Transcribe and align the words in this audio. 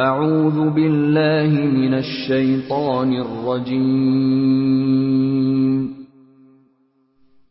اعوذ 0.00 0.74
باللہ 0.74 1.48
من 1.48 1.94
الشیطان 1.94 3.16
الرجیم 3.16 5.92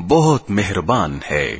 بہت 0.08 0.52
مہربان 0.52 1.18
ہے۔ 1.32 1.60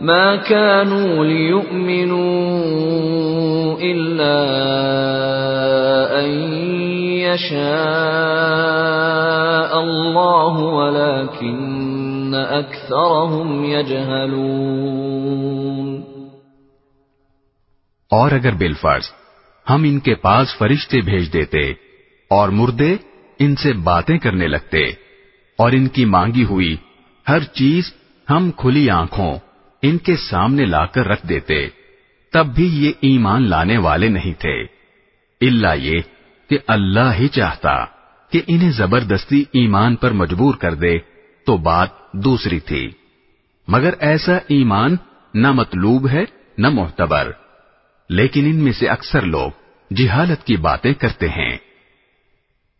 ما 0.00 0.36
كانوا 0.36 1.24
ليؤمنوا 1.24 2.20
الا 3.80 4.36
ان 6.20 6.30
يشاء 7.20 7.60
الله 9.80 10.54
ولكن 10.58 12.34
اكثرهم 12.34 13.64
يجهلون 13.64 15.10
اور 18.12 18.30
اگر 18.32 18.54
بالفرض 18.54 19.04
ہم 19.66 19.82
ان 19.84 19.98
کے 20.00 20.14
پاس 20.14 20.46
فرشتے 20.58 21.00
بھیج 21.00 21.32
دیتے 21.32 21.64
اور 22.30 22.48
مردے 22.48 22.92
ان 23.40 23.52
سے 23.56 23.72
باتیں 23.84 24.18
کرنے 24.18 24.46
لگتے 24.46 24.82
اور 25.58 25.70
ان 25.72 25.86
کی 25.88 26.04
مانگی 26.06 26.44
ہوئی 26.44 26.72
ہر 27.26 27.42
چیز 27.54 27.82
ہم 28.28 28.50
کھلی 28.56 28.84
آنکھوں 28.90 29.32
ان 29.82 29.98
کے 29.98 30.16
سامنے 30.16 30.64
لا 30.64 30.86
کر 30.86 31.06
رکھ 31.06 31.26
دیتے، 31.26 31.68
تب 32.32 32.46
بھی 32.46 32.86
یہ 32.86 32.92
ایمان 33.00 33.50
لانے 33.50 33.78
والے 33.78 34.08
نہیں 34.08 34.40
تھے۔ 34.40 34.62
اللہ 35.40 35.74
یہ 35.76 36.00
کہ 36.50 36.58
اللہ 36.66 37.14
ہی 37.18 37.28
چاہتا 37.28 37.84
کہ 38.30 38.42
انہیں 38.46 38.70
زبردستی 38.70 39.44
ایمان 39.52 39.96
پر 39.96 40.10
مجبور 40.10 40.54
کر 40.54 40.74
دے، 40.74 40.98
تو 41.44 41.56
بات 41.56 41.88
دوسری 42.12 42.60
تھی۔ 42.60 42.90
مگر 43.68 43.94
ایسا 43.98 44.36
ایمان 44.48 44.96
نہ 45.34 45.52
مطلوب 45.52 46.08
ہے، 46.08 46.24
نہ 46.58 46.68
محتبر 46.68 47.30
لیکن 48.08 48.46
ان 48.46 48.56
میں 48.56 48.72
سے 48.72 48.88
اکثر 48.88 49.22
لوگ 49.22 49.50
جہالت 49.94 50.46
کی 50.46 50.56
باتیں 50.56 50.92
کرتے 50.92 51.28
ہیں۔ 51.28 51.58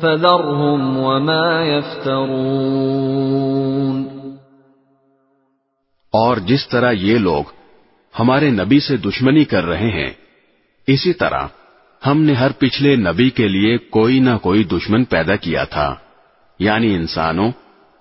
فذرهم 0.00 0.96
وما 0.96 1.64
يفترون۔ 1.64 4.08
اور 6.12 6.36
جس 6.36 6.68
طرح 6.68 6.92
یہ 6.92 7.18
لوگ 7.18 7.44
ہمارے 8.18 8.50
نبی 8.50 8.80
سے 8.80 8.96
دشمنی 8.96 9.44
کر 9.44 9.64
رہے 9.64 9.88
ہیں، 9.90 10.10
اسی 10.86 11.12
طرح 11.12 11.46
ہم 12.06 12.22
نے 12.22 12.32
ہر 12.32 12.50
پچھلے 12.58 12.96
نبی 12.96 13.30
کے 13.30 13.48
لیے 13.48 13.78
کوئی 13.78 14.20
نہ 14.20 14.30
کوئی 14.42 14.64
دشمن 14.64 15.04
پیدا 15.04 15.36
کیا 15.36 15.64
تھا 15.64 15.94
یعنی 16.58 16.94
انسانوں 16.94 17.50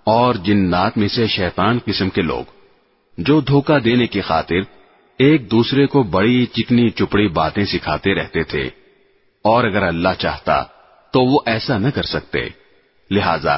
اور 0.04 0.36
جنات 0.36 0.98
میں 0.98 1.08
سے 1.08 1.28
شیطان 1.28 1.80
قسم 1.86 2.10
کے 2.10 2.22
لوگ، 2.22 2.44
جو 3.18 3.42
دھوکہ 3.42 3.80
دینے 3.80 4.08
کی 4.08 4.22
خاطر 4.22 4.60
ایک 5.20 5.52
دوسرے 5.52 5.88
کو 5.88 6.04
بڑی 6.04 6.46
چکنی 6.46 6.90
چپڑی 6.90 7.28
باتیں 7.28 7.66
سکھاتے 7.66 8.16
رہتے 8.16 8.44
تھے۔ 8.44 8.70
اور 9.42 9.64
اگر 9.64 9.84
اللہ 9.84 10.10
چاہتا 10.18 10.64
تو 11.14 11.24
وہ 11.26 11.40
ایسا 11.46 11.78
نہ 11.78 11.90
کر 11.96 12.04
سکتے 12.04 12.48
لہذا 13.12 13.58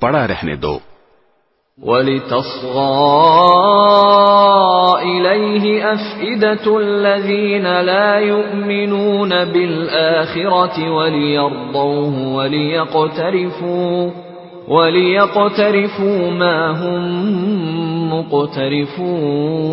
پڑا 0.00 0.26
رہنے 0.28 0.56
دو 0.56 0.78
ولتصغى 1.78 2.94
إليه 5.02 5.92
أفئدة 5.92 6.78
الذين 6.78 7.80
لا 7.80 8.18
يؤمنون 8.18 9.44
بالآخرة 9.44 10.90
وليرضوه 10.90 12.34
وليقترفوا 12.34 14.10
وليقترفوا 14.68 16.30
ما 16.30 16.70
هم 16.70 17.02
مقترفون 18.10 19.64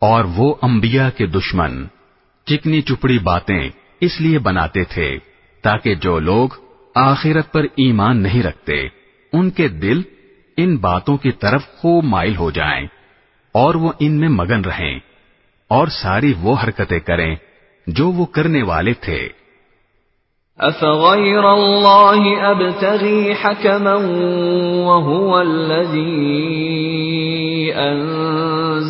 اور 0.00 0.24
وہ 0.24 0.54
انبیاء 0.62 1.08
کے 1.16 1.26
دشمن 1.26 1.84
چکنی 2.46 2.82
چپڑی 2.82 3.18
باتیں 3.18 3.70
اس 4.00 4.20
لیے 4.20 4.38
بناتے 4.38 4.84
تھے 4.84 5.18
تاکہ 5.62 5.94
جو 5.94 6.18
لوگ 6.18 6.48
آخرت 6.94 7.52
پر 7.52 7.62
ایمان 7.62 8.22
نہیں 8.22 8.42
رکھتے، 8.42 8.88
ان 9.32 9.50
کے 9.50 9.68
دل 9.68 10.02
ان 10.56 10.76
باتوں 10.76 11.16
کی 11.16 11.32
طرف 11.32 11.62
خوب 11.76 12.04
مائل 12.04 12.36
ہو 12.36 12.50
جائیں 12.50 12.86
اور 13.52 13.74
وہ 13.74 13.92
ان 13.98 14.12
میں 14.12 14.28
مگن 14.28 14.64
رہیں 14.64 14.98
اور 15.68 15.88
ساری 15.88 16.34
وہ 16.40 16.56
حرکتیں 16.64 16.98
کریں 16.98 17.36
جو 17.86 18.08
وہ 18.08 18.26
کرنے 18.26 18.62
والے 18.62 18.92
تھے۔ 18.92 19.28
أفغير 20.58 21.44
الله 21.44 22.22
أبتغي 22.50 23.32
حكما 23.32 23.94
وهو 24.86 25.38
الذي 25.38 26.32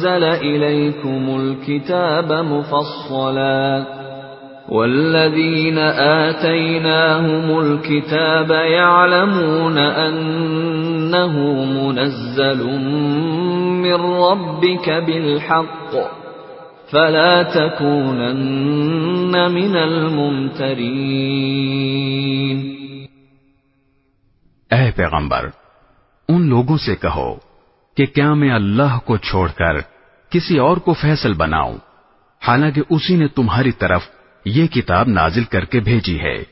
أنزل 0.07 0.25
إليكم 0.25 1.41
الكتاب 1.41 2.33
مفصلا. 2.33 3.87
والذين 4.69 5.79
آتيناهم 5.79 7.61
الكتاب 7.61 8.51
يعلمون 8.51 9.79
أنه 9.79 11.65
منزل 11.65 12.81
من 13.83 13.95
ربك 13.95 15.03
بالحق. 15.07 15.91
فلا 16.93 17.43
تكونن 17.43 19.53
من 19.53 19.77
الممترين. 19.77 22.77
اے 24.71 24.91
پیغمبر 24.97 25.49
ان 26.29 26.49
لوگوں 26.49 26.77
سے 26.77 26.97
کہو 26.97 27.35
کہ 27.97 28.07
کیا 28.07 28.35
میں 28.35 28.51
اللہ 28.51 28.99
کو 29.05 29.17
چھوڑ 29.17 29.49
کر 29.49 29.96
کسی 30.37 30.59
اور 30.59 30.77
کو 30.77 30.93
فیصل 30.93 31.33
بناؤں۔ 31.33 31.77
حالانکہ 32.49 32.83
اسی 32.91 33.17
نے 33.17 33.29
تمہاری 33.29 33.73
طرف 33.73 34.05
یہ 34.45 34.67
کتاب 34.67 35.09
نازل 35.09 35.45
کر 35.45 35.65
کے 35.65 35.81
بھیجی 35.81 36.21
ہے، 36.21 36.45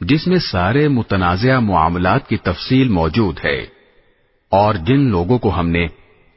جس 0.00 0.26
میں 0.26 0.38
سارے 0.38 0.88
متنازع 0.88 1.58
معاملات 1.58 2.28
کی 2.28 2.36
تفصیل 2.36 2.88
موجود 2.88 3.38
ہے۔ 3.44 3.66
اور 4.48 4.74
جن 4.74 5.00
لوگوں 5.00 5.38
کو 5.38 5.60
ہم 5.60 5.68
نے 5.68 5.86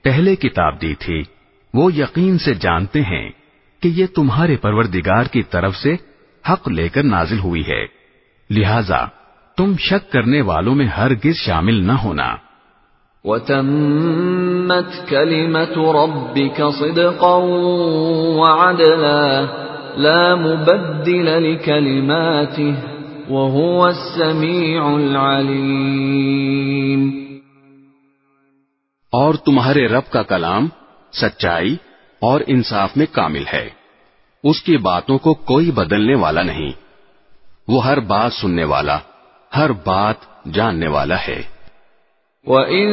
پہلے 0.03 0.35
کتاب 0.35 0.81
دی 0.81 0.95
تھی، 0.95 1.21
وہ 1.73 1.93
یقین 1.93 2.37
سے 2.37 2.53
جانتے 2.53 3.01
ہیں 3.01 3.29
کہ 3.79 3.87
یہ 3.87 4.05
تمہارے 4.15 4.55
پروردگار 4.55 5.23
کی 5.23 5.43
طرف 5.43 5.75
سے 5.75 5.95
حق 6.49 6.67
لے 6.67 6.89
کر 6.89 7.03
نازل 7.03 7.39
ہوئی 7.39 7.61
ہے۔ 7.61 7.85
لہذا 8.49 9.05
تم 9.57 9.77
شک 9.77 10.11
کرنے 10.11 10.41
والوں 10.41 10.75
میں 10.75 10.87
ہرگز 10.87 11.35
شامل 11.35 11.83
نہ 11.83 11.91
ہونا۔ 11.91 12.35
وتمت 13.25 15.09
كلمة 15.09 15.91
ربك 15.91 16.61
صدقا 16.79 17.39
وعدلا 18.37 19.45
لا 19.95 20.35
مبدل 20.35 21.25
لكلماته 21.25 22.73
وهو 23.29 23.85
السميع 23.85 24.83
العليم 24.83 27.25
اور 29.11 29.33
تمہارے 29.33 29.87
رب 29.87 30.11
کا 30.11 30.23
کلام 30.23 30.67
سچائی 31.11 31.75
اور 32.19 32.41
انصاف 32.47 32.97
میں 32.97 33.05
کامل 33.11 33.43
ہے۔ 33.53 33.69
اس 34.43 34.61
کی 34.61 34.77
باتوں 34.77 35.17
کو 35.17 35.33
کوئی 35.33 35.71
بدلنے 35.71 36.15
والا 36.15 36.43
نہیں۔ 36.43 36.71
وہ 37.67 37.85
ہر 37.85 37.99
بات 37.99 38.33
سننے 38.33 38.63
والا، 38.63 38.99
ہر 39.57 39.71
بات 39.71 40.15
جاننے 40.53 40.87
والا 40.87 41.15
ہے۔ 41.27 41.54
وَإِن 42.45 42.87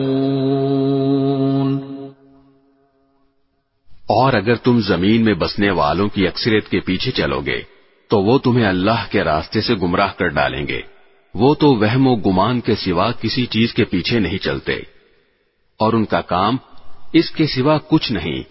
اور 3.97 4.33
اگر 4.33 4.55
تم 4.55 4.79
زمین 4.79 5.25
میں 5.25 5.33
بسنے 5.33 5.71
والوں 5.71 6.09
کی 6.09 6.27
اکثریت 6.27 6.69
کے 6.69 6.79
پیچھے 6.79 7.11
چلو 7.11 7.41
گے، 7.45 7.61
تو 8.09 8.21
وہ 8.21 8.37
تمہیں 8.37 8.67
اللہ 8.67 9.11
کے 9.11 9.23
راستے 9.23 9.61
سے 9.61 9.75
گمراہ 9.75 10.11
کر 10.17 10.27
ڈالیں 10.27 10.67
گے۔ 10.67 10.92
وہ 11.35 11.53
تو 11.53 11.67
وہم 11.75 12.07
و 12.07 12.15
گمان 12.15 12.59
کے 12.59 12.75
سوا 12.75 13.11
کسی 13.11 13.45
چیز 13.45 13.73
کے 13.73 13.83
پیچھے 13.83 14.19
نہیں 14.19 14.37
چلتے۔ 14.37 14.73
اور 15.79 15.93
ان 15.93 16.05
کا 16.05 16.21
کام 16.21 16.57
اس 17.13 17.31
کے 17.31 17.45
سوا 17.45 17.77
کچھ 17.77 18.11
نہیں 18.11 18.43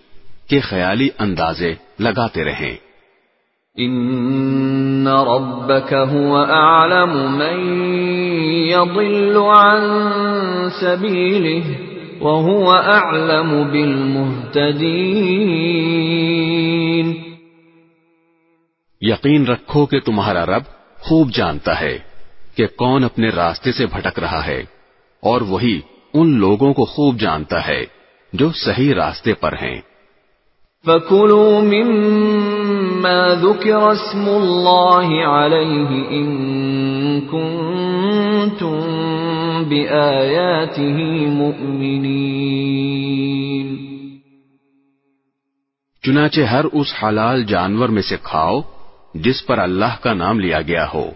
کہ 0.49 0.61
خیالی 0.61 1.09
اندازے 1.19 1.75
لگاتے 1.99 2.45
رہیں۔ 2.45 2.77
ان 3.77 5.09
ربك 5.09 5.95
هو 5.95 6.37
اعلم 6.37 7.39
من 7.39 7.61
يضل 8.53 9.37
عن 9.37 9.81
سبيله 10.81 11.71
وهو 12.21 12.71
اعلم 12.71 13.69
بالمهتدين 13.73 14.33
یقین 19.01 19.47
رکھو 19.47 19.87
کہ 19.87 20.01
تمہارا 20.01 20.47
رب 20.47 20.63
خوب 20.99 21.31
جانتا 21.31 21.81
ہے۔ 21.81 22.12
کہ 22.57 22.67
کون 22.67 23.05
اپنے 23.05 23.29
راستے 23.29 23.73
سے 23.73 23.87
بھٹک 23.87 24.19
رہا 24.19 24.47
ہے 24.47 24.61
اور 25.23 25.41
وہی 25.41 25.81
ان 26.15 26.39
لوگوں 26.39 26.75
کو 26.75 26.85
خوب 26.85 27.21
جانتا 27.21 27.67
ہے 27.67 27.85
جو 28.33 28.51
صحیح 28.53 28.95
راستے 28.95 29.35
پر 29.35 29.53
ہیں۔ 29.53 29.81
فَكُلُوا 30.85 31.61
مِمَّا 31.61 33.35
ذُكِرَ 33.35 33.77
اسْمُ 33.77 34.29
اللَّهِ 34.29 35.23
عَلَيْهِ 35.23 36.09
إِن 36.09 36.41
كُنتُم 37.21 38.79
بِآيَاتِهِ 39.69 41.27
مُؤْمِنِينَ۔ 41.27 42.03
چنانچہ 46.03 46.41
ہر 46.41 46.65
اس 46.65 46.95
حلال 47.03 47.45
جانور 47.45 47.89
میں 47.89 48.03
سے 48.03 48.17
کھاؤ 48.23 48.61
جس 49.15 49.47
پر 49.47 49.59
اللہ 49.59 50.03
کا 50.03 50.15
نام 50.15 50.41
لیا 50.41 50.63
گیا 50.63 50.87
ہو۔ 50.95 51.11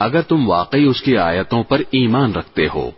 اگر 0.00 0.22
تم 0.22 0.48
واقعی 0.50 0.86
اس 0.86 1.00
کی 1.02 1.18
آیتوں 1.18 1.62
پر 1.62 1.80
ایمان 1.90 2.32
رکھتے 2.32 2.66
ہو 2.74 2.90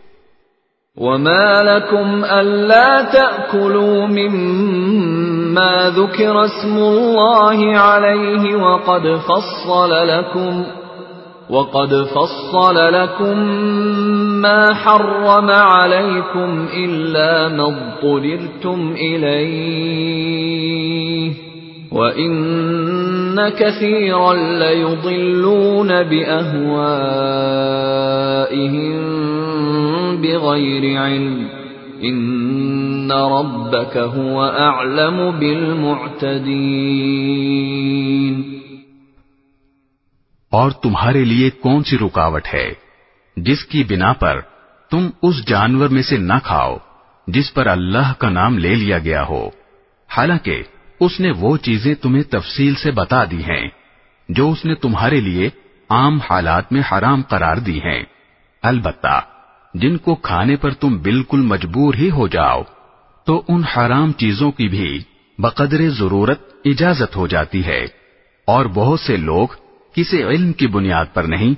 وما 0.96 1.62
لكم 1.62 2.24
ألا 2.24 3.02
تأكلوا 3.02 4.06
مما 4.06 5.90
ذكر 5.96 6.44
اسم 6.44 6.76
الله 6.76 7.78
عليه 7.78 8.56
وقد 8.56 9.06
فصل 9.28 9.92
لكم 10.08 10.64
وقد 11.50 11.94
فصل 12.14 12.76
لكم 12.92 13.38
ما 14.42 14.74
حرم 14.74 15.50
عليكم 15.50 16.68
إلا 16.76 17.48
ما 17.48 17.66
اضطررتم 17.66 18.92
إليه 18.96 20.18
وَإِنَّ 21.92 23.48
كَثِيرًا 23.48 24.34
لَيُضِلُّونَ 24.58 26.02
بِأَهْوَائِهِمْ 26.02 26.76
بِغَيْرِ 30.16 30.98
عِلْمٍ 30.98 31.48
إِنَّ 32.02 33.12
رَبَّكَ 33.12 33.96
هُوَ 33.96 34.44
أَعْلَمُ 34.44 35.32
بِالْمُعْتَدِينَ 35.40 36.58
اور 40.52 40.70
تمہارے 40.70 41.24
لیے 41.24 41.50
کون 41.50 41.82
سی 41.82 41.96
رکاوٹ 41.98 42.44
ہے 42.54 42.68
جس 43.36 43.60
کی 43.64 43.80
بنا 43.84 44.12
پر 44.12 44.36
تم 44.90 45.02
اس 45.22 45.36
جانور 45.46 45.88
میں 45.88 46.02
سے 46.02 46.16
نہ 46.16 46.38
کھاؤ 46.44 46.76
جس 47.26 47.54
پر 47.54 47.66
اللہ 47.66 48.08
کا 48.18 48.28
نام 48.28 48.58
لے 48.58 48.74
لیا 48.74 48.98
گیا 48.98 49.22
ہو؟ 49.28 49.42
حالانکہ 50.16 50.62
اس 51.00 51.20
نے 51.20 51.30
وہ 51.30 51.56
چیزیں 51.56 51.94
تمہیں 51.94 52.22
تفصیل 52.22 52.74
سے 52.74 52.90
بتا 52.90 53.24
دی 53.24 53.42
ہیں، 53.42 53.68
جو 54.28 54.50
اس 54.50 54.64
نے 54.64 54.74
تمہارے 54.74 55.20
لیے 55.20 55.50
عام 55.88 56.18
حالات 56.30 56.72
میں 56.72 56.82
حرام 56.92 57.22
قرار 57.22 57.56
دی 57.56 57.78
ہیں۔ 57.78 58.02
البتہ، 58.62 59.20
جن 59.74 59.96
کو 59.96 60.14
کھانے 60.14 60.56
پر 60.56 60.70
تم 60.70 60.98
بالکل 60.98 61.40
مجبور 61.40 61.94
ہی 61.94 62.10
ہو 62.10 62.28
جاؤ، 62.28 62.62
تو 63.24 63.42
ان 63.48 63.64
حرام 63.64 64.12
چیزوں 64.12 64.52
کی 64.52 64.68
بھی 64.68 65.02
بقدر 65.38 65.88
ضرورت 65.88 66.52
اجازت 66.64 67.16
ہو 67.16 67.26
جاتی 67.26 67.64
ہے۔ 67.64 67.86
اور 68.44 68.66
بہت 68.66 69.00
سے 69.00 69.16
لوگ 69.16 69.48
کسی 69.94 70.22
علم 70.22 70.52
کی 70.52 70.66
بنیاد 70.66 71.04
پر 71.14 71.22
نہیں، 71.22 71.54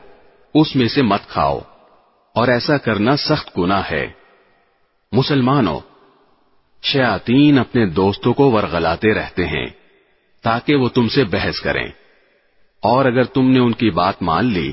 اس 0.54 0.76
میں 0.76 0.88
سے 0.88 1.02
مت 1.02 1.20
کھاؤ، 1.28 1.58
اور 2.34 2.48
ایسا 2.48 2.78
کرنا 2.78 3.16
سخت 3.16 3.58
گناہ 3.58 3.82
ہے۔ 3.90 4.06
مسلمانوں، 5.12 5.80
شیاطین 6.82 7.58
اپنے 7.58 7.86
دوستوں 7.86 8.34
کو 8.34 8.50
ورغلاتے 8.50 9.14
رہتے 9.14 9.46
ہیں، 9.46 9.66
تاکہ 10.42 10.76
وہ 10.76 10.88
تم 10.88 11.08
سے 11.08 11.24
بحث 11.24 11.60
کریں۔ 11.60 11.88
اور 12.82 13.04
اگر 13.04 13.24
تم 13.24 13.50
نے 13.50 13.58
ان 13.58 13.72
کی 13.72 13.90
بات 13.90 14.22
مان 14.22 14.44
لی 14.44 14.72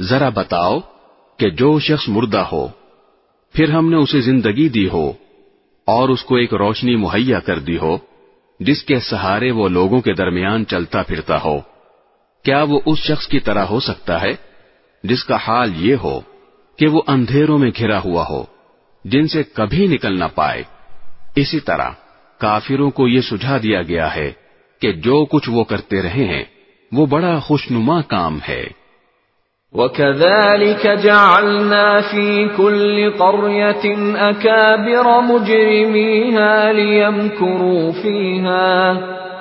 ذرا 0.00 0.28
بتاؤ 0.28 0.78
کہ 1.36 1.50
جو 1.50 1.78
شخص 1.78 2.08
مردہ 2.08 2.44
ہو، 2.52 2.68
پھر 3.52 3.70
ہم 3.70 3.90
نے 3.90 3.96
اسے 3.96 4.20
زندگی 4.20 4.68
دی 4.68 4.88
ہو 4.88 5.12
اور 5.84 6.08
اس 6.08 6.24
کو 6.24 6.34
ایک 6.34 6.54
روشنی 6.54 6.96
مہیا 6.96 7.40
کر 7.40 7.58
دی 7.58 7.78
ہو، 7.78 7.98
جس 8.60 8.84
کے 8.84 8.98
سہارے 8.98 9.50
وہ 9.50 9.68
لوگوں 9.68 10.00
کے 10.00 10.12
درمیان 10.12 10.66
چلتا 10.66 11.02
پھرتا 11.02 11.38
ہو۔ 11.44 11.58
کیا 12.44 12.62
وہ 12.62 12.80
اس 12.86 12.98
شخص 12.98 13.28
کی 13.28 13.40
طرح 13.40 13.64
ہو 13.64 13.80
سکتا 13.80 14.22
ہے، 14.22 14.32
جس 15.04 15.24
کا 15.24 15.36
حال 15.36 15.70
یہ 15.76 15.94
ہو 15.94 16.20
کہ 16.76 16.86
وہ 16.86 17.02
اندھیروں 17.06 17.58
میں 17.58 17.70
گھرا 17.78 17.98
ہوا 18.04 18.24
ہو؟ 18.30 18.44
جن 19.04 19.26
سے 19.26 19.42
کبھی 19.42 19.86
نکل 19.86 20.18
نہ 20.18 20.24
پائے۔ 20.34 20.62
اسی 21.36 21.60
طرح 21.60 21.90
کافروں 22.40 22.90
کو 22.90 23.08
یہ 23.08 23.20
سجھا 23.20 23.58
دیا 23.62 23.82
گیا 23.82 24.16
ہے 24.16 24.32
کہ 24.80 24.92
جو 24.92 25.24
کچھ 25.24 25.50
وہ 25.50 25.64
کرتے 25.64 26.02
رہے 26.02 26.08
ہیں، 26.08 26.44
وہ 26.92 27.06
بڑا 27.06 27.38
خوشنما 27.38 28.00
کام 28.00 28.38
ہے۔ 28.48 28.66
وَكَذَلِكَ 29.72 30.88
جَعَلْنَا 31.02 32.00
فِي 32.00 32.46
كُلِّ 32.56 33.10
قَرْيَةٍ 33.18 34.20
أَكَابِرَ 34.20 35.22
مُجْرِمِيهَا 35.22 36.72
لِيَمْكُرُوا 36.72 37.90
فِيهَا 38.02 38.92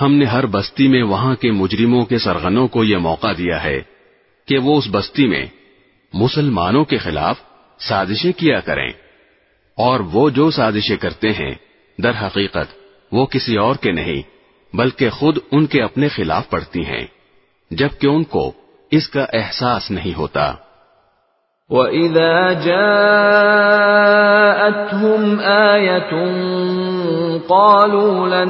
ہم 0.00 0.14
نے 0.14 0.24
ہر 0.24 0.46
بستی 0.46 0.88
میں 0.88 1.02
وہاں 1.02 1.34
کے 1.34 1.50
مجرموں 1.50 2.04
کے 2.04 2.18
سرغنوں 2.18 2.68
کو 2.68 2.84
یہ 2.84 2.96
موقع 2.96 3.32
دیا 3.38 3.62
ہے 3.62 3.82
کہ 4.46 4.58
وہ 4.58 4.78
اس 4.78 4.84
بستی 4.90 5.26
میں 5.26 5.46
مسلمانوں 6.12 6.84
کے 6.84 6.98
خلاف 6.98 7.36
سازشیں 7.78 8.32
کیا 8.32 8.60
کریں۔ 8.60 8.88
اور 9.76 10.00
وہ 10.00 10.30
جو 10.30 10.50
سازشیں 10.50 10.96
کرتے 10.96 11.28
ہیں، 11.28 11.54
در 11.98 12.26
حقیقت 12.26 12.74
وہ 13.12 13.26
کسی 13.26 13.56
اور 13.56 13.74
کے 13.74 13.92
نہیں، 13.92 14.22
بلکہ 14.76 15.10
خود 15.10 15.38
ان 15.50 15.66
کے 15.66 15.82
اپنے 15.82 16.08
خلاف 16.08 16.50
پڑتی 16.50 16.84
ہیں، 16.84 17.06
جبکہ 17.70 18.06
ان 18.06 18.24
کو 18.24 18.52
اس 18.90 19.08
کا 19.08 19.26
احساس 19.32 19.90
نہیں 19.90 20.14
ہوتا۔ 20.14 20.54
وَإِذَا 21.70 22.52
جَاءَتْهُمْ 22.64 23.40
آيَةٌ 25.40 26.12
قَالُوا 27.48 28.28
لَن 28.28 28.48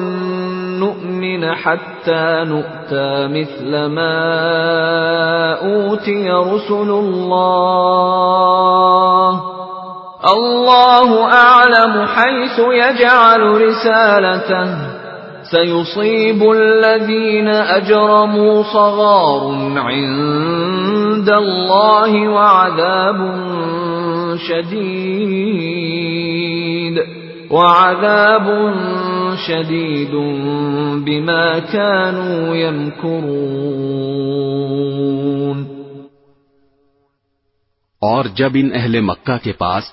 نُّؤْمِنَ 0.78 1.54
حَتَّى 1.54 2.44
نُؤْتَى 2.46 3.26
مِثْلَ 3.26 3.86
مَا 3.86 4.14
أُوتِيَ 5.66 6.30
رُسُلُ 6.30 6.90
اللَّهِ 6.90 8.10
اللَّهُ 10.34 11.24
أَعْلَمُ 11.32 12.06
حَيْثُ 12.06 12.58
يَجْعَلُ 12.58 13.40
رِسَالَتَهُ 13.42 14.98
سيصيب 15.50 16.50
الذين 16.50 17.48
أجرموا 17.48 18.62
صغار 18.62 19.42
عند 19.76 20.57
الله 21.26 22.28
وعذاب 22.28 23.20
شديد. 24.38 24.88
وعذاب 27.50 28.50
شديد 29.48 30.14
بما 30.98 31.58
كانوا 31.72 32.54
يمكرون. 32.54 33.58
اور 38.00 38.24
جب 38.34 38.50
ان 38.54 38.70
اہل 38.74 39.00
مکہ 39.00 39.44
کے 39.44 39.52
پاس 39.52 39.84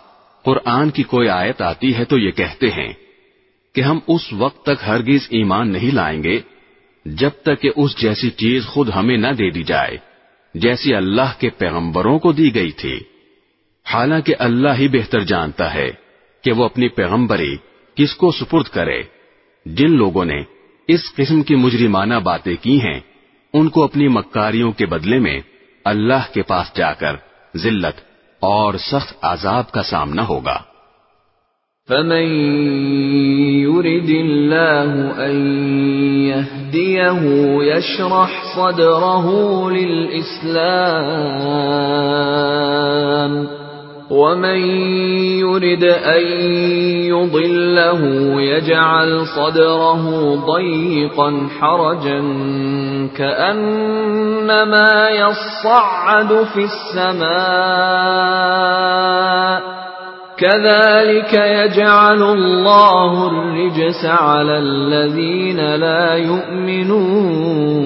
قرآن 0.44 0.90
کی 0.90 1.04
کوئی 1.04 1.30
آیت 1.30 1.62
آتی 1.62 1.96
ہے 1.96 2.06
تو 2.06 2.18
یہ 2.18 2.32
کہتے 2.32 2.68
ہیں 2.68 2.94
کہ 3.76 3.82
ہم 3.82 4.00
اس 4.08 4.34
وقت 4.34 4.64
تک 4.64 4.84
ہرگز 4.88 5.28
ایمان 5.30 5.72
نہیں 5.72 5.96
لائیں 5.96 6.24
گے 6.24 6.40
جب 7.06 7.30
تک 7.44 7.62
کہ 7.62 7.70
اس 7.76 7.98
جیسی 7.98 8.30
چیز 8.30 8.66
خود 8.66 8.90
ہمیں 8.90 9.18
نہ 9.18 9.28
دے 9.28 9.50
دی 9.50 9.64
جائے۔ 9.64 10.15
جیسی 10.56 10.96
اللہ 10.96 11.40
کے 11.40 11.50
پیغمبروں 11.50 12.20
کو 12.20 12.32
دی 12.32 12.56
گئی 12.56 12.72
تھی۔ 12.72 13.00
حالانکہ 13.94 14.36
اللہ 14.40 14.70
ہی 14.80 14.88
بہتر 14.88 15.20
جانتا 15.20 15.74
ہے 15.74 15.92
کہ 16.44 16.52
وہ 16.52 16.66
اپنی 16.66 16.88
پیغمبری 16.88 17.58
کس 17.96 18.16
کو 18.16 18.32
سپرد 18.32 18.64
کرے۔ 18.64 19.04
جن 19.66 19.96
لوگوں 19.98 20.26
نے 20.26 20.44
اس 20.88 21.16
قسم 21.16 21.42
کی 21.42 21.56
مجرمانہ 21.56 22.14
باتیں 22.14 22.56
کی 22.62 22.82
ہیں، 22.82 23.00
ان 23.54 23.70
کو 23.70 23.84
اپنی 23.84 24.08
مکاریوں 24.08 24.72
کے 24.72 24.86
بدلے 24.86 25.20
میں 25.20 25.42
اللہ 25.84 26.34
کے 26.34 26.42
پاس 26.42 26.68
جا 26.76 26.94
کر 26.94 27.16
ذلت 27.58 28.02
اور 28.40 28.74
سخت 28.74 29.14
عذاب 29.22 29.72
کا 29.72 29.84
سامنا 29.84 30.28
ہوگا۔ 30.28 30.62
فمن 31.90 32.28
يرد 33.62 34.10
الله 34.10 35.12
أن 35.26 35.36
يهديه 36.26 37.22
يشرح 37.62 38.44
صدره 38.58 39.28
للإسلام 39.70 40.66
ومن 44.10 44.60
يرد 45.46 45.84
أن 45.84 46.22
يضله 47.06 48.02
يجعل 48.42 49.26
صدره 49.28 50.36
ضيقا 50.36 51.48
حرجا 51.60 52.22
كأنما 53.18 55.10
يصعد 55.10 56.44
في 56.54 56.64
السماء 56.64 57.36
كذلك 60.38 61.34
يجعل 61.34 62.22
الله 62.24 63.28
الرجس 63.28 64.02
على 64.06 64.58
الذين 64.58 65.60
لا 65.76 66.16
يؤمنون. 66.16 67.86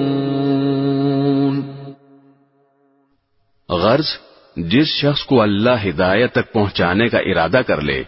غرض، 3.68 4.08
جس 4.56 4.88
شخص 4.94 5.22
کو 5.26 5.40
اللہ 5.42 5.76
ہدایت 5.84 6.30
تک 6.32 6.46
پہنچانے 6.52 7.06
کا 7.08 7.18
ارادہ 7.30 7.60
کر 7.66 7.80
لے، 7.82 8.00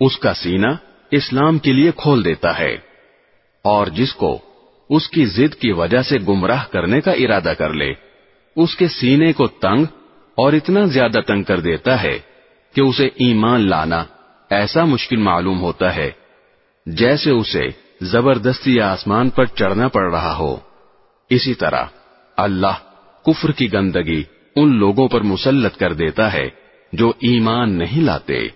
اس 0.00 0.14
کا 0.18 0.32
سینہ 0.34 0.72
اسلام 1.12 1.54
کے 1.58 1.72
لیے 1.72 1.90
کھول 1.96 2.18
دیتا 2.24 2.50
ہے، 2.58 2.74
اور 3.64 3.84
جس 3.96 4.12
کو 4.14 4.32
اس 4.90 5.04
کی 5.10 5.24
ضد 5.26 5.52
کی 5.60 5.70
وجہ 5.72 6.02
سے 6.02 6.16
گمراہ 6.28 6.64
کرنے 6.72 6.98
کا 7.00 7.12
ارادہ 7.24 7.52
کر 7.58 7.72
لے، 7.72 7.90
اس 8.56 8.72
کے 8.76 8.86
سینے 9.00 9.30
کو 9.32 9.46
تنگ 9.62 9.82
اور 10.38 10.50
اتنا 10.52 10.82
زیادہ 10.94 11.20
تنگ 11.26 11.42
کر 11.42 11.60
دیتا 11.60 11.92
ہے 12.02 12.16
کہ 12.76 12.80
اسے 12.80 13.06
ایمان 13.06 13.70
لانا 13.70 14.04
ایسا 14.50 14.84
مشکل 14.84 15.16
معلوم 15.16 15.60
ہوتا 15.60 15.96
ہے 15.96 16.10
جیسے 16.86 17.30
اسے 17.30 17.68
زبردستی 18.00 18.80
آسمان 18.80 19.30
پر 19.30 19.44
چڑھنا 19.44 19.88
پڑ 19.88 20.10
رہا 20.10 20.36
ہو۔ 20.36 20.56
اسی 21.30 21.54
طرح 21.54 21.84
اللہ 22.36 22.76
کفر 23.26 23.50
کی 23.50 23.72
گندگی 23.72 24.24
ان 24.56 24.78
لوگوں 24.78 25.08
پر 25.08 25.20
مسلط 25.20 25.76
کر 25.76 25.92
دیتا 25.92 26.32
ہے 26.32 26.48
جو 26.92 27.08
ایمان 27.08 27.78
نہیں 27.78 28.02
لاتے۔ 28.02 28.48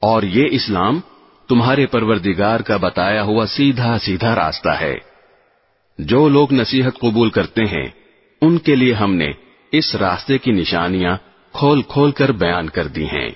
اور 0.00 0.22
یہ 0.22 0.48
اسلام 0.50 1.00
تمہارے 1.48 1.86
پروردگار 1.86 2.60
کا 2.60 2.76
بتایا 2.76 3.22
ہوا 3.22 3.46
سیدھا 3.46 3.98
سیدھا 3.98 4.34
راستہ 4.34 4.68
ہے۔ 4.68 4.98
جو 5.98 6.28
لوگ 6.28 6.52
نصیحت 6.52 6.98
قبول 6.98 7.30
کرتے 7.30 7.62
ہیں 7.62 7.88
ان 8.42 8.58
کے 8.58 8.74
لیے 8.74 8.92
ہم 8.92 9.14
نے 9.14 9.32
اس 9.72 9.96
راستے 9.96 10.38
کی 10.38 10.52
نشانیاں 10.52 11.16
کھول 11.52 11.82
کھول 11.82 12.10
کر 12.10 12.32
بیان 12.32 12.68
کر 12.68 12.86
دی 12.86 13.04
ہیں۔ 13.04 13.28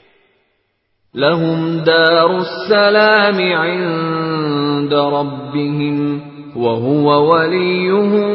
لهم 1.14 1.78
دار 1.86 2.30
السلام 2.30 3.38
عند 3.38 4.39
ربهم 4.88 6.20
وهو 6.56 7.06
وليهم 7.32 8.32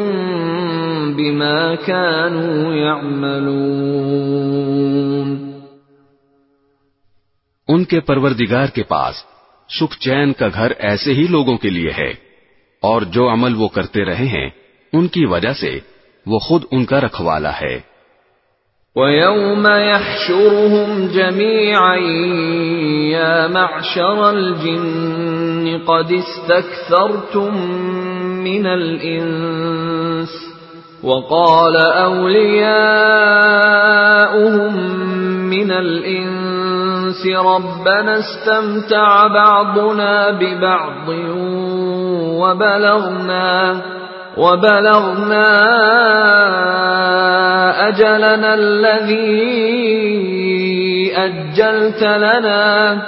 بما 1.16 1.74
كانوا 1.74 2.74
يعملون۔ 2.74 3.56
ان 7.68 7.84
کے 7.84 8.00
پروردگار 8.00 8.66
کے 8.74 8.82
پاس 8.82 9.14
سکھ 9.80 9.98
چین 9.98 10.32
کا 10.32 10.48
گھر 10.54 10.70
ایسے 10.78 11.12
ہی 11.14 11.26
لوگوں 11.30 11.56
کے 11.56 11.70
لیے 11.70 11.90
ہے، 11.98 12.10
اور 12.82 13.02
جو 13.02 13.32
عمل 13.32 13.54
وہ 13.56 13.68
کرتے 13.68 14.04
رہے 14.04 14.26
ہیں، 14.26 14.48
ان 14.92 15.08
کی 15.08 15.24
وجہ 15.26 15.52
سے 15.52 15.78
وہ 16.26 16.38
خود 16.38 16.62
ان 16.70 16.84
کا 16.84 17.00
رکھوالا 17.00 17.52
ہے۔ 17.60 17.95
وَيَوْمَ 18.96 19.66
يَحْشُرُهُمْ 19.66 21.08
جَمِيعًا 21.08 21.96
يَا 23.12 23.46
مَعْشَرَ 23.48 24.30
الْجِنِّ 24.30 25.80
قَدِ 25.86 26.12
اسْتَكْثَرْتُم 26.12 27.52
مِّنَ 28.44 28.66
الْإِنسِ 28.66 30.46
وقال 31.02 31.76
أولياؤهم 31.76 32.36
من 35.50 35.70
الإنس 35.72 37.26
ربنا 37.26 38.18
استمتع 38.18 39.26
بعضنا 39.26 40.30
ببعض 40.30 41.08
وبلغنا 42.40 43.82
وبلغنا 44.36 45.52
أجلنا 47.88 48.54
الذي 48.54 49.46
أجلت 51.16 52.02
لنا. 52.02 53.02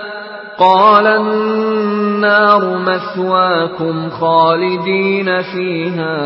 قال 0.59 1.07
النار 1.07 2.79
مثواكم 2.79 4.11
خالدين 4.11 5.43
فيها 5.43 6.19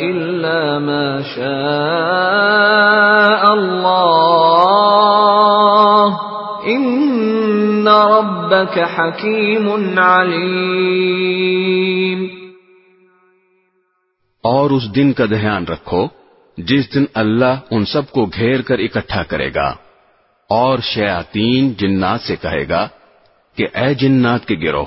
إلا 0.00 0.78
ما 0.78 1.22
شاء 1.36 1.52
الله. 3.54 4.82
إن 6.66 7.88
ربك 7.88 8.78
حكيم 8.78 9.94
عليم. 9.98 11.62
اور 14.44 14.70
اس 14.70 14.94
دن 14.94 15.12
کا 15.12 15.24
دھیان 15.26 15.64
رکھو 15.64 16.06
جس 16.58 16.94
دن 16.94 17.04
اللہ 17.14 17.60
ان 17.70 17.84
سب 17.84 18.10
کو 18.10 18.24
گھیر 18.26 18.62
کر 18.62 18.78
اکٹھا 18.78 19.22
کرے 19.22 19.48
گا۔ 19.54 19.68
اور 20.50 20.78
شیاطین 20.84 21.72
جنات 21.72 22.20
سے 22.20 22.36
کہے 22.36 22.68
گا 22.68 22.86
کہ 23.56 23.66
اے 23.74 23.92
جنات 23.94 24.46
کے 24.46 24.54
گروہ، 24.62 24.86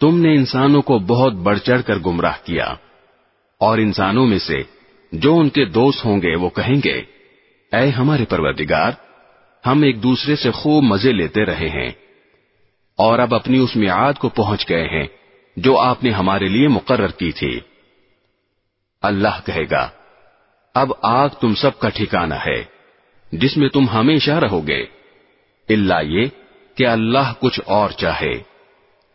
تم 0.00 0.18
نے 0.18 0.34
انسانوں 0.34 0.82
کو 0.82 0.98
بہت 0.98 1.32
بڑھ 1.42 1.58
چڑھ 1.58 1.82
کر 1.82 1.98
گمراہ 1.98 2.38
کیا، 2.44 2.66
اور 3.60 3.78
انسانوں 3.78 4.26
میں 4.26 4.38
سے 4.38 4.62
جو 5.12 5.36
ان 5.38 5.48
کے 5.48 5.64
دوست 5.64 6.04
ہوں 6.04 6.22
گے 6.22 6.34
وہ 6.36 6.48
کہیں 6.48 6.80
گے، 6.84 6.98
اے 7.72 7.86
ہمارے 7.88 8.24
پروردگار، 8.24 8.92
ہم 9.64 9.82
ایک 9.82 10.02
دوسرے 10.02 10.36
سے 10.36 10.50
خوب 10.50 10.82
مزے 10.84 11.12
لیتے 11.12 11.44
رہے 11.44 11.68
ہیں، 11.68 11.90
اور 12.98 13.18
اب 13.18 13.34
اپنی 13.34 13.58
اس 13.58 13.76
میعاد 13.76 14.12
کو 14.12 14.28
پہنچ 14.28 14.68
گئے 14.68 14.86
ہیں 14.88 15.06
جو 15.56 15.78
آپ 15.78 16.04
نے 16.04 16.10
ہمارے 16.10 16.48
لیے 16.48 16.68
مقرر 16.68 17.10
کی 17.18 17.32
تھی۔ 17.32 17.58
اللہ 19.02 19.46
کہے 19.46 19.64
گا، 19.70 19.88
اب 20.74 20.92
آگ 21.02 21.28
تم 21.40 21.54
سب 21.54 21.78
کا 21.78 21.88
ٹھکانہ 21.88 22.34
ہے، 22.46 22.64
جس 23.32 23.56
میں 23.56 23.68
تم 23.68 23.88
ہمیشہ 23.88 24.30
رہو 24.30 24.66
گے۔ 24.66 24.86
اللہ 25.68 26.02
یہ 26.02 26.26
کہ 26.74 26.86
اللہ 26.86 27.32
کچھ 27.40 27.60
اور 27.64 27.90
چاہے۔ 27.90 28.32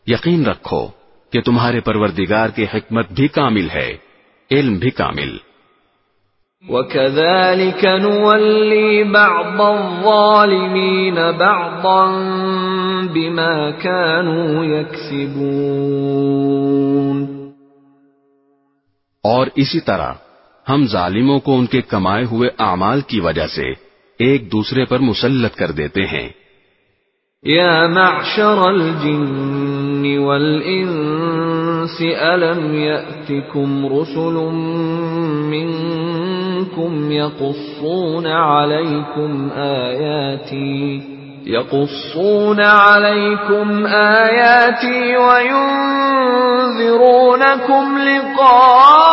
یقین 0.07 0.45
رکھو 0.45 0.87
کہ 1.29 1.41
تمہارے 1.41 1.79
پروردگار 1.79 2.49
کی 2.49 2.63
حکمت 2.63 3.11
بھی 3.11 3.27
کامل 3.27 3.69
ہے، 3.69 3.97
علم 4.51 4.73
بھی 4.73 4.89
کامل۔ 4.89 5.37
وَكَذَلِكَ 6.69 7.87
نُوَلِّي 7.87 9.03
بَعْضَ 9.03 9.61
الظَّالِمِينَ 9.61 11.19
بَعْضًا 11.37 13.07
بِمَا 13.13 13.71
كَانُوا 13.71 14.65
يَكْسِبُونَ۔ 14.65 17.34
اور 19.25 19.48
اسی 19.55 19.79
طرح 19.79 20.13
ہم 20.70 20.86
ظالموں 20.86 21.39
کو 21.39 21.58
ان 21.58 21.65
کے 21.65 21.82
کمائے 21.82 22.25
ہوئے 22.25 22.50
اعمال 22.60 23.01
کی 23.01 23.20
وجہ 23.20 23.48
سے 23.48 23.70
ایک 24.20 24.51
دوسرے 24.51 24.86
پر 24.86 25.00
مسلط 25.00 25.55
کر 25.55 25.72
دیتے 25.72 26.01
ہیں۔ 26.01 26.29
یا 27.44 27.88
معشر 27.88 28.58
الجن 28.58 30.17
والانس، 30.17 32.01
الم 32.22 32.74
یأتکم 32.74 33.86
رسل 33.86 34.38
منکم 35.51 37.12
یقصون 37.12 38.25
علیکم 38.25 39.48
آیاتی؟ 39.55 41.14
يقصون 41.45 42.61
عليكم 42.61 43.85
آياتي 43.87 45.17
وينذرونكم 46.77 47.98
لقاء 47.98 49.05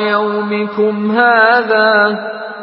يومكم 0.00 1.10
هذا 1.10 2.18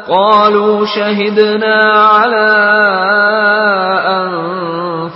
قالوا 0.08 0.86
شهدنا 0.86 1.80
على 1.94 2.48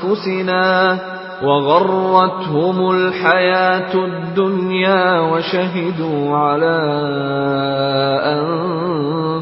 أنفسنا 0.02 0.98
وغرتهم 1.42 2.90
الحياة 2.90 3.94
الدنيا 3.94 5.20
وشهدوا 5.20 6.36
على 6.36 6.78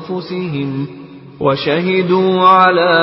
أنفسهم 0.09 0.87
وشهدوا 1.41 2.49
على 2.49 2.95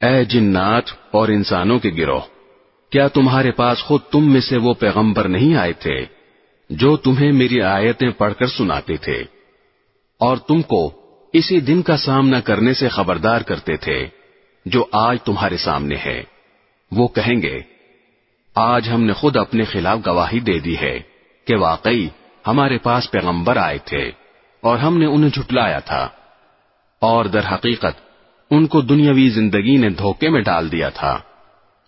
اے 0.00 0.24
جنات 0.24 0.82
اور 1.10 1.28
انسانوں 1.28 1.78
کے 1.78 1.90
گروہ، 1.98 2.20
کیا 2.90 3.08
تمہارے 3.08 3.50
پاس 3.50 3.78
خود 3.78 4.00
تم 4.12 4.32
میں 4.32 4.40
سے 4.40 4.56
وہ 4.56 4.74
پیغمبر 4.74 5.28
نہیں 5.28 5.56
آئے 5.56 5.72
تھے 5.72 5.96
جو 6.70 6.96
تمہیں 6.96 7.32
میری 7.32 7.62
آیتیں 7.62 8.10
پڑھ 8.10 8.34
کر 8.34 8.46
سناتے 8.46 8.96
تھے؟ 8.96 9.22
اور 10.18 10.36
تم 10.36 10.62
کو 10.62 10.92
اسی 11.32 11.60
دن 11.60 11.82
کا 11.82 11.96
سامنا 11.96 12.40
کرنے 12.40 12.74
سے 12.74 12.88
خبردار 12.88 13.40
کرتے 13.40 13.76
تھے 13.76 14.06
جو 14.66 14.84
آج 14.92 15.18
تمہارے 15.24 15.56
سامنے 15.56 15.96
ہے۔ 15.96 16.39
وہ 16.92 17.08
کہیں 17.08 17.42
گے، 17.42 17.60
آج 18.54 18.88
ہم 18.88 19.04
نے 19.04 19.12
خود 19.12 19.36
اپنے 19.36 19.64
خلاف 19.64 19.98
گواہی 20.06 20.40
دے 20.40 20.58
دی 20.58 20.76
ہے 20.78 21.00
کہ 21.44 21.56
واقعی 21.56 22.08
ہمارے 22.46 22.78
پاس 22.78 23.10
پیغمبر 23.10 23.56
آئے 23.56 23.78
تھے 23.84 24.10
اور 24.60 24.78
ہم 24.78 24.98
نے 24.98 25.06
انہیں 25.06 25.30
جھٹلایا 25.30 25.78
تھا 25.78 26.08
اور 27.00 27.24
در 27.24 27.54
حقیقت 27.54 28.00
ان 28.50 28.66
کو 28.66 28.80
دنیاوی 28.80 29.28
زندگی 29.28 29.76
نے 29.76 29.88
دھوکے 29.88 30.28
میں 30.28 30.40
ڈال 30.40 30.72
دیا 30.72 30.88
تھا 30.88 31.20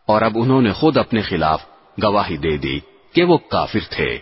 اور 0.07 0.23
اب 0.23 0.33
انہوں 0.35 0.62
نے 0.62 0.73
خود 0.73 0.97
اپنے 0.97 1.21
خلاف 1.21 1.62
گواہی 2.03 2.37
دے 2.37 2.57
دی 2.57 2.79
کہ 3.12 3.25
وہ 3.25 3.38
کافر 3.38 3.81
تھے۔ 3.91 4.19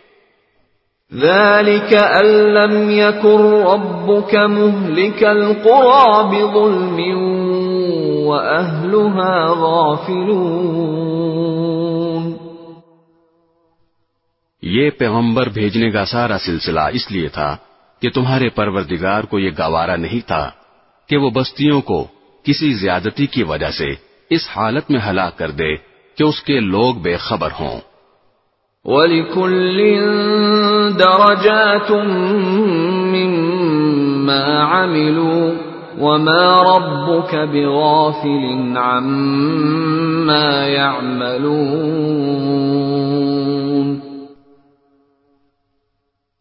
ذلك 1.15 1.95
أن 1.95 2.27
لم 2.27 2.91
يكن 2.91 3.41
ربك 3.63 4.35
مهلك 4.35 5.25
القرى 5.25 6.11
بظلم 6.31 7.01
وأهلها 8.31 9.47
غافلون۔ 9.61 10.51
یہ 14.63 14.91
پیغمبر 14.91 15.49
بھیجنے 15.49 15.91
کا 15.91 16.05
سارا 16.05 16.39
سلسلہ 16.39 16.81
اس 16.93 17.11
لیے 17.11 17.29
تھا 17.29 17.57
کہ 18.03 18.11
تمہارے 18.11 18.49
پروردگار 18.49 19.25
کو 19.25 19.39
یہ 19.39 19.51
گوارا 19.59 19.97
نہیں 19.97 20.27
تھا 20.27 20.51
کہ 21.09 21.17
وہ 21.17 21.31
بستیوں 21.31 21.81
کو 21.81 22.07
کسی 22.43 22.75
زیادتی 22.75 23.27
کی 23.27 23.43
وجہ 23.43 23.71
سے 23.71 23.89
اس 24.31 24.49
حالت 24.57 24.91
میں 24.91 25.01
ہلاک 25.11 25.39
کر 25.39 25.51
دے 25.51 25.75
کہ 26.15 26.23
اس 26.23 26.43
کے 26.43 26.61
لوگ 26.61 26.95
بے 26.95 27.17
خبر 27.17 27.49
ہوں۔ 27.61 27.81
وَلِكُلٍّ 28.85 29.99
دَرَجَاتٌ 30.99 32.05
مِّمَّا 33.13 34.83
عَمِلُوا۔ 34.83 35.70
وَمَا 36.01 36.63
رَبُّكَ 36.63 37.37
بِغَافِلٍ 37.37 38.77
عَمَّا 38.77 40.67
يَعْمَلُونَ 40.67 41.81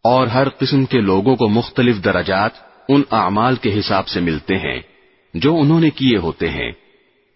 اور 0.04 0.28
ہر 0.28 0.50
قسم 0.50 0.86
کے 0.86 1.02
لوگوں 1.02 1.36
کو 1.36 1.48
مختلف 1.48 2.04
درجات 2.04 2.52
ان 2.90 3.02
اعمال 3.12 3.56
کے 3.56 3.80
حساب 3.80 4.08
سے 4.08 4.20
ملتے 4.20 4.56
ہیں 4.56 4.82
جو 5.34 5.56
انہوں 5.56 5.80
نے 5.80 5.90
کیے 5.90 6.18
ہوتے 6.18 6.50
ہیں۔ 6.50 6.72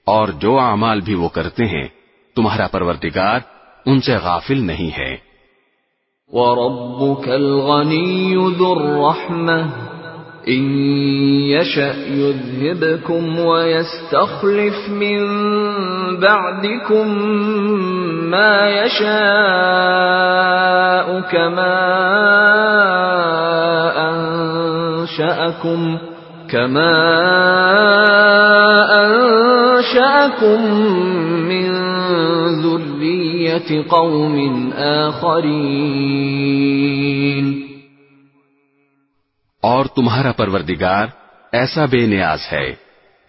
اور 0.05 0.27
جو 0.27 0.59
اعمال 0.59 1.01
بھی 1.01 1.13
وہ 1.13 1.29
کرتے 1.29 1.65
ہیں 1.65 1.87
تمہارا 2.35 2.67
پروردگار 2.67 3.39
ان 3.85 4.01
سے 4.01 4.15
غافل 4.15 4.65
نہیں 4.65 4.97
ہے۔ 4.97 5.17
وَرَبُّكَ 6.27 7.31
الْغَنِيُّ 7.31 8.53
ذُو 8.57 8.71
الرَّحْمَةِ 8.71 9.92
إِن 10.47 10.63
يَشَأْ 11.55 11.95
يُذْهِبْكُمْ 12.07 13.39
وَيَسْتَخْلِفْ 13.39 14.89
مِن 14.89 15.19
بَعْدِكُم 16.19 17.07
مَّا 18.27 18.69
يَشَاءُ 18.83 19.13
كَمَا 21.31 21.79
أَنشَأَكُم 24.09 25.97
كَمَا 26.51 26.99
أَنشَأَكُم 29.05 30.59
مِّن 31.47 31.71
ذُرِّيَّةِ 32.63 33.69
قَوْمٍ 33.89 34.35
آخَرِينَ. 34.77 36.23
اور 39.63 39.85
تمہارا 39.85 40.31
پروردگار 40.31 41.07
ایسا 41.51 41.85
بے 41.85 42.05
نیاز 42.05 42.39
ہے 42.51 42.75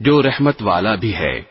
جو 0.01 0.23
رحمت 0.23 0.63
والا 0.63 0.95
بھی 0.95 1.15
ہے۔ 1.15 1.43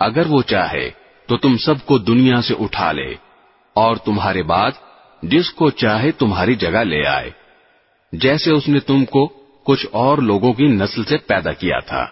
اگر 0.00 0.26
وہ 0.26 0.42
چاہے 0.42 0.90
تو 1.26 1.36
تم 1.36 1.56
سب 1.56 1.74
کو 1.86 1.98
دنیا 1.98 2.42
سے 2.42 2.54
اٹھا 2.60 2.92
لے 2.92 3.14
اور 3.74 3.96
تمہارے 3.96 4.42
بعد 4.42 4.70
جس 5.22 5.52
کو 5.52 5.70
چاہے 5.70 6.10
تمہاری 6.10 6.54
جگہ 6.54 6.78
لے 6.78 7.06
آئے۔ 7.06 7.30
جیسے 8.12 8.50
اس 8.50 8.68
نے 8.68 8.80
تم 8.80 9.04
کو 9.04 9.32
کچھ 9.66 9.86
اور 9.92 10.18
لوگوں 10.18 10.52
کی 10.52 10.66
نسل 10.66 11.04
سے 11.04 11.16
پیدا 11.16 11.52
کیا 11.52 11.78
تھا۔ 11.78 12.06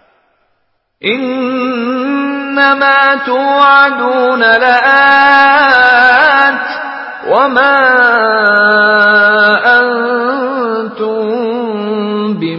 انما 1.00 3.14
توعدون 3.24 4.40
لآت 4.40 6.80
وما 7.26 7.74
انتم 9.64 11.49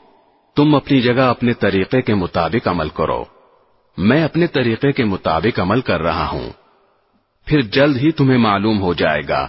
تم 0.57 0.75
اپنی 0.75 1.01
جگہ 1.01 1.21
اپنے 1.21 1.53
طریقے 1.53 2.03
کے 2.03 2.15
مطابق 2.15 2.69
عمل 2.69 2.89
کرو۔ 2.89 3.25
میں 3.99 4.25
اپنے 4.25 4.47
طریقے 4.47 4.93
کے 4.93 5.05
مطابق 5.05 5.61
عمل 5.61 5.81
کر 5.81 6.03
رہا 6.03 6.29
ہوں۔ 6.33 6.66
پھر 7.47 7.61
جلد 7.61 7.97
ہی 7.97 8.13
تمہیں 8.13 8.39
معلوم 8.39 8.81
ہو 8.81 8.95
جائے 8.95 9.23
گا 9.29 9.49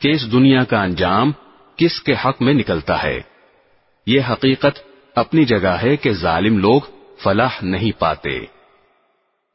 کہ 0.00 0.08
اس 0.08 0.32
دنیا 0.32 0.64
کا 0.64 0.82
انجام 0.82 1.32
کس 1.76 2.02
کے 2.02 2.14
حق 2.24 2.42
میں 2.42 2.54
نکلتا 2.54 3.02
ہے۔ 3.02 3.20
یہ 4.06 4.20
حقیقت 4.30 4.78
اپنی 5.14 5.44
جگہ 5.44 5.76
ہے 5.82 5.96
کہ 5.96 6.12
ظالم 6.12 6.58
لوگ 6.58 6.80
فلاح 7.22 7.58
نہیں 7.62 8.00
پاتے۔ 8.00 8.40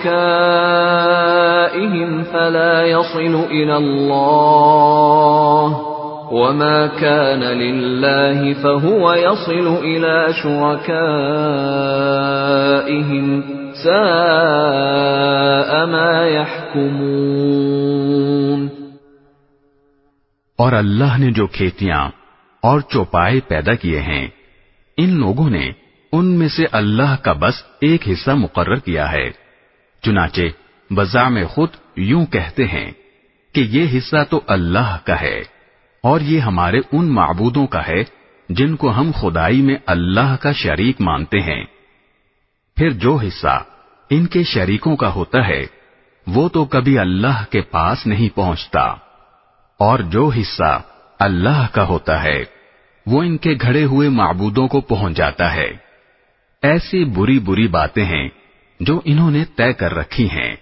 فلا 2.23 2.85
يصل 2.85 3.45
إلى 3.51 3.77
الله 3.77 5.89
وما 6.31 6.87
كان 6.87 7.43
لله 7.43 8.53
فهو 8.53 9.13
يصل 9.13 9.77
إلى 9.83 10.33
شركائهم 10.43 10.89
ساء 13.83 15.85
ما 15.85 16.27
يحكمون 16.27 17.59
اور 20.59 20.73
اللہ 20.73 21.17
نے 21.19 21.31
جو 21.31 21.47
کھیتیاں 21.47 22.09
اور 22.63 22.81
چوپائے 22.93 23.39
پیدا 23.47 23.73
کیے 23.81 23.99
ہیں 24.01 24.27
ان 24.97 25.09
لوگوں 25.19 25.49
نے 25.49 25.71
ان 26.11 26.25
میں 26.25 26.47
سے 26.47 26.65
اللہ 26.71 27.15
کا 27.21 27.33
بس 27.33 27.63
ایک 27.81 28.07
حصہ 28.09 28.31
مقرر 28.31 28.75
کیا 28.75 29.11
ہے۔ 29.11 29.29
چنانچہ 30.01 30.41
بزا 30.93 31.29
میں 31.29 31.45
خود 31.45 31.69
یوں 31.95 32.25
کہتے 32.25 32.63
ہیں 32.63 32.91
کہ 33.53 33.59
یہ 33.59 33.97
حصہ 33.97 34.23
تو 34.29 34.41
اللہ 34.47 34.97
کا 35.05 35.21
ہے 35.21 35.39
اور 36.03 36.21
یہ 36.21 36.39
ہمارے 36.39 36.77
ان 36.91 37.05
معبودوں 37.05 37.67
کا 37.67 37.87
ہے 37.87 38.03
جن 38.49 38.75
کو 38.75 38.91
ہم 38.91 39.11
خدائی 39.15 39.61
میں 39.61 39.75
اللہ 39.85 40.35
کا 40.41 40.51
شریک 40.51 41.01
مانتے 41.01 41.39
ہیں۔ 41.39 41.63
پھر 42.75 42.89
جو 42.89 43.15
حصہ 43.15 43.63
ان 44.09 44.25
کے 44.25 44.43
شریکوں 44.43 44.95
کا 44.95 45.09
ہوتا 45.09 45.47
ہے، 45.47 45.65
وہ 46.27 46.49
تو 46.49 46.65
کبھی 46.65 46.99
اللہ 46.99 47.43
کے 47.49 47.61
پاس 47.61 48.07
نہیں 48.07 48.35
پہنچتا۔ 48.35 48.81
اور 49.77 49.99
جو 49.99 50.27
حصہ 50.27 50.81
اللہ 51.19 51.67
کا 51.71 51.83
ہوتا 51.83 52.23
ہے، 52.23 52.43
وہ 53.05 53.23
ان 53.23 53.37
کے 53.37 53.53
گھڑے 53.61 53.83
ہوئے 53.83 54.09
معبودوں 54.09 54.67
کو 54.67 54.81
پہنچ 54.81 55.17
جاتا 55.17 55.53
ہے۔ 55.53 55.88
ایسی 56.63 57.03
بری 57.15 57.37
بری 57.39 57.67
باتیں 57.73 58.05
ہیں 58.05 58.27
جو 58.79 58.95
انہوں 59.05 59.31
نے 59.31 59.43
طے 59.57 59.67
کر 59.73 59.93
رکھی 59.95 60.25
ہیں 60.29 60.55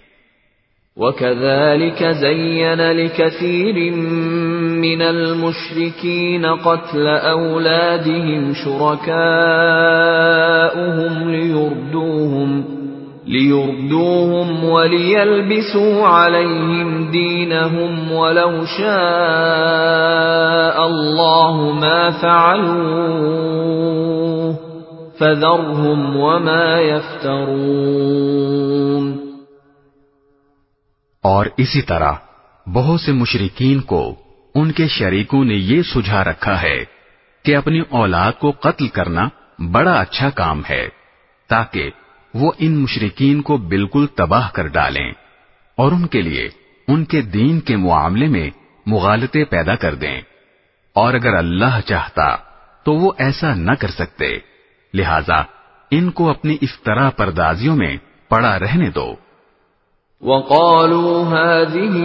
وكذلك 0.96 2.04
زين 2.04 2.80
لكثير 2.80 3.76
من 4.82 5.02
المشركين 5.02 6.46
قتل 6.46 7.06
أولادهم 7.06 8.54
شركاؤهم 8.54 9.30
ليردوهم 11.30 12.64
ليردوهم 13.26 14.64
وليلبسوا 14.64 16.06
عليهم 16.06 17.10
دينهم 17.10 18.12
ولو 18.12 18.64
شاء 18.64 18.86
الله 20.86 21.72
ما 21.72 22.10
فعلوه 22.10 24.07
فذرهم 25.18 26.16
وما 26.16 26.78
يفترون۔ 26.78 27.78
اور 31.22 31.46
اسی 31.56 31.82
طرح 31.82 32.12
بہت 32.72 33.00
سے 33.00 33.12
مشرقین 33.12 33.80
کو 33.80 34.14
ان 34.54 34.72
کے 34.72 34.88
شریکوں 34.88 35.44
نے 35.44 35.54
یہ 35.54 35.82
سجھا 35.82 36.24
رکھا 36.24 36.62
ہے 36.62 36.84
کہ 37.44 37.56
اپنی 37.56 37.80
اولاد 37.88 38.32
کو 38.38 38.50
قتل 38.50 38.88
کرنا 38.88 39.28
بڑا 39.72 39.92
اچھا 39.92 40.30
کام 40.30 40.62
ہے، 40.70 40.88
تاکہ 41.48 41.90
وہ 42.34 42.52
ان 42.58 42.76
مشرقین 42.76 43.42
کو 43.42 43.56
بالکل 43.56 44.06
تباہ 44.14 44.48
کر 44.52 44.66
ڈالیں 44.66 45.12
اور 45.76 45.92
ان 45.92 46.06
کے 46.06 46.22
لیے 46.22 46.48
ان 46.88 47.04
کے 47.04 47.22
دین 47.22 47.60
کے 47.60 47.76
معاملے 47.76 48.26
میں 48.26 48.50
مغالطے 48.86 49.44
پیدا 49.44 49.74
کر 49.74 49.94
دیں۔ 49.94 50.20
اور 50.92 51.14
اگر 51.14 51.34
اللہ 51.34 51.80
چاہتا 51.86 52.36
تو 52.84 52.92
وہ 52.94 53.12
ایسا 53.18 53.54
نہ 53.54 53.72
کر 53.72 53.88
سکتے۔ 53.88 54.57
لہذا 54.94 55.42
ان 55.90 56.10
کو 56.10 56.30
اپنی 56.30 56.56
اس 56.60 56.80
طرح 56.80 57.10
پردازیوں 57.10 57.76
میں 57.76 57.96
پڑا 58.28 58.58
رہنے 58.58 58.90
دو۔ 58.90 59.14
وقالوا 60.20 61.30
هذه 61.30 62.04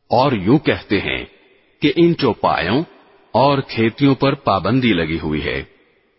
اور 0.09 0.33
یوں 0.33 0.59
کہتے 0.59 1.01
ہیں 1.01 1.25
کہ 1.83 1.93
ان 1.97 2.17
چوپایوں 2.17 2.83
اور 3.33 3.59
کھیتیوں 3.59 4.15
پر 4.15 4.35
پابندی 4.35 4.93
لگی 4.93 5.19
ہوئی 5.23 5.45
ہے۔ 5.45 5.63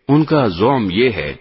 ان 0.08 0.24
کا 0.24 0.46
زوم 0.46 0.88
یہ 0.90 1.10
ہے 1.10 1.34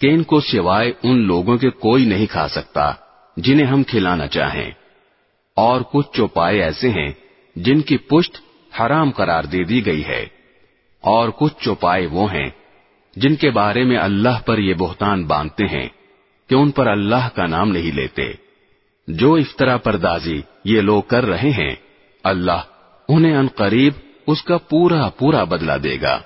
کہ 0.00 0.06
ان 0.06 0.22
کو 0.22 0.40
سوائے 0.40 0.92
ان 1.02 1.18
لوگوں 1.18 1.56
کے 1.56 1.70
کوئی 1.70 2.04
نہیں 2.04 2.26
کھا 2.26 2.48
سکتا 2.48 2.92
جنہیں 3.36 3.66
ہم 3.66 3.82
کھلانا 3.82 4.26
چاہیں۔ 4.26 4.70
اور 5.56 5.80
کچھ 5.92 6.06
چوپائے 6.12 6.62
ایسے 6.62 6.88
ہیں 6.88 7.12
جن 7.56 7.80
کی 7.80 7.96
پشت 7.96 8.36
حرام 8.80 9.10
قرار 9.10 9.44
دے 9.44 9.64
دی 9.64 9.86
گئی 9.86 10.04
ہے۔ 10.04 10.26
اور 11.00 11.28
کچھ 11.28 11.64
چوپائے 11.64 12.06
وہ 12.06 12.32
ہیں 12.32 12.50
جن 13.18 13.36
کے 13.36 13.50
بارے 13.50 13.84
میں 13.84 13.96
اللہ 13.96 14.46
پر 14.46 14.58
یہ 14.58 14.74
بہتان 14.74 15.26
باندھتے 15.26 15.64
ہیں 15.64 15.88
کہ 16.48 16.54
ان 16.54 16.70
پر 16.70 16.86
اللہ 16.86 17.28
کا 17.34 17.46
نام 17.46 17.68
نہیں 17.68 17.92
لیتے۔ 17.94 18.32
جو 19.08 19.34
افطرا 19.34 19.76
پردازی 19.76 20.40
یہ 20.64 20.80
لوگ 20.80 21.02
کر 21.02 21.26
رہے 21.26 21.50
ہیں، 21.50 21.74
اللہ 22.24 22.60
انہیں 23.08 23.36
ان 23.36 23.46
قریب 23.54 23.92
اس 24.26 24.42
کا 24.42 24.56
پورا 24.56 25.08
پورا 25.18 25.44
بدلہ 25.44 25.72
دے 25.72 25.96
گا۔ 26.02 26.20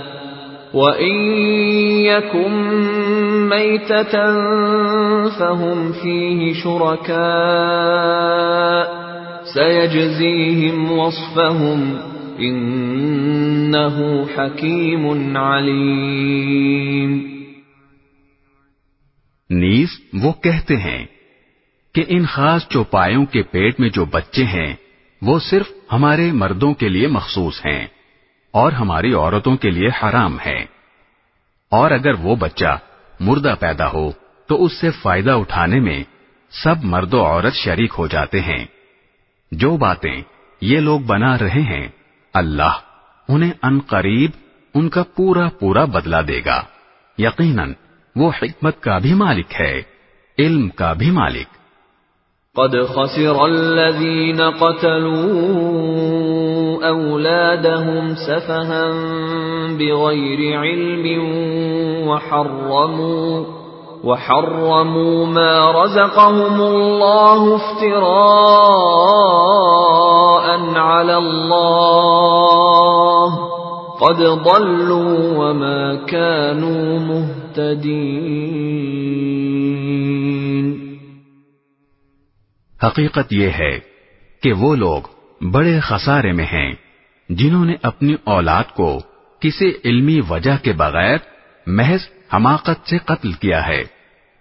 وإن 0.75 1.17
يكن 2.01 2.53
ميتة 3.49 4.15
فهم 5.29 5.93
فيه 5.93 6.53
شركاء 6.53 7.13
سيجزيهم 9.45 10.93
وصفهم 10.93 11.81
إنه 12.41 13.97
حكيم 14.37 15.37
عليم 15.37 17.13
نیز 19.51 19.89
وہ 20.23 20.33
کہتے 20.43 20.77
ہیں 20.77 21.05
کہ 21.95 22.05
ان 22.09 22.25
خاص 22.25 22.69
چوپایوں 22.69 23.25
کے 23.27 23.43
پیٹ 23.43 23.81
میں 23.81 23.89
جو 23.89 24.05
بچے 24.05 24.45
ہیں 24.45 24.75
وہ 25.23 25.39
صرف 25.39 25.67
ہمارے 25.93 26.33
مردوں 26.33 26.75
کے 26.75 26.89
لیے 26.89 27.07
مخصوص 27.07 27.67
ہیں۔ 27.67 27.87
اور 28.53 28.73
ہماری 28.73 29.15
عورتوں 29.15 29.57
کے 29.57 29.71
لیے 29.71 29.89
حرام 29.89 30.41
ہے۔ 30.47 30.65
اور 31.71 31.91
اگر 31.91 32.13
وہ 32.21 32.37
بچہ 32.37 32.79
مردہ 33.21 33.55
پیدا 33.61 33.89
ہو، 33.89 34.13
تو 34.47 34.65
اس 34.65 34.81
سے 34.81 34.91
فائدہ 34.91 35.31
اٹھانے 35.31 35.81
میں 35.81 36.05
سب 36.51 36.75
مرد 36.83 37.15
و 37.15 37.25
عورت 37.25 37.55
شریک 37.55 37.95
ہو 37.99 38.07
جاتے 38.07 38.41
ہیں۔ 38.41 38.65
جو 39.53 39.77
باتیں 39.77 40.23
یہ 40.61 40.81
لوگ 40.81 41.01
بنا 41.01 41.39
رہے 41.39 41.63
ہیں، 41.63 41.89
اللہ 42.35 42.79
انہیں 43.29 43.51
ان 43.63 43.81
قریب 43.87 44.31
ان 44.75 44.89
کا 44.89 45.03
پورا 45.03 45.49
پورا 45.49 45.85
بدلہ 45.85 46.17
دے 46.17 46.41
گا۔ 46.47 46.65
یقیناً 47.19 47.73
وہ 48.17 48.31
حکمت 48.43 48.81
کا 48.81 48.99
بھی 48.99 49.15
مالک 49.15 49.61
ہے، 49.61 49.83
علم 50.39 50.69
کا 50.69 50.93
بھی 50.93 51.11
مالک۔ 51.11 51.47
قد 52.55 52.75
خسر 52.89 53.35
الذين 53.41 54.51
قتلوا 54.51 56.32
أولادهم 56.83 58.15
سفها 58.15 58.91
بغير 59.79 60.59
علم 60.59 61.07
وحرموا 62.09 63.45
وحرموا 64.05 65.27
ما 65.27 65.83
رزقهم 65.83 66.61
الله 66.61 67.57
افتراء 67.57 68.03
على 70.77 71.17
الله 71.17 72.33
قد 74.03 74.19
ضلوا 74.23 75.15
وما 75.39 75.95
كانوا 75.95 76.99
مهتدين. 76.99 78.63
حقیقت 82.83 83.33
یہ 83.33 83.49
ہے 83.59 83.75
کہ 84.43 84.53
وہ 84.53 84.77
لوگ 84.77 85.03
بڑے 85.43 85.79
خسارے 85.81 86.33
میں 86.33 86.45
ہیں، 86.45 86.73
جنہوں 87.29 87.65
نے 87.65 87.75
اپنی 87.83 88.15
اولاد 88.25 88.67
کو 88.75 88.89
کسی 89.43 89.71
علمی 89.85 90.21
وجہ 90.31 90.57
کے 90.63 90.73
بغیر 90.73 91.19
محض 91.67 92.03
حماقت 92.35 92.89
سے 92.89 92.99
قتل 92.99 93.33
کیا 93.33 93.67
ہے، 93.67 93.83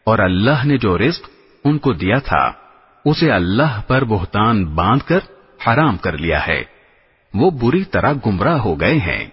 اور 0.08 0.20
اللہ 0.20 0.66
نے 0.66 0.78
جو 0.78 0.98
رزق 0.98 1.30
ان 1.66 1.78
کو 1.78 1.94
دیا 1.94 2.20
تھا، 2.20 2.52
اسے 3.06 3.32
اللہ 3.32 3.82
پر 3.88 4.04
بہتان 4.04 4.66
باندھ 4.76 5.04
کر 5.08 5.20
حرام 5.68 5.98
کر 5.98 6.18
لیا 6.18 6.42
ہے۔ 6.48 6.62
وہ 7.34 7.50
بری 7.52 7.84
طرح 7.84 8.14
گمراہ 8.26 8.60
ہو 8.60 8.74
گئے 8.80 8.98
ہیں، 8.98 9.26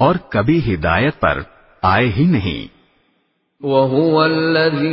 اور 0.00 0.14
کبھی 0.28 0.58
ہدایت 0.74 1.20
پر 1.20 1.42
آئے 1.82 2.08
ہی 2.08 2.24
نہیں۔ 2.24 2.62
وهو 3.60 4.20
الذي 4.20 4.92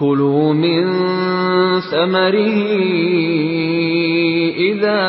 كلوا 0.00 0.52
من 0.52 0.84
ثمره 1.80 2.56
إذا 4.56 5.00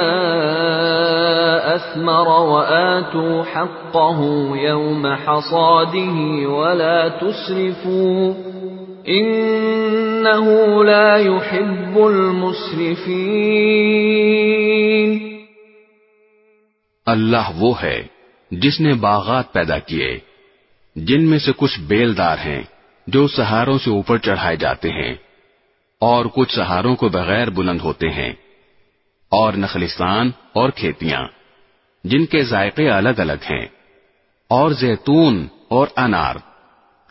أثمر 1.75 2.27
وآتوا 2.27 3.43
حقه 3.43 4.19
يوم 4.56 5.06
حصاده 5.08 6.15
ولا 6.49 7.08
تسرفوا 7.08 8.34
إنه 9.08 10.45
لا 10.84 11.17
يحب 11.17 11.99
المسرفين. 11.99 13.08
اللہ 17.06 17.51
وہ 17.58 17.82
ہے 17.84 18.04
جس 18.51 18.80
نے 18.80 18.93
باغات 18.93 19.54
پیدا 19.54 19.80
کیے 19.80 20.19
جن 20.95 21.23
میں 21.25 21.39
سے 21.39 21.51
کچھ 21.58 21.80
بیلدار 21.80 22.38
ہیں۔ 22.45 22.63
جو 23.08 23.28
سہاروں 23.28 23.78
سے 23.78 23.90
اوپر 23.90 24.18
چڑھائے 24.18 24.56
جاتے 24.56 24.90
ہیں 24.90 25.14
اور 26.00 26.26
کچھ 26.26 26.56
سہاروں 26.56 26.96
کو 26.96 27.10
بغیر 27.10 27.50
بلند 27.50 27.82
ہوتے 27.82 28.10
ہیں 28.10 28.34
اور 29.30 29.54
نخلستان 29.54 30.32
اور 30.54 30.70
کھیتیاں، 30.70 31.22
جن 32.04 32.26
کے 32.26 32.44
ذائقے 32.44 32.90
الگ 32.90 33.10
الگ 33.18 33.52
ہیں، 33.52 33.66
اور 34.48 34.72
زیتون 34.72 35.48
اور 35.70 35.88
انار، 35.98 36.36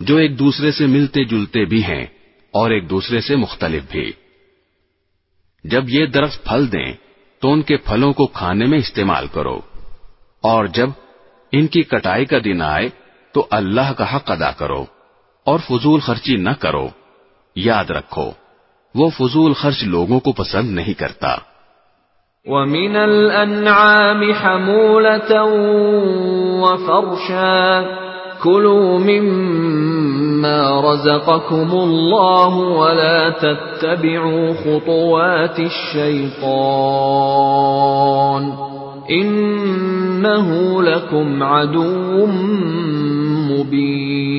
جو 0.00 0.16
ایک 0.16 0.38
دوسرے 0.38 0.70
سے 0.70 0.86
ملتے 0.86 1.24
جلتے 1.24 1.64
بھی 1.64 1.84
ہیں 1.84 2.06
اور 2.50 2.70
ایک 2.70 2.90
دوسرے 2.90 3.20
سے 3.20 3.36
مختلف 3.36 3.82
بھی۔ 3.90 4.12
جب 5.64 5.84
یہ 5.88 6.06
درخت 6.06 6.44
پھل 6.44 6.72
دیں، 6.72 6.92
تو 7.38 7.52
ان 7.52 7.62
کے 7.62 7.76
پھلوں 7.76 8.12
کو 8.12 8.26
کھانے 8.26 8.66
میں 8.66 8.78
استعمال 8.78 9.26
کرو۔ 9.32 9.60
اور 10.40 10.64
جب 10.64 10.90
ان 11.52 11.66
کی 11.66 11.82
کٹائی 11.82 12.24
کا 12.24 12.38
دن 12.44 12.62
آئے، 12.62 12.88
تو 13.32 13.46
اللہ 13.50 13.92
کا 13.92 14.16
حق 14.16 14.30
ادا 14.30 14.50
کرو۔ 14.50 14.84
اور 15.44 15.58
فضول 15.58 16.00
خرچی 16.00 16.36
نہ 16.36 16.50
کرو۔ 16.58 16.88
یاد 17.56 17.90
رکھو 17.90 18.30
وہ 18.94 19.10
فضول 19.10 19.52
خرچ 19.52 19.82
لوگوں 19.82 20.20
کو 20.20 20.32
پسند 20.32 20.70
نہیں 20.70 20.94
کرتا۔ 20.94 21.36
ومن 22.44 22.96
الأنعام 22.96 24.22
حمولة 24.32 25.40
وفرشا۔ 26.62 27.82
كلوا 28.42 28.98
مما 28.98 30.92
رزقكم 30.92 31.68
الله 31.72 32.58
ولا 32.78 33.28
تتبعوا 33.28 34.52
خطوات 34.62 35.60
الشيطان 35.60 36.40
إنه 39.10 40.52
لكم 40.82 41.42
عدو 41.42 42.26
مبين 43.46 44.29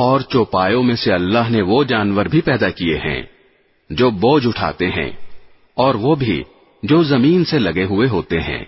اور 0.00 0.20
چوپایوں 0.20 0.82
میں 0.82 0.94
سے 0.94 1.12
اللہ 1.12 1.48
نے 1.50 1.62
وہ 1.62 1.82
جانور 1.84 2.26
بھی 2.26 2.40
پیدا 2.40 2.70
کیے 2.70 2.96
ہیں 2.96 3.22
جو 3.90 4.10
بوجھ 4.10 4.46
اٹھاتے 4.46 4.88
ہیں، 4.88 5.10
اور 5.76 5.94
وہ 5.94 6.14
بھی 6.14 6.42
جو 6.82 7.02
زمین 7.02 7.44
سے 7.44 7.58
لگے 7.58 7.84
ہوئے 7.84 8.08
ہوتے 8.08 8.40
ہیں۔ 8.40 8.64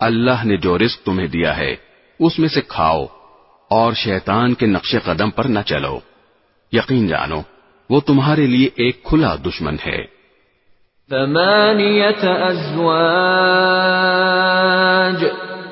اللہ 0.00 0.44
نے 0.44 0.56
جو 0.56 0.78
رزق 0.78 1.04
تمہیں 1.06 1.26
دیا 1.26 1.56
ہے، 1.56 1.74
اس 2.20 2.38
میں 2.38 2.48
سے 2.48 2.60
کھاؤ، 2.68 3.04
اور 3.70 3.92
شیطان 3.92 4.54
کے 4.54 4.66
نقش 4.66 4.94
قدم 5.04 5.30
پر 5.30 5.44
نہ 5.44 5.62
چلو۔ 5.66 5.98
یقین 6.72 7.06
جانو، 7.06 7.40
وہ 7.90 8.00
تمہارے 8.00 8.46
لیے 8.46 8.68
ایک 8.76 9.02
کھلا 9.04 9.34
دشمن 9.46 9.76
ہے۔ 9.86 10.00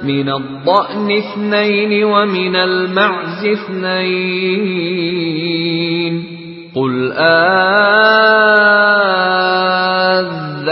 من 0.06 0.28
الضأن 0.28 1.10
اثنين 1.10 2.04
ومن 2.04 2.56
المعز 2.56 3.46
اثنين. 3.46 5.04
قل 6.74 7.12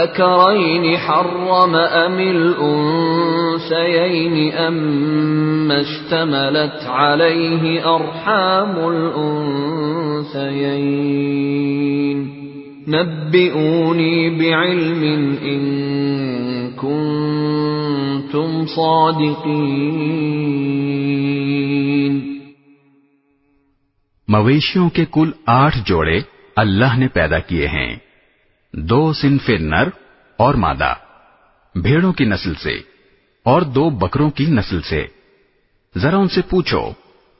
آذكرين 0.03 0.97
حرم 0.97 1.75
أم 1.75 2.19
الأنسيين 2.19 3.93
أم 4.53 5.71
اشتملت 5.71 6.83
عليه 6.87 7.95
أرحام 7.95 8.89
الأنسيين 10.33 10.83
نبئوني 12.87 14.39
بعلم 14.39 15.03
إن 15.45 15.63
كنتم 18.33 18.65
صادقين۔ 18.65 19.73
مویشیوں 24.27 24.89
کے 24.89 25.05
کل 25.11 25.31
آٹھ 25.45 25.77
جوڑے 25.85 26.21
اللہ 26.55 26.97
نے 26.97 27.07
پیدا 27.07 27.39
کیے 27.39 27.67
ہیں۔ 27.67 27.95
دو 28.73 29.13
صنف 29.13 29.49
نر 29.49 29.87
اور 30.37 30.53
مادہ۔ 30.53 30.93
بھیڑوں 31.75 32.13
کی 32.13 32.25
نسل 32.25 32.53
سے 32.53 32.73
اور 33.43 33.61
دو 33.61 33.89
بکروں 33.89 34.29
کی 34.29 34.45
نسل 34.45 34.81
سے۔ 34.81 35.05
ذرا 35.97 36.17
ان 36.17 36.27
سے 36.27 36.41
پوچھو 36.49 36.91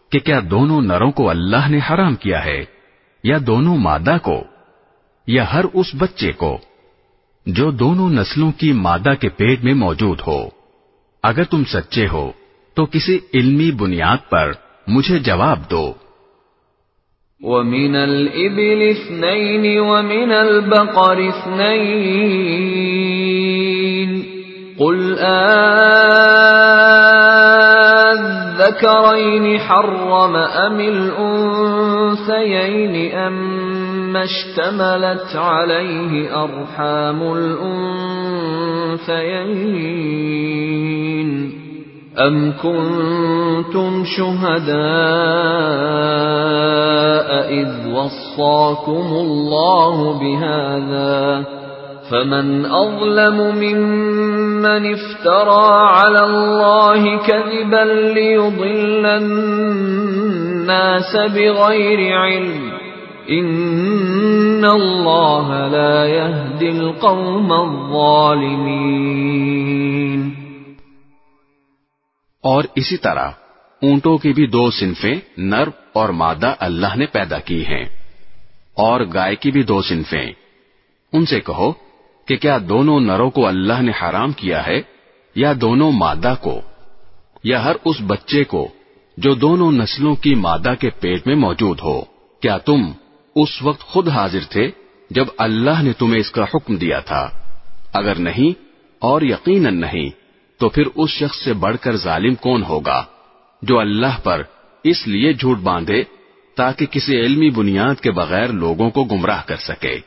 کہ 0.10 0.20
کیا 0.20 0.40
دونوں 0.52 0.82
نروں 0.82 1.12
کو 1.12 1.30
اللہ 1.30 1.70
نے 1.70 1.78
حرام 1.78 2.16
کیا 2.16 2.46
ہے 2.46 2.66
یا 3.24 3.38
دونوں 3.48 3.78
مادہ 3.78 4.18
کو 4.24 4.44
یا 5.28 5.54
ہر 5.54 5.66
اس 5.74 5.96
بچے 5.98 6.32
کو 6.32 6.58
جو 7.46 7.72
دونوں 7.72 8.10
نسلوں 8.10 8.52
کی 8.52 8.72
مادہ 8.72 9.14
کے 9.20 9.30
پیٹ 9.30 9.64
میں 9.64 9.74
موجود 9.74 10.20
ہو؟ 10.28 10.63
اگر 11.24 11.44
تم 11.44 11.64
سچے 11.64 12.06
ہو 12.08 12.32
تو 12.78 12.82
کسی 12.86 13.16
علمی 13.34 13.70
بنیاد 13.72 14.30
پر 14.30 14.48
مجھے 14.88 15.18
جواب 15.20 15.60
دو 15.72 15.86
ومن 17.42 17.96
الإبل 17.96 18.82
اثنين 18.90 19.80
ومن 19.80 20.32
البقر 20.32 21.30
اثنين 21.30 22.74
قل 24.80 25.20
أذكرين 28.64 29.60
حرم 29.60 30.36
أم 30.36 30.80
الأنثيين 30.80 32.16
أم 33.12 33.73
اشتملت 34.18 35.36
عليه 35.36 36.44
أرحام 36.44 37.34
الأنثيين. 37.34 38.14
أم 42.20 42.54
كنتم 42.64 44.04
شهداء 44.18 44.74
إذ 47.50 47.70
وصاكم 47.94 49.08
الله 49.14 50.20
بهذا؟ 50.20 51.44
فمن 52.12 52.66
أظلم 52.66 53.56
ممن 53.56 54.94
افترى 54.94 55.88
على 55.90 56.20
الله 56.20 57.18
كذبا 57.18 57.84
ليضل 58.14 59.06
الناس 59.06 60.02
بغير 61.16 62.18
علم. 62.18 62.83
إن 63.30 64.66
الله 64.66 65.68
لا 65.68 66.06
يهدي 66.06 66.68
القوم 66.68 67.54
الظالمين 67.54 68.50
اور 72.42 72.64
اسی 72.76 72.98
طرح 72.98 73.30
اونٹوں 73.82 74.18
کی 74.18 74.34
بھی 74.34 74.48
دو 74.48 74.72
صنفیں 74.72 75.16
نر 75.38 75.70
اور 75.94 76.10
مادہ 76.10 76.54
اللہ 76.60 76.96
نے 76.96 77.06
پیدا 77.06 77.40
کی 77.40 77.66
ہیں۔ 77.66 77.86
اور 78.74 79.02
گائے 79.14 79.36
کی 79.36 79.52
بھی 79.52 79.64
دو 79.64 79.82
صنفیں۔ 79.82 80.32
ان 81.14 81.26
سے 81.26 81.40
کہو 81.40 81.74
کہ 82.28 82.36
کیا 82.38 82.58
دونوں 82.70 83.00
نروں 83.00 83.30
کو 83.30 83.48
اللہ 83.48 83.82
نے 83.82 83.92
حرام 84.02 84.32
کیا 84.32 84.68
ہے 84.68 84.82
یا 85.36 85.54
دونوں 85.62 85.92
مادہ 85.92 86.34
کو؟ 86.42 86.62
یا 87.44 87.64
ہر 87.64 87.76
اس 87.86 87.96
بچے 88.08 88.44
کو 88.44 88.68
جو 89.18 89.34
دونوں 89.34 89.72
نسلوں 89.72 90.16
کی 90.16 90.36
مادہ 90.36 90.74
کے 90.80 90.90
پیٹ 90.90 91.28
میں 91.28 91.36
موجود 91.36 91.80
ہو؟ 91.84 92.02
کیا 92.42 92.58
تم 92.58 92.92
اس 93.36 93.64
وقت 93.64 93.80
خود 93.80 94.10
حاضر 94.10 94.40
تھے 94.50 94.72
جب 95.10 95.26
اللہ 95.38 95.82
نے 95.82 95.94
تمہیں 95.94 96.20
اس 96.20 96.32
کا 96.32 96.44
حکم 96.44 96.76
دیا 96.76 97.00
تھا۔ 97.00 97.30
اگر 97.94 98.16
نہیں 98.16 98.64
اور 99.00 99.22
یقیناً 99.22 99.80
نہیں، 99.80 100.10
تو 100.58 100.70
پھر 100.70 100.84
اس 100.96 101.10
شخص 101.10 101.38
سے 101.38 101.54
بڑھ 101.54 101.78
کر 101.78 101.96
ظالم 101.96 102.36
کون 102.36 102.64
ہوگا 102.64 103.06
جو 103.62 103.80
اللہ 103.80 104.20
پر 104.24 104.42
اس 104.84 105.08
لیے 105.08 105.34
جھوٹ 105.34 105.58
باندھے 105.58 106.04
تاکہ 106.56 106.86
کسی 106.86 107.20
علمی 107.20 107.50
بنیاد 107.50 108.02
کے 108.02 108.12
بغیر 108.12 108.48
لوگوں 108.48 108.90
کو 108.90 109.04
گمراہ 109.04 109.42
کر 109.46 109.56
سکے۔ 109.56 110.00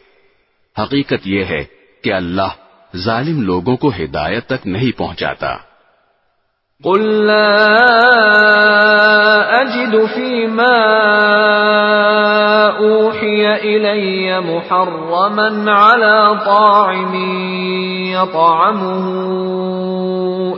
حقیقت 0.82 1.26
یہ 1.26 1.44
ہے 1.44 1.64
کہ 2.02 2.12
اللہ 2.12 2.48
ظالم 2.96 3.42
لوگوں 3.42 3.76
کو 3.76 3.88
ہدایت 3.88 4.46
تک 4.46 4.66
نہیں 4.66 4.98
پہنچاتا۔ 4.98 5.56
قل 6.84 7.26
لا 7.26 7.56
أجد 9.62 10.04
فيما 10.04 10.76
أوحي 12.78 13.56
إلي 13.56 14.40
محرما 14.40 15.72
على 15.72 16.40
طاعم 16.46 17.14
يطعمه 18.12 19.06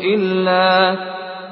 إلا 0.04 0.96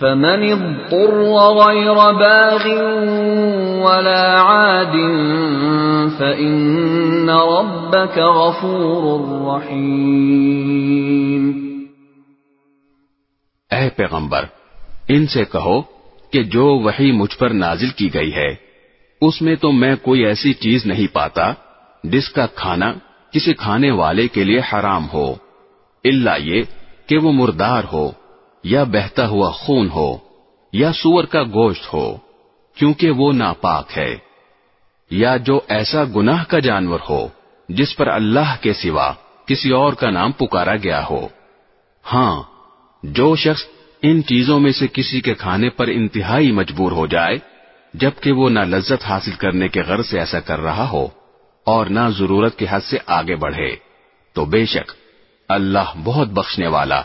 فمن 0.00 0.42
اضطر 0.42 1.22
غير 1.54 1.94
باغ 1.94 2.66
ولا 3.84 4.42
عاد 4.42 4.94
فإن 6.18 7.30
ربك 7.30 8.18
غفور 8.18 9.22
رحيم۔ 9.54 11.48
اے 13.70 13.90
پیغمبر، 13.90 14.44
ان 15.08 15.26
سے 15.26 15.44
کہو 15.44 15.80
کہ 16.32 16.42
جو 16.42 16.64
وہی 16.64 17.12
مجھ 17.12 17.38
پر 17.38 17.50
نازل 17.50 17.88
کی 17.88 18.14
گئی 18.14 18.34
ہے، 18.34 18.54
اس 19.20 19.42
میں 19.42 19.56
تو 19.56 19.72
میں 19.72 19.96
کوئی 20.02 20.24
ایسی 20.24 20.52
چیز 20.52 20.86
نہیں 20.86 21.14
پاتا 21.14 21.52
جس 22.04 22.28
کا 22.30 22.46
کھانا 22.46 22.92
کسی 23.30 23.52
کھانے 23.52 23.90
والے 23.90 24.28
کے 24.28 24.44
لیے 24.44 24.58
حرام 24.58 25.06
ہو، 25.12 25.34
الا 26.04 26.36
یہ 26.36 26.62
کہ 27.06 27.18
وہ 27.18 27.32
مردار 27.32 27.82
ہو۔ 27.92 28.27
یا 28.68 28.84
بہتا 28.84 29.26
ہوا 29.26 29.50
خون 29.50 29.88
ہو 29.90 30.16
یا 30.72 30.92
سور 30.92 31.24
کا 31.24 31.42
گوشت 31.42 31.92
ہو، 31.92 32.16
کیونکہ 32.74 33.10
وہ 33.10 33.32
ناپاک 33.32 33.98
ہے۔ 33.98 34.16
یا 35.10 35.36
جو 35.36 35.60
ایسا 35.68 36.04
گناہ 36.16 36.44
کا 36.44 36.58
جانور 36.58 37.00
ہو، 37.10 37.28
جس 37.68 37.96
پر 37.96 38.06
اللہ 38.06 38.56
کے 38.60 38.72
سوا 38.72 39.12
کسی 39.46 39.70
اور 39.70 39.92
کا 39.92 40.10
نام 40.10 40.32
پکارا 40.32 40.76
گیا 40.76 41.04
ہو۔ 41.10 41.28
ہاں 42.12 42.42
جو 43.02 43.36
شخص 43.36 43.64
ان 44.02 44.22
چیزوں 44.22 44.60
میں 44.60 44.72
سے 44.72 44.86
کسی 44.92 45.20
کے 45.20 45.34
کھانے 45.34 45.70
پر 45.70 45.88
انتہائی 45.88 46.52
مجبور 46.52 46.92
ہو 46.92 47.06
جائے، 47.06 47.36
جبکہ 47.94 48.32
وہ 48.32 48.50
نہ 48.50 48.60
لذت 48.60 49.04
حاصل 49.04 49.32
کرنے 49.32 49.68
کے 49.68 49.82
غرض 49.82 50.06
سے 50.06 50.18
ایسا 50.18 50.40
کر 50.40 50.60
رہا 50.60 50.88
ہو 50.88 51.08
اور 51.64 51.86
نہ 51.86 52.08
ضرورت 52.18 52.58
کے 52.58 52.66
حد 52.70 52.80
سے 52.80 52.98
آگے 53.06 53.36
بڑھے، 53.36 53.76
تو 54.32 54.44
بے 54.44 54.64
شک 54.66 54.92
اللہ 55.48 55.94
بہت 56.04 56.28
بخشنے 56.28 56.66
والا 56.66 57.02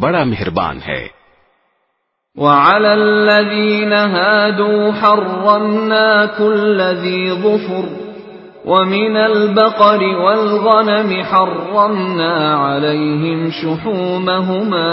بڑا 0.00 0.24
مہربان 0.24 0.78
ہے۔ 0.88 1.08
وعلى 2.36 2.92
الذين 2.92 3.92
هادوا 3.92 4.90
حرمنا 5.02 6.26
كل 6.38 6.82
ذي 6.82 7.30
ظفر 7.42 7.86
ومن 8.64 9.16
البقر 9.16 10.02
والغنم 10.02 11.22
حرمنا 11.22 12.56
عليهم 12.56 13.50
شحومهما 13.50 14.92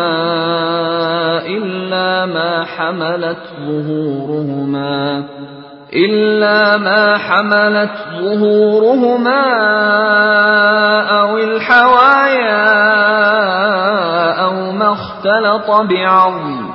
إلا 1.48 2.26
ما 2.26 2.64
حملت 2.64 3.44
ظهورهما 3.68 5.24
إلا 5.96 6.78
ما 6.78 7.18
حملت 7.18 7.92
ظهورهما 8.20 9.44
أو 11.20 11.38
الحوايا 11.38 12.66
أو 14.44 14.72
ما 14.72 14.92
اختلط 14.92 15.70
بعظم. 15.70 16.70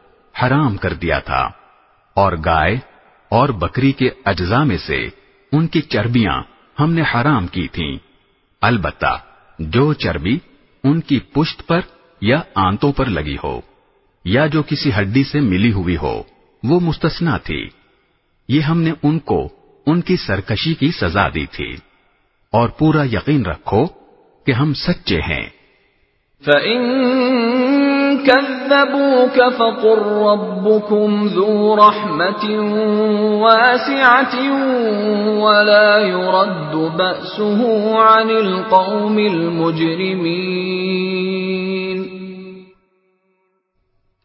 حرام 0.43 0.77
کر 0.77 0.93
دیا 0.93 1.19
تھا 1.19 1.49
اور 2.13 2.33
گائے 2.45 2.92
اور 3.33 3.49
بکری 3.49 3.91
کے 3.91 4.09
اجزاء 4.25 4.63
میں 4.63 4.77
سے 4.77 5.07
ان 5.51 5.67
کی 5.67 5.81
چربیاں 5.81 6.43
ہم 6.79 6.93
نے 6.93 7.01
حرام 7.01 7.47
کی 7.47 7.67
تھیں۔ 7.67 7.97
البتہ 8.61 9.19
جو 9.59 9.93
چربی 9.93 10.37
ان 10.83 11.01
کی 11.01 11.19
پشت 11.19 11.67
پر 11.67 11.79
یا 12.21 12.41
آنتوں 12.55 12.93
پر 12.93 13.05
لگی 13.05 13.35
ہو 13.43 13.61
یا 14.25 14.47
جو 14.47 14.63
کسی 14.63 14.91
ہڈی 14.99 15.23
سے 15.23 15.39
ملی 15.39 15.71
ہوئی 15.71 15.97
ہو، 15.97 16.23
وہ 16.63 16.79
مستثنا 16.79 17.37
تھی۔ 17.37 17.67
یہ 18.47 18.61
ہم 18.61 18.81
نے 18.81 18.91
ان 19.03 19.19
کو 19.19 19.49
ان 19.85 20.01
کی 20.01 20.17
سرکشی 20.17 20.73
کی 20.73 20.91
سزا 20.91 21.29
دی 21.29 21.45
تھی۔ 21.45 21.71
اور 22.51 22.69
پورا 22.69 23.03
یقین 23.03 23.45
رکھو 23.45 23.85
کہ 24.45 24.51
ہم 24.51 24.73
سچے 24.73 25.19
ہیں۔ 25.19 25.49
فَإِن 26.45 26.79
كَذَّبُوكَ 28.25 29.37
فَقُلْ 29.57 29.99
رَبُّكُمْ 30.05 31.27
ذُو 31.27 31.75
رَحْمَةٍ 31.75 32.55
وَاسِعَةٍ 33.41 34.49
وَلَا 35.41 35.99
يُرَدُّ 35.99 36.89
بَأْسُهُ 36.97 37.69
عَنِ 37.95 38.35
الْقَوْمِ 38.35 39.29
الْمُجْرِمِينَ. 39.29 40.33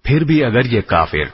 پھر 0.05 0.25
بھی 0.25 0.45
اگر 0.45 0.65
یہ 0.65 0.81
کافر 0.81 1.25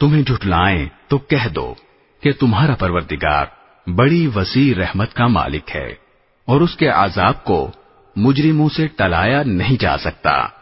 تمہیں 0.00 0.22
جھٹلائیں 0.22 0.86
تو 1.08 1.18
کہہ 1.18 1.48
دو 1.48 1.74
کہ 2.22 2.32
تمہارا 2.40 2.74
پروردگار 2.74 3.46
بڑی 3.86 4.30
وسیع 4.36 4.74
رحمت 4.78 5.14
کا 5.14 5.26
مالک 5.26 5.76
ہے 5.76 5.94
اور 6.46 6.60
اس 6.60 6.76
کے 6.76 6.88
عذاب 6.88 7.44
کو 7.44 7.70
مجرموں 8.16 8.68
سے 8.68 8.86
ٹلایا 8.86 9.42
نہیں 9.42 9.76
جا 9.80 9.98
سکتا۔ 9.98 10.61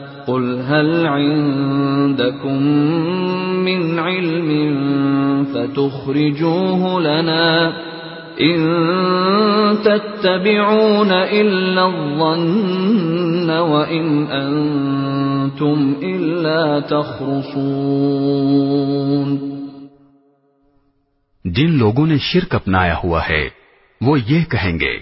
قل 0.31 0.45
هل 0.61 1.05
عندكم 1.05 2.63
من 3.67 3.99
علم 3.99 4.49
فتخرجوه 5.53 7.01
لنا 7.01 7.73
إن 8.41 8.59
تتبعون 9.83 11.11
إلا 11.11 11.85
الظن 11.85 13.49
وإن 13.49 14.05
أنتم 14.27 15.95
إلا 16.03 16.79
تخرصون 16.79 17.91
جن 21.45 21.69
لوگوں 21.77 22.07
نے 22.07 22.17
شرک 22.21 22.55
اپنایا 22.55 22.95
ہوا 23.03 23.21
ہے، 23.29 23.43
وہ 24.01 24.13
یہ 24.19 24.41
کہیں 24.49 24.75
گے 24.79 24.95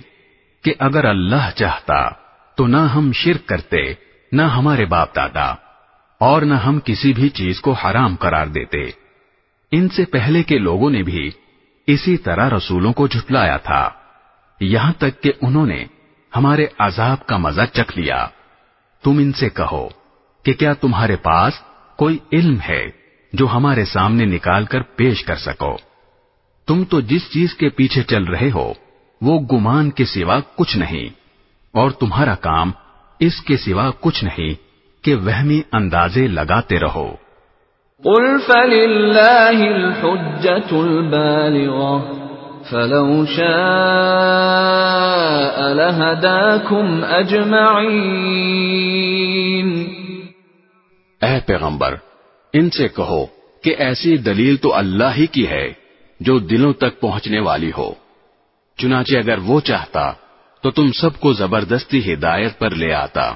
کہ 0.63 0.71
اگر 0.79 1.03
اللہ 1.05 1.45
چاہتا 1.55 1.99
تو 2.57 2.67
نہ 2.67 2.77
ہم 2.77 3.11
شرک 3.13 3.43
کرتے 3.47 3.81
نہ 4.31 4.41
ہمارے 4.41 4.85
باپ 4.85 5.15
دادا 5.15 5.55
اور 6.17 6.41
نہ 6.41 6.53
ہم 6.53 6.79
کسی 6.85 7.13
بھی 7.13 7.29
چیز 7.29 7.61
کو 7.61 7.71
حرام 7.71 8.15
قرار 8.15 8.47
دیتے۔ 8.47 8.81
ان 9.71 9.89
سے 9.89 10.05
پہلے 10.05 10.43
کے 10.43 10.57
لوگوں 10.57 10.89
نے 10.89 11.03
بھی 11.03 11.31
اسی 11.87 12.17
طرح 12.17 12.49
رسولوں 12.49 12.93
کو 12.93 13.07
جھٹلایا 13.07 13.57
تھا۔ 13.57 13.89
یہاں 14.59 14.93
تک 14.93 15.23
کہ 15.23 15.31
انہوں 15.41 15.65
نے 15.65 15.85
ہمارے 16.35 16.65
عذاب 16.79 17.25
کا 17.25 17.37
مزہ 17.37 17.61
چکھ 17.73 17.97
لیا۔ 17.97 18.27
تم 19.03 19.11
ان 19.11 19.31
سے 19.31 19.49
کہو 19.49 19.87
کہ 20.43 20.53
کیا 20.53 20.73
تمہارے 20.73 21.15
پاس 21.15 21.53
کوئی 21.95 22.17
علم 22.31 22.57
ہے 22.69 22.87
جو 23.33 23.47
ہمارے 23.47 23.85
سامنے 23.85 24.25
نکال 24.25 24.65
کر 24.65 24.81
پیش 24.81 25.23
کر 25.23 25.35
سکو؟ 25.35 25.77
تم 26.67 26.83
تو 26.83 27.01
جس 27.01 27.31
چیز 27.31 27.53
کے 27.53 27.69
پیچھے 27.69 28.03
چل 28.03 28.23
رہے 28.23 28.51
ہو، 28.51 28.73
وہ 29.21 29.39
گمان 29.39 29.89
کے 29.89 30.05
سوا 30.05 30.39
کچھ 30.55 30.77
نہیں۔ 30.77 31.09
اور 31.71 31.91
تمہارا 31.91 32.35
کام 32.35 32.71
اس 33.19 33.41
کے 33.41 33.57
سوا 33.57 33.91
کچھ 33.99 34.23
نہیں 34.23 34.53
کہ 35.03 35.15
وہمی 35.15 35.61
اندازے 35.71 36.27
لگاتے 36.27 36.79
رہو۔ 36.79 37.15
قل 38.03 38.37
فللہ 38.47 39.73
الحجت 39.73 40.73
البالغة 40.73 42.19
فلو 42.69 43.25
شاء 43.25 45.73
لہداکم 45.73 47.03
اجمعین 47.03 49.93
اے 51.21 51.39
پیغمبر 51.45 51.95
ان 52.53 52.69
سے 52.69 52.87
کہو 52.87 53.25
کہ 53.63 53.75
ایسی 53.77 54.17
دلیل 54.17 54.57
تو 54.57 54.75
اللہ 54.75 55.17
ہی 55.17 55.25
کی 55.25 55.47
ہے 55.47 55.73
جو 56.19 56.39
دلوں 56.39 56.73
تک 56.73 56.99
پہنچنے 56.99 57.39
والی 57.39 57.71
ہو۔ 57.77 57.93
چنانچہ 58.77 59.17
اگر 59.17 59.37
وہ 59.37 59.59
چاہتا 59.59 60.11
تو 60.61 60.71
تم 60.71 60.91
سب 61.01 61.19
کو 61.19 61.33
زبردستی 61.33 62.13
ہدایت 62.13 62.59
پر 62.59 62.69
لے 62.69 62.93
آتا۔ 62.93 63.31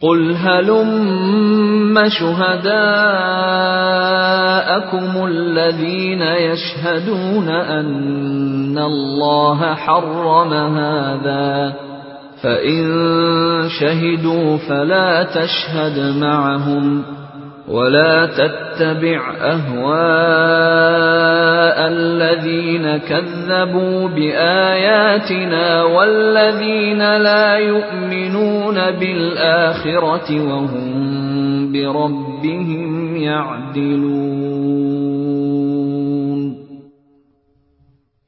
قل 0.00 0.34
هلم 0.42 2.08
شهداءكم 2.08 2.70
الذين 5.24 6.22
يشهدون 6.22 7.48
أن 7.48 8.78
الله 8.78 9.74
حرم 9.74 10.54
هذا 10.54 11.72
فإن 12.42 12.82
شهدوا 13.68 14.56
فلا 14.56 15.22
تشهد 15.22 15.98
معهم 16.16 17.02
ولا 17.68 18.26
تتبع 18.26 19.34
أهواء 19.40 19.88
الذين 21.88 22.96
كذبوا 22.96 24.08
بآياتنا 24.08 25.82
والذين 25.82 27.16
لا 27.16 27.58
يؤمنون 27.58 28.90
بالآخرة 28.90 30.40
وهم 30.40 31.72
بربهم 31.72 33.16
يعدلون. 33.16 34.38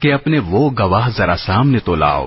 کہ 0.00 0.12
اپنے 0.12 0.38
وہ 0.38 0.70
گواہ 0.78 1.08
ذرا 1.16 1.36
سامنے 1.36 1.78
تو 1.78 1.94
لاؤ 1.94 2.26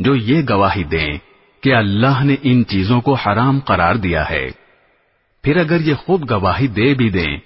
جو 0.00 0.14
یہ 0.14 0.42
گواہی 0.48 0.84
دیں 0.84 1.18
کہ 1.62 1.74
اللہ 1.74 2.24
نے 2.24 2.36
ان 2.42 2.64
چیزوں 2.66 3.00
کو 3.00 3.12
حرام 3.14 3.60
قرار 3.60 3.94
دیا 3.94 4.30
ہے 4.30 4.65
پھر 5.46 5.56
اگر 5.56 5.80
یہ 5.80 5.94
خود 5.94 6.30
گواہی 6.30 6.66
دے 6.66 6.94
بھی 6.94 7.10
دیں، 7.10 7.36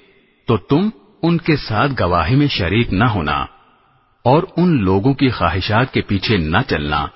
تو 0.47 0.57
تم 0.57 0.89
ان 1.23 1.39
کے 1.39 1.57
ساتھ 1.57 1.93
گواہی 2.01 2.37
میں 2.37 2.47
شریک 2.49 2.93
نہ 2.93 3.05
ہونا 3.05 3.47
اور 4.25 4.43
ان 4.57 4.83
لوگوں 4.83 5.15
کی 5.15 5.29
خواہشات 5.29 5.93
کے 5.93 6.01
پیچھے 6.01 6.37
نہ 6.37 6.57
چلنا، 6.69 7.07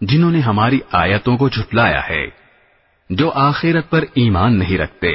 جنہوں 0.00 0.30
نے 0.30 0.40
ہماری 0.40 0.78
آیتوں 0.92 1.36
کو 1.36 1.48
جھٹلایا 1.48 2.08
ہے، 2.08 2.26
جو 3.10 3.30
آخرت 3.34 3.90
پر 3.90 4.04
ایمان 4.14 4.58
نہیں 4.58 4.78
رکھتے 4.78 5.10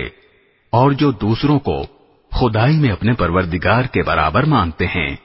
اور 0.69 0.91
جو 0.91 1.11
دوسروں 1.11 1.59
کو 1.59 1.85
خدائی 2.31 2.77
میں 2.77 2.91
اپنے 2.91 3.13
پروردگار 3.13 3.83
کے 3.83 4.03
برابر 4.03 4.43
مانتے 4.43 4.85
ہیں۔ 4.85 5.15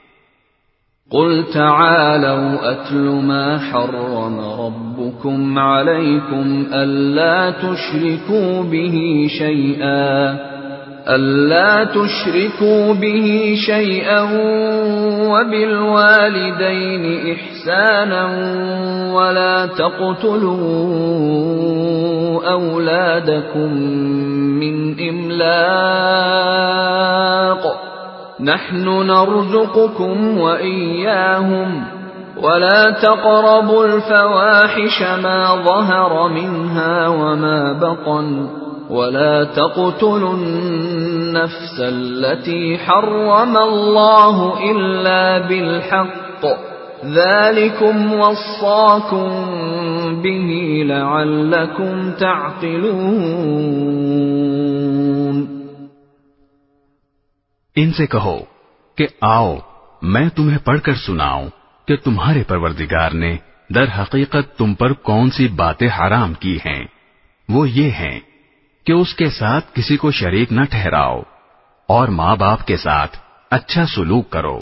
قل 1.11 1.45
تعالوا 1.53 2.71
أتل 2.71 3.09
ما 3.23 3.57
حرم 3.59 4.39
ربكم 4.39 5.59
عليكم 5.59 6.65
ألا 6.73 7.51
تشركوا 7.51 8.63
به 8.63 9.27
شيئا 9.39 10.35
ألا 11.07 11.83
تشركوا 11.83 12.93
به 12.93 13.55
شيئا 13.65 14.21
وبالوالدين 15.29 17.05
إحسانا 17.33 18.25
ولا 19.13 19.65
تقتلوا 19.65 20.55
أولادكم 22.51 23.73
من 24.59 24.99
إملاق 25.09 26.35
نحن 28.39 28.87
نرزقكم 28.87 30.37
وإياهم 30.37 31.83
ولا 32.43 32.91
تقربوا 32.91 33.85
الفواحش 33.85 35.01
ما 35.23 35.55
ظهر 35.65 36.27
منها 36.27 37.07
وما 37.07 37.73
بطن 37.73 38.49
ولا 38.89 39.43
تقتلوا 39.43 40.33
النفس 40.33 41.79
التي 41.79 42.77
حرم 42.77 43.57
الله 43.57 44.53
إلا 44.71 45.47
بالحق 45.47 46.45
ذلكم 47.05 48.13
وصاكم 48.13 49.29
به 50.23 50.83
لعلكم 50.85 52.11
تعقلون 52.11 53.95
ان 57.75 57.93
سے 57.93 58.07
کہو 58.07 58.37
کہ 58.95 59.07
آؤ، 59.21 59.57
میں 60.01 60.29
تمہیں 60.29 60.57
پڑھ 60.57 60.81
کر 60.81 60.93
سناؤں 60.93 61.49
کہ 61.85 61.95
تمہارے 61.95 62.43
پروردگار 62.43 63.11
نے 63.11 63.37
در 63.69 63.85
حقیقت 63.99 64.57
تم 64.57 64.73
پر 64.73 64.93
کون 64.93 65.29
سی 65.29 65.47
باتیں 65.47 65.87
حرام 65.87 66.33
کی 66.33 66.57
ہیں۔ 66.57 66.83
وہ 67.49 67.69
یہ 67.69 67.89
ہیں 67.89 68.19
کہ 68.85 68.91
اس 68.91 69.15
کے 69.15 69.29
ساتھ 69.29 69.65
کسی 69.73 69.97
کو 69.97 70.11
شریک 70.11 70.51
نہ 70.51 70.61
ٹھہراؤ 70.69 71.21
اور 71.87 72.07
ماں 72.07 72.35
باپ 72.35 72.67
کے 72.67 72.77
ساتھ 72.77 73.17
اچھا 73.49 73.85
سلوک 73.85 74.29
کرو 74.29 74.59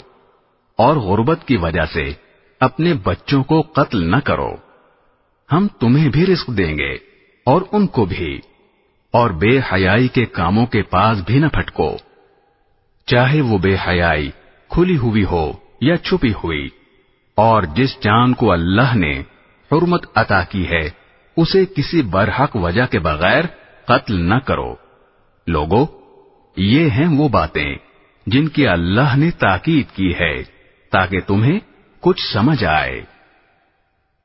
اور 0.76 0.96
غربت 0.96 1.38
کی 1.46 1.56
وجہ 1.56 1.84
سے 1.92 2.12
اپنے 2.60 2.94
بچوں 2.94 3.44
کو 3.44 3.60
قتل 3.60 4.10
نہ 4.10 4.16
کرو۔ 4.16 4.54
ہم 5.52 5.66
تمہیں 5.80 6.08
بھی 6.08 6.26
رزق 6.26 6.48
دیں 6.48 6.78
گے 6.78 6.92
اور 7.46 7.62
ان 7.72 7.86
کو 7.86 8.04
بھی 8.04 8.40
اور 9.10 9.30
بے 9.30 9.58
حیائی 9.72 10.08
کے 10.08 10.24
کاموں 10.24 10.66
کے 10.66 10.82
پاس 10.82 11.18
بھی 11.26 11.38
نہ 11.38 11.46
پھٹکو۔ 11.46 11.96
چاہے 13.08 13.40
وہ 13.40 13.58
بے 13.58 13.74
حیائی 13.88 14.30
کھلی 14.70 14.96
ہوئی 14.96 15.24
ہو 15.24 15.52
یا 15.80 15.96
چھپی 15.96 16.32
ہوئی، 16.32 16.68
اور 17.38 17.62
جس 17.74 17.96
جان 18.00 18.34
کو 18.34 18.52
اللہ 18.52 18.94
نے 18.94 19.12
حرمت 19.70 20.06
عطا 20.14 20.42
کی 20.42 20.66
ہے، 20.68 20.88
اسے 21.36 21.64
کسی 21.66 22.02
برحق 22.02 22.56
وجہ 22.56 22.86
کے 22.90 22.98
بغیر 22.98 23.44
قتل 23.84 24.20
نہ 24.20 24.38
کرو۔ 24.38 24.74
لوگو، 25.46 25.84
یہ 26.56 26.90
ہیں 26.90 27.08
وہ 27.18 27.28
باتیں 27.28 27.74
جن 28.26 28.48
کی 28.48 28.66
اللہ 28.66 29.16
نے 29.16 29.30
تاکید 29.38 29.94
کی 29.96 30.12
ہے 30.20 30.34
تاکہ 30.92 31.20
تمہیں 31.20 31.58
کچھ 32.02 32.20
سمجھ 32.32 32.64
آئے۔ 32.64 33.00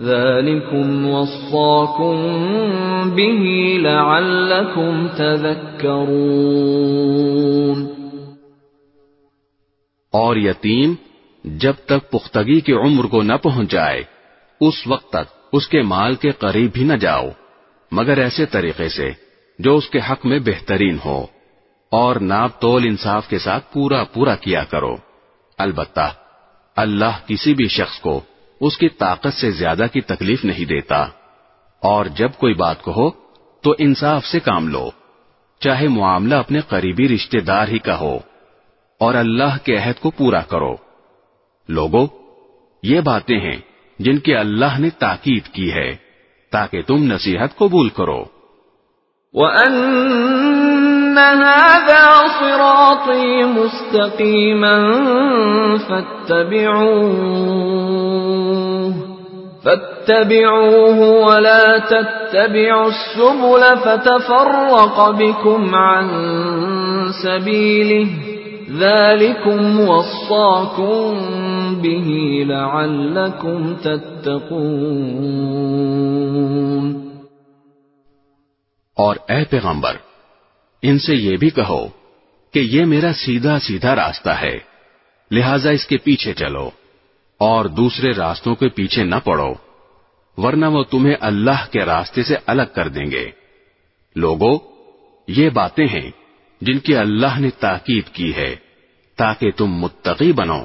ذلكم 0.00 1.06
وصاكم 1.06 2.16
به 3.10 3.42
لعلكم 3.78 5.08
تذكرون 5.08 6.64
اور 10.12 10.36
یتیم، 10.36 10.94
جب 11.44 11.76
تک 11.86 12.10
پختگی 12.10 12.60
کی 12.60 12.72
عمر 12.72 13.04
کو 13.04 13.22
نہ 13.22 13.36
پہنچ 13.42 13.68
جائے، 13.70 14.02
اس 14.60 14.86
وقت 14.86 15.08
تک 15.10 15.28
اس 15.52 15.64
کے 15.68 15.80
مال 15.82 16.14
کے 16.14 16.30
قریب 16.38 16.70
بھی 16.72 16.84
نہ 16.84 16.96
جاؤ، 16.96 17.28
مگر 17.92 18.16
ایسے 18.18 18.44
طریقے 18.46 18.88
سے 18.88 19.08
جو 19.58 19.70
اس 19.76 19.86
کے 19.90 20.00
حق 20.10 20.20
میں 20.26 20.38
بہترین 20.38 20.96
ہو، 21.04 21.20
اور 21.92 22.16
ناپ 22.16 22.52
تول 22.60 22.82
انصاف 22.86 23.24
کے 23.28 23.38
ساتھ 23.38 23.64
پورا 23.72 24.00
پورا 24.04 24.34
کیا 24.36 24.62
کرو۔ 24.64 24.94
البتہ، 25.58 26.08
اللہ 26.76 27.14
کسی 27.26 27.52
بھی 27.54 27.68
شخص 27.68 27.96
کو 28.00 28.20
اس 28.64 28.78
کی 28.78 28.88
طاقت 28.88 29.34
سے 29.34 29.50
زیادہ 29.50 29.86
کی 29.92 30.00
تکلیف 30.00 30.44
نہیں 30.44 30.64
دیتا۔ 30.64 31.02
اور 31.80 32.06
جب 32.06 32.28
کوئی 32.38 32.54
بات 32.54 32.84
کہو، 32.84 33.10
تو 33.62 33.74
انصاف 33.78 34.24
سے 34.24 34.40
کام 34.40 34.68
لو۔ 34.68 34.90
چاہے 35.60 35.88
معاملہ 35.88 36.34
اپنے 36.34 36.60
قریبی 36.60 37.08
رشتے 37.08 37.40
دار 37.40 37.68
ہی 37.68 37.78
کا 37.78 38.00
ہو، 38.00 38.18
اور 39.00 39.14
اللہ 39.14 39.64
کے 39.64 39.76
عہد 39.76 40.00
کو 40.00 40.10
پورا 40.10 40.40
کرو۔ 40.40 40.76
لوگو، 41.68 42.06
یہ 42.82 43.00
باتیں 43.00 43.40
ہیں 43.40 43.56
جن 43.98 44.18
کی 44.18 44.34
اللہ 44.34 44.78
نے 44.78 44.90
تاکید 44.90 45.44
کی 45.46 45.72
ہے، 45.72 45.96
تاکہ 46.50 46.82
تم 46.82 47.12
نصیحت 47.12 47.56
قبول 47.56 47.88
کرو۔ 47.88 48.24
وَأَنَّ 49.32 50.43
هَذَا 51.18 52.06
صِرَاطِي 52.40 53.44
مُسْتَقِيمًا 53.44 54.76
فَاتَّبِعُوهُ 55.88 57.34
فَاتَّبِعُوهُ 59.64 60.98
وَلَا 61.26 61.66
تَتَّبِعُوا 61.78 62.88
السُّبُلَ 62.88 63.62
فَتَفَرَّقَ 63.84 65.10
بِكُمْ 65.10 65.74
عَن 65.74 66.06
سَبِيلِهِ 67.24 68.08
ذَلِكُمْ 68.78 69.80
وَصَّاكُمْ 69.88 71.04
بِهِ 71.82 72.08
لَعَلَّكُمْ 72.48 73.76
تَتَّقُونَ 73.76 75.24
اور 78.98 79.16
اے 79.28 79.44
پیغمبر 79.50 80.03
ان 80.86 80.98
سے 80.98 81.14
یہ 81.14 81.36
بھی 81.36 81.50
کہو 81.50 81.88
کہ 82.52 82.58
یہ 82.58 82.84
میرا 82.84 83.12
سیدھا 83.12 83.58
سیدھا 83.58 83.96
راستہ 83.96 84.30
ہے، 84.30 84.58
لہذا 85.30 85.70
اس 85.70 85.86
کے 85.86 85.96
پیچھے 85.96 86.34
چلو 86.34 86.70
اور 87.38 87.64
دوسرے 87.64 88.12
راستوں 88.12 88.54
کے 88.54 88.68
پیچھے 88.68 89.04
نہ 89.04 89.14
پڑو، 89.24 89.54
ورنہ 90.36 90.66
وہ 90.66 90.82
تمہیں 90.82 91.14
اللہ 91.20 91.66
کے 91.70 91.78
راستے 91.78 92.22
سے 92.22 92.36
الگ 92.46 92.62
کر 92.74 92.88
دیں 92.88 93.10
گے۔ 93.10 93.30
لوگو، 94.16 94.52
یہ 95.28 95.50
باتیں 95.50 95.86
ہیں 95.86 96.10
جن 96.60 96.78
کی 96.78 96.96
اللہ 96.96 97.40
نے 97.40 97.50
تاکید 97.50 98.14
کی 98.14 98.34
ہے 98.34 98.56
تاکہ 99.16 99.50
تم 99.50 99.66
متقی 99.66 100.32
بنو۔ 100.32 100.64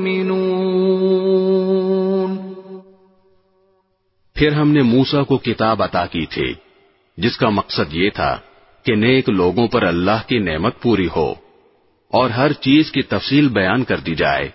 پھر 4.41 4.51
ہم 4.51 4.71
نے 4.71 4.81
موسا 4.81 5.23
کو 5.23 5.37
کتاب 5.37 5.83
عطا 5.83 6.05
کی 6.05 6.25
تھی، 6.25 6.53
جس 7.17 7.37
کا 7.37 7.49
مقصد 7.49 7.93
یہ 7.93 8.09
تھا 8.09 8.37
کہ 8.85 8.95
نیک 8.95 9.29
لوگوں 9.29 9.67
پر 9.67 9.83
اللہ 9.83 10.27
کی 10.27 10.39
نعمت 10.39 10.81
پوری 10.81 11.07
ہو 11.15 11.31
اور 12.13 12.29
ہر 12.29 12.51
چیز 12.51 12.91
کی 12.91 13.01
تفصیل 13.01 13.47
بیان 13.47 13.83
کر 13.83 13.97
دی 13.97 14.15
جائے 14.15 14.49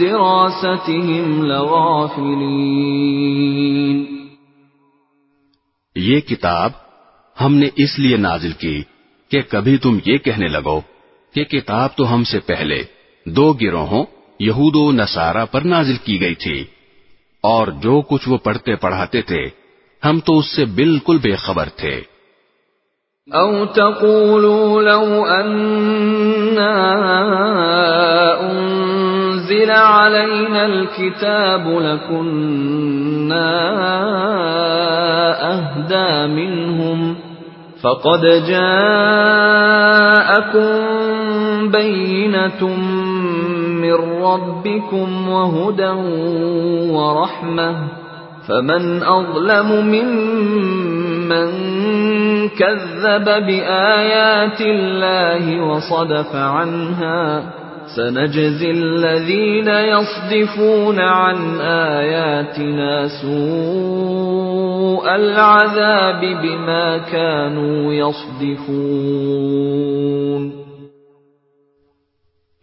دراستهم 0.00 1.44
لغافلين۔ 1.44 2.26
یہ 5.96 6.20
کتاب 6.20 6.70
ہم 7.44 7.54
نے 7.54 7.68
اس 7.76 7.98
لیے 7.98 8.16
نازل 8.16 8.52
کی 8.52 8.82
کہ 9.30 9.40
کبھی 9.48 9.76
تم 9.76 9.98
یہ 10.06 10.18
کہنے 10.18 10.48
لگو 10.48 10.80
کہ 11.34 11.44
کتاب 11.44 11.88
تو 11.96 12.14
ہم 12.14 12.24
سے 12.24 12.40
پہلے 12.40 12.82
دو 13.26 13.52
گروہوں 13.52 14.04
یہود 14.40 14.76
و 14.76 14.92
نصارہ 14.92 15.44
پر 15.50 15.60
نازل 15.60 15.96
کی 16.04 16.20
گئی 16.20 16.34
تھی۔ 16.34 16.64
اور 17.42 17.66
جو 17.66 18.00
کچھ 18.00 18.28
وہ 18.28 18.38
پڑھتے 18.38 18.76
پڑھاتے 18.76 19.22
تھے، 19.22 19.48
ہم 20.04 20.20
تو 20.20 20.38
اس 20.38 20.56
سے 20.56 20.64
بالکل 20.64 21.18
بے 21.18 21.36
خبر 21.36 21.68
تھے۔ 21.76 22.00
او 23.32 23.66
تقولوا 23.66 24.82
لو 24.82 25.24
اننا 25.28 26.82
انزل 28.40 29.70
علينا 29.70 30.62
الكتاب 30.62 31.68
لكنا 31.68 33.50
اهدى 35.40 36.26
منهم 36.26 37.14
فقد 37.80 38.24
جاءكم 38.46 38.90
بينة 41.70 42.66
من 43.90 44.22
ربكم 44.22 45.28
وهدى 45.28 45.90
ورحمة 46.90 47.88
فمن 48.48 49.02
أظلم 49.02 49.86
ممن 49.86 51.50
كذب 52.48 53.24
بآيات 53.24 54.60
الله 54.60 55.60
وصدف 55.60 56.34
عنها 56.34 57.42
سنجزي 57.96 58.70
الذين 58.70 59.68
يصدفون 59.68 61.00
عن 61.00 61.60
آياتنا 61.60 63.08
سوء 63.22 65.14
العذاب 65.14 66.20
بما 66.20 66.98
كانوا 66.98 67.92
يصدفون. 67.92 69.60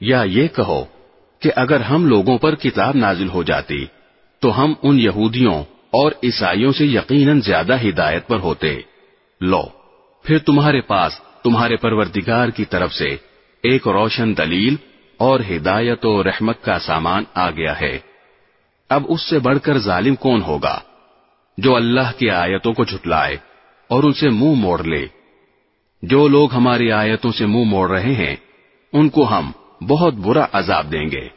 یا 0.01 0.23
یہ 0.23 0.47
کہو 0.47 0.96
کہ 1.47 1.51
اگر 1.55 1.79
ہم 1.79 2.05
لوگوں 2.05 2.37
پر 2.37 2.55
کتاب 2.55 2.95
نازل 2.95 3.29
ہو 3.29 3.43
جاتی، 3.43 3.85
تو 4.39 4.63
ہم 4.63 4.73
ان 4.83 4.99
یہودیوں 4.99 5.63
اور 5.89 6.11
عیسائیوں 6.23 6.71
سے 6.71 6.85
یقیناً 6.85 7.41
زیادہ 7.41 7.75
ہدایت 7.87 8.27
پر 8.27 8.39
ہوتے۔ 8.39 8.79
لو، 9.41 9.63
پھر 10.23 10.37
تمہارے 10.37 10.81
پاس، 10.81 11.21
تمہارے 11.43 11.75
پروردگار 11.75 12.49
کی 12.49 12.65
طرف 12.65 12.93
سے 12.93 13.15
ایک 13.63 13.87
روشن 13.87 14.37
دلیل 14.37 14.75
اور 15.17 15.39
ہدایت 15.39 16.05
و 16.05 16.23
رحمت 16.23 16.63
کا 16.63 16.79
سامان 16.79 17.23
آ 17.33 17.49
گیا 17.49 17.81
ہے۔ 17.81 17.99
اب 18.89 19.03
اس 19.07 19.29
سے 19.29 19.39
بڑھ 19.39 19.59
کر 19.59 19.77
ظالم 19.77 20.15
کون 20.15 20.41
ہوگا 20.41 20.79
جو 21.57 21.75
اللہ 21.75 22.11
کی 22.17 22.29
آیتوں 22.29 22.73
کو 22.73 22.83
جھٹلائے 22.83 23.37
اور 23.87 24.03
ان 24.03 24.13
سے 24.13 24.29
منہ 24.29 24.53
موڑ 24.55 24.83
لے؟ 24.83 25.07
جو 26.01 26.27
لوگ 26.27 26.53
ہماری 26.53 26.91
آیتوں 26.91 27.31
سے 27.31 27.45
منہ 27.45 27.63
موڑ 27.63 27.91
رہے 27.91 28.13
ہیں، 28.13 28.35
ان 28.93 29.09
کو 29.09 29.29
ہم 29.29 29.51
بہت 29.87 30.13
برا 30.13 30.45
عذاب 30.53 30.91
دیں 30.91 31.05
گے۔ 31.11 31.36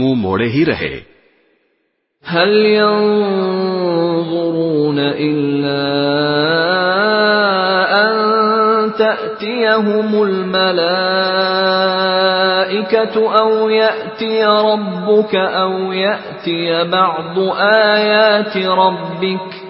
مو 0.00 0.08
موڑے 0.24 0.48
ہی 0.48 0.64
رہے 0.64 0.92
هل 2.24 2.50
ينظرون 2.66 3.78
إلا 4.98 5.82
أن 8.02 8.12
تأتيهم 8.98 10.22
الملائكة 10.22 11.00
أو 13.40 13.68
يأتي 13.68 14.44
ربك 14.44 15.34
أو 15.34 15.92
يأتي 15.92 16.84
بعض 16.84 17.38
آيات 17.58 18.56
ربك 18.56 19.54
ۖ؟ 19.66 19.69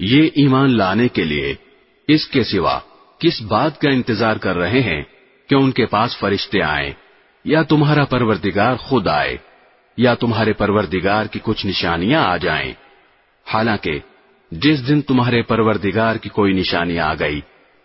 یہ 0.00 0.30
ایمان 0.34 0.76
لانے 0.76 1.08
کے 1.08 1.24
لیے 1.24 1.54
اس 2.08 2.26
کے 2.26 2.44
سوا 2.44 2.78
کس 3.18 3.42
بات 3.42 3.80
کا 3.80 3.90
انتظار 3.90 4.36
کر 4.36 4.56
رہے 4.56 4.80
ہیں 4.80 5.02
کہ 5.48 5.54
ان 5.54 5.70
کے 5.70 5.86
پاس 5.86 6.18
فرشتے 6.18 6.62
آئیں 6.62 6.92
یا 7.44 7.62
تمہارا 7.62 8.04
پروردگار 8.04 8.76
خود 8.76 9.08
آئے 9.08 9.36
یا 9.96 10.14
تمہارے 10.14 10.52
پروردگار 10.52 11.26
کی 11.26 11.38
کچھ 11.42 11.66
نشانیاں 11.66 12.22
آ 12.24 12.36
جائیں۔ 12.36 12.72
حالانکہ 13.46 13.98
جس 14.50 14.88
دن 14.88 15.00
تمہارے 15.00 15.42
پروردگار 15.42 16.16
کی 16.16 16.28
کوئی 16.28 16.52
نشانی 16.52 16.98
آ 16.98 17.14
گئی، 17.14 17.40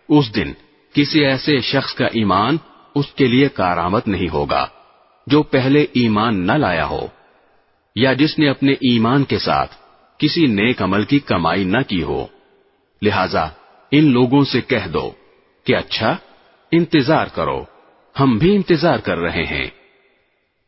اس 0.08 0.34
دن 0.34 0.52
کسی 0.92 1.24
ایسے 1.24 1.60
شخص 1.60 1.94
کا 1.94 2.06
ایمان 2.06 2.56
اس 2.94 3.06
کے 3.06 3.26
لیے 3.26 3.48
کارآمد 3.48 4.06
نہیں 4.06 4.28
ہوگا 4.28 4.66
جو 5.26 5.42
پہلے 5.42 5.82
ایمان 5.82 6.46
نہ 6.46 6.52
لایا 6.52 6.86
ہو 6.86 7.06
یا 7.94 8.12
جس 8.12 8.38
نے 8.38 8.48
اپنے 8.48 8.72
ایمان 8.72 9.24
کے 9.24 9.38
ساتھ 9.38 9.74
کسی 10.24 10.46
نیک 10.46 10.82
عمل 10.82 11.04
کی 11.04 11.18
کمائی 11.18 11.64
نہ 11.64 11.78
کی 11.88 12.02
ہو۔ 12.02 12.26
لہذا 13.02 13.46
ان 13.90 14.12
لوگوں 14.12 14.44
سے 14.44 14.60
کہہ 14.60 14.88
دو 14.88 15.10
کہ 15.66 15.76
اچھا 15.76 16.16
انتظار 16.72 17.26
کرو، 17.34 17.64
ہم 18.20 18.38
بھی 18.38 18.56
انتظار 18.56 18.98
کر 18.98 19.18
رہے 19.18 19.44
ہیں۔ 19.44 19.66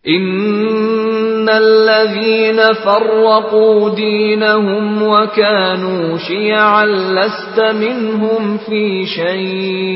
ان 0.05 1.49
الذين 1.49 2.61
فرقوا 2.85 3.95
دينهم 3.95 5.03
وكانوا 5.03 6.17
شيعا 6.27 6.85
لست 6.85 7.61
منهم 7.75 8.57
في 8.57 9.05
شيء 9.05 9.87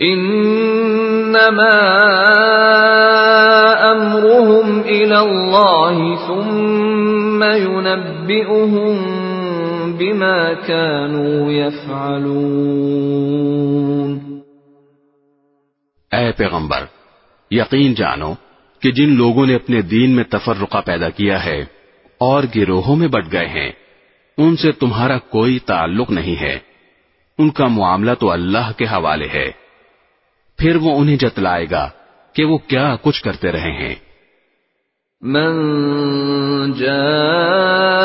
انما 0.00 1.78
امرهم 3.90 4.80
الى 4.84 5.16
الله 5.16 6.14
ثم 6.26 7.11
ينبئهم 7.44 9.22
بما 9.92 10.66
كانوا 10.66 11.52
يفعلون۔ 11.52 14.40
اے 16.12 16.32
پیغمبر، 16.32 16.84
یقین 17.50 17.94
جانو 17.94 18.32
کہ 18.80 18.90
جن 18.90 19.16
لوگوں 19.16 19.46
نے 19.46 19.54
اپنے 19.54 19.82
دین 19.82 20.10
میں 20.10 20.24
تفرقہ 20.24 20.78
پیدا 20.86 21.08
کیا 21.08 21.44
ہے 21.44 21.64
اور 22.18 22.42
گروہوں 22.56 22.96
میں 22.96 23.08
بٹ 23.08 23.32
گئے 23.32 23.46
ہیں، 23.46 23.72
ان 24.38 24.56
سے 24.56 24.72
تمہارا 24.72 25.18
کوئی 25.18 25.58
تعلق 25.58 26.10
نہیں 26.10 26.40
ہے۔ 26.40 26.58
ان 27.38 27.50
کا 27.50 27.66
معاملہ 27.66 28.10
تو 28.20 28.30
اللہ 28.30 28.72
کے 28.76 28.84
حوالے 28.84 29.28
ہے۔ 29.34 29.50
پھر 30.58 30.76
وہ 30.76 31.00
انہیں 31.00 31.16
جتلائے 31.16 31.66
گا 31.70 31.90
کہ 32.32 32.44
وہ 32.44 32.58
کیا 32.58 32.96
کچھ 33.02 33.22
کرتے 33.22 33.52
رہے 33.52 33.60
ہیں۔ 33.60 34.11
من 35.22 36.74
جاء 36.74 38.02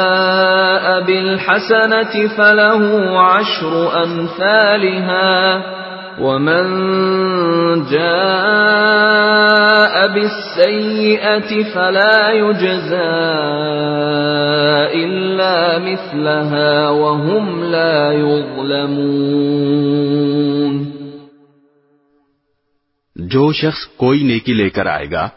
بالحسنة 1.02 2.28
فله 2.38 3.20
عشر 3.20 4.04
أمثالها 4.04 5.64
ومن 6.22 6.66
جاء 7.86 9.18
بالسيئة 10.14 11.64
فلا 11.74 12.32
يجزى 12.32 13.18
إلا 14.94 15.80
مثلها 15.80 16.90
وهم 16.90 17.64
لا 17.64 18.12
يظلمون. 18.12 19.58
جو 23.16 23.52
شخص 23.52 23.88
کوئی 23.98 24.24
نیکی 24.24 24.54
لے 24.54 24.70
کر 24.70 24.86
آئے 24.86 25.12
گا 25.12 25.28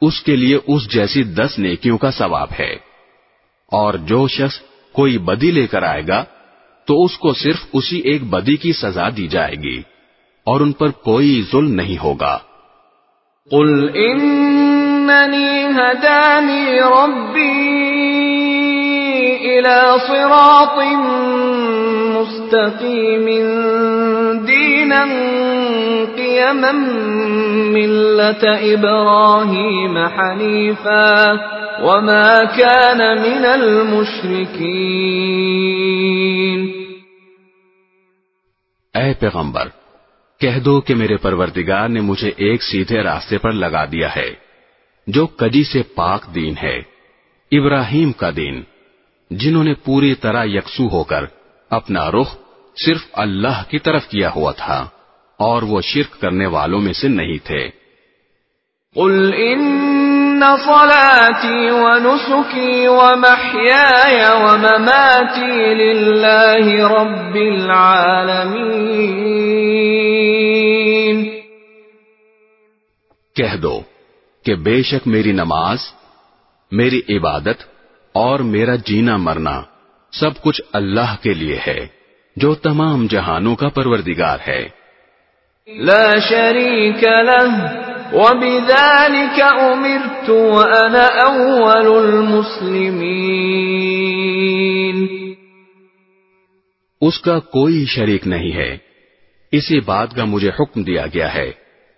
اس 0.00 0.22
کے 0.22 0.36
لیے 0.36 0.58
اس 0.66 0.92
جیسی 0.92 1.22
دس 1.22 1.58
نیکیوں 1.58 1.98
کا 1.98 2.10
ثواب 2.10 2.48
ہے۔ 2.60 2.72
اور 3.72 3.94
جو 3.94 4.28
شخص 4.28 4.60
کوئی 4.92 5.18
بدی 5.18 5.50
لے 5.50 5.66
کر 5.66 5.82
آئے 5.82 6.02
گا، 6.08 6.24
تو 6.86 7.04
اس 7.04 7.18
کو 7.18 7.32
صرف 7.32 7.56
اسی 7.72 7.98
ایک 7.98 8.24
بدی 8.24 8.56
کی 8.56 8.72
سزا 8.72 9.08
دی 9.16 9.28
جائے 9.28 9.54
گی، 9.62 9.82
اور 10.44 10.60
ان 10.60 10.72
پر 10.72 10.88
کوئی 10.88 11.42
ظلم 11.52 11.74
نہیں 11.74 12.02
ہوگا۔ 12.02 12.38
قل 13.50 13.88
اننی 13.94 15.62
هدانی 15.62 16.78
ربی 16.78 17.80
الى 19.58 19.98
صراط 20.06 20.78
مستقیم 22.16 23.28
دینا 24.90 25.04
قیما 26.16 26.70
ملت 27.72 28.44
ابراہیم 28.44 29.96
حنیفا 29.96 31.32
وما 31.82 32.44
كان 32.44 32.98
من 32.98 33.44
المشرکین 33.46 34.60
اے 38.94 39.12
پیغمبر، 39.14 39.68
کہہ 40.40 40.58
دو 40.58 40.80
کہ 40.80 40.94
میرے 40.94 41.16
پروردگار 41.16 41.88
نے 41.88 42.00
مجھے 42.00 42.30
ایک 42.36 42.62
سیدھے 42.62 42.98
راستے 43.02 43.38
پر 43.38 43.52
لگا 43.52 43.84
دیا 43.84 44.08
ہے، 44.16 44.30
جو 45.06 45.26
کجی 45.26 45.64
سے 45.64 45.82
پاک 45.94 46.34
دین 46.34 46.54
ہے، 46.62 46.78
ابراہیم 47.52 48.12
کا 48.12 48.30
دین، 48.30 48.62
جنہوں 49.30 49.64
نے 49.64 49.74
پوری 49.74 50.14
طرح 50.14 50.44
یکسو 50.44 50.84
ہو 50.88 51.02
کر 51.04 51.24
اپنا 51.70 52.10
رخ 52.10 52.36
صرف 52.86 53.06
اللہ 53.12 53.62
کی 53.68 53.78
طرف 53.78 54.08
کیا 54.08 54.30
ہوا 54.36 54.52
تھا 54.52 54.88
اور 55.36 55.62
وہ 55.62 55.80
شرک 55.80 56.20
کرنے 56.20 56.46
والوں 56.46 56.80
میں 56.80 56.92
سے 56.92 57.08
نہیں 57.08 57.38
تھے۔ 57.44 57.68
قل 58.94 59.30
ان 59.36 59.80
صلاتي 60.40 61.70
ونسكي 61.70 62.86
ومحياي 62.86 64.22
ومماتي 64.42 65.74
لله 65.74 66.86
رب 66.86 67.34
العالمين۔ 67.34 68.60
کہہ 73.36 73.56
دو 73.56 73.80
کہ 74.44 74.54
بے 74.54 74.82
شک 74.82 75.08
میری 75.08 75.32
نماز 75.32 75.78
میری 76.72 77.00
عبادت 77.16 77.62
اور 78.12 78.40
میرا 78.40 78.74
جینا 78.74 79.16
مرنا 79.16 79.62
سب 80.12 80.30
کچھ 80.42 80.62
اللہ 80.72 81.16
کے 81.22 81.34
لیے 81.34 81.58
ہے۔ 81.66 81.99
جو 82.40 82.54
تمام 82.54 83.06
جہانوں 83.06 83.56
کا 83.56 83.68
پروردگار 83.68 84.38
ہے۔ 84.46 84.68
لا 85.66 86.10
شريك 86.28 87.04
له 87.04 87.48
وبذلك 88.12 89.40
أمرت 89.60 90.30
وأنا 90.30 91.32
أول 91.32 92.06
المسلمين. 92.06 95.06
اس 97.00 97.20
کا 97.20 97.38
کوئی 97.38 97.84
شریک 97.84 98.26
نہیں 98.26 98.52
ہے۔ 98.52 98.78
اسی 99.52 99.80
بات 99.80 100.16
کا 100.16 100.24
مجھے 100.24 100.48
حکم 100.48 100.82
دیا 100.82 101.06
گیا 101.14 101.34
ہے 101.34 101.52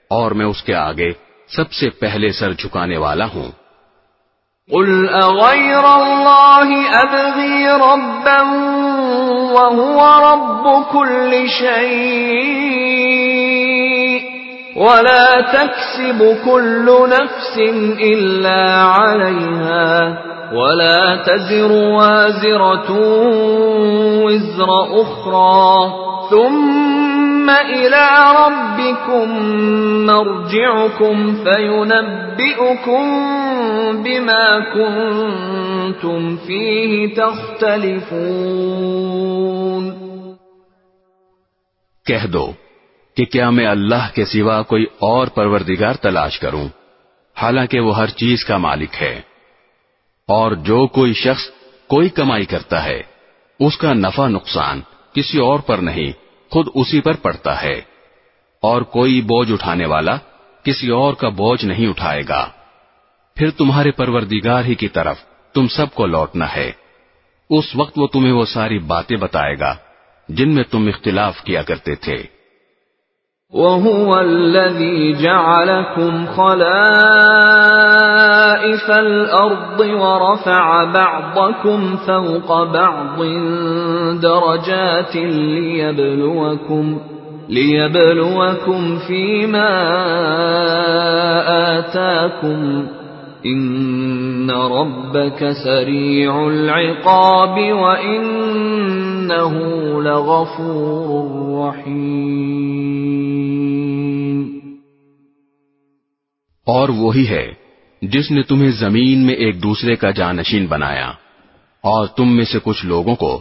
اور 0.08 0.30
میں 0.30 0.46
اس 0.46 0.62
کے 0.62 0.74
آگے 0.74 1.12
سب 1.48 1.72
سے 1.72 1.90
پہلے 1.90 2.32
سر 2.32 2.52
جھکانے 2.52 2.98
والا 2.98 3.24
ہوں۔ 3.24 3.62
قل 4.70 5.06
أغير 5.06 5.84
الله 5.84 6.82
أبغي 7.02 7.64
ربا 7.64 8.42
وهو 9.54 10.00
رب 10.32 10.84
كل 10.92 11.48
شيء. 11.48 12.72
ولا 14.76 15.40
تكسب 15.40 16.36
كل 16.44 17.08
نفس 17.08 17.58
إلا 18.00 18.82
عليها. 18.82 20.18
ولا 20.54 21.16
تزر 21.16 21.72
وازرة 21.72 22.90
وزر 24.24 24.70
أخرى. 25.02 25.92
ثم 26.30 27.11
إلى 27.50 28.06
ربكم 28.34 29.28
مرجعكم 30.06 31.44
فينبئكم 31.44 33.04
بما 34.02 34.58
كنتم 34.74 36.36
فيه 36.36 37.06
تختلفون 37.16 38.02
کہہ 42.06 42.26
دو 42.26 42.52
کہ 43.16 43.24
کیا 43.24 43.50
میں 43.50 43.66
اللہ 43.66 44.14
کے 44.14 44.24
سوا 44.24 44.62
کوئی 44.62 44.84
اور 44.98 45.26
پروردگار 45.26 45.94
تلاش 45.94 46.38
کروں؟ 46.38 46.68
حالانکہ 47.36 47.80
وہ 47.80 47.96
ہر 47.96 48.06
چیز 48.06 48.44
کا 48.44 48.56
مالک 48.56 48.90
ہے۔ 49.00 49.20
اور 50.28 50.52
جو 50.52 50.86
کوئی 50.86 51.12
شخص 51.12 51.42
کوئی 51.86 52.08
کمائی 52.08 52.44
کرتا 52.44 52.84
ہے، 52.84 53.02
اس 53.60 53.78
کا 53.78 53.92
نفع 53.92 54.28
نقصان 54.28 54.80
کسی 55.14 55.38
اور 55.38 55.58
پر 55.58 55.78
نہیں 55.78 56.21
خود 56.52 56.66
اسی 56.74 57.00
پر 57.00 57.16
پڑتا 57.22 57.62
ہے، 57.62 57.76
اور 58.62 58.82
کوئی 58.82 59.20
بوجھ 59.20 59.52
اٹھانے 59.52 59.86
والا 59.86 60.16
کسی 60.62 60.88
اور 60.88 61.14
کا 61.14 61.28
بوجھ 61.28 61.64
نہیں 61.64 61.86
اٹھائے 61.86 62.22
گا۔ 62.28 62.42
پھر 63.36 63.50
تمہارے 63.50 63.90
پروردگار 63.90 64.64
ہی 64.64 64.74
کی 64.74 64.88
طرف 64.88 65.16
تم 65.54 65.66
سب 65.68 65.94
کو 65.94 66.06
لوٹنا 66.06 66.46
ہے۔ 66.56 66.70
اس 67.50 67.64
وقت 67.76 67.98
وہ 67.98 68.06
تمہیں 68.06 68.32
وہ 68.32 68.44
ساری 68.44 68.78
باتیں 68.78 69.16
بتائے 69.16 69.58
گا 69.58 69.74
جن 70.28 70.54
میں 70.54 70.64
تم 70.70 70.86
اختلاف 70.88 71.42
کیا 71.42 71.62
کرتے 71.62 71.94
تھے۔ 71.94 72.18
وهو 73.52 74.14
الذي 74.14 75.12
جعلكم 75.12 76.26
خلائف 78.52 78.90
الأرض 78.90 79.80
ورفع 79.80 80.84
بعضكم 80.84 81.96
فوق 81.96 82.62
بعض 82.62 83.22
درجات 84.22 85.16
ليبلوكم 85.16 86.98
ليبلوكم 87.48 88.98
فيما 89.06 89.72
آتاكم 91.78 92.86
إن 93.46 94.50
ربك 94.50 95.50
سريع 95.64 96.48
العقاب 96.48 97.72
وإنه 97.72 99.54
لغفور 100.02 101.68
رحيم 101.68 102.52
ہے 107.30 107.61
جس 108.02 108.30
نے 108.30 108.42
تمہیں 108.42 108.70
زمین 108.70 109.18
میں 109.18 109.34
ایک 109.34 109.62
دوسرے 109.62 109.94
کا 109.96 110.10
جانشین 110.10 110.66
بنایا، 110.66 111.10
اور 111.84 112.06
تم 112.06 112.36
میں 112.36 112.44
سے 112.44 112.58
کچھ 112.62 112.84
لوگوں 112.86 113.14
کو 113.16 113.40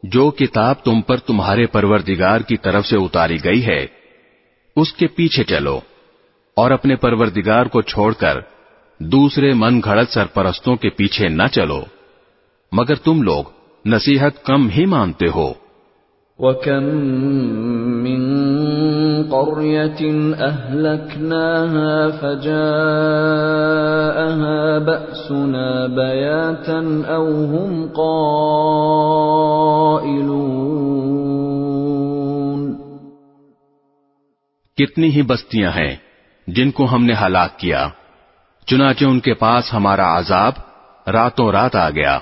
جو 0.03 0.31
کتاب 0.31 0.85
تم 0.85 1.01
پر 1.01 1.17
تمہارے 1.17 1.67
پروردگار 1.67 2.41
کی 2.41 2.57
طرف 2.57 2.87
سے 2.87 2.97
اتاری 2.97 3.37
گئی 3.45 3.67
ہے، 3.67 3.87
اس 4.77 4.93
کے 4.93 5.07
پیچھے 5.07 5.45
چلو 5.45 5.81
اور 6.57 6.71
اپنے 6.71 6.97
پروردگار 6.97 7.67
کو 7.67 7.83
چھوڑ 7.83 8.13
کر 8.13 8.37
دوسرے 8.99 9.55
من 9.55 9.81
گھڑت 9.85 10.09
سرپرستوں 10.09 10.77
کے 10.77 10.91
پیچھے 10.91 11.29
نہ 11.29 11.43
چلو۔ 11.53 11.81
مگر 12.73 12.95
تم 12.95 13.23
لوگ 13.23 13.45
نصیحت 13.85 14.45
کم 14.45 14.69
ہی 14.69 14.85
مانتے 14.87 15.29
ہو۔ 15.29 15.53
وكم 16.39 16.85
من 18.03 18.21
قرية 19.31 20.01
أهلكناها 20.41 22.09
فجاءها 22.21 22.89
بأسنا 24.79 25.87
بياتا 25.87 26.81
أو 27.09 27.27
هم 27.45 27.87
قائلون. 27.87 28.73
کتنی 34.77 35.11
ہی 35.11 35.23
بستیاں 35.23 35.71
ہیں 35.71 35.97
جن 36.47 36.71
کو 36.71 36.85
ہم 36.93 37.05
نے 37.05 37.13
ہلاک 37.27 37.59
کیا، 37.59 37.89
چنانچہ 38.67 39.05
ان 39.05 39.21
کے 39.21 39.35
پاس 39.35 39.75
ہمارا 39.75 40.19
عذاب 40.19 40.53
راتوں 41.11 41.53
رات 41.53 41.77
آ 41.77 41.91
گیا، 41.91 42.19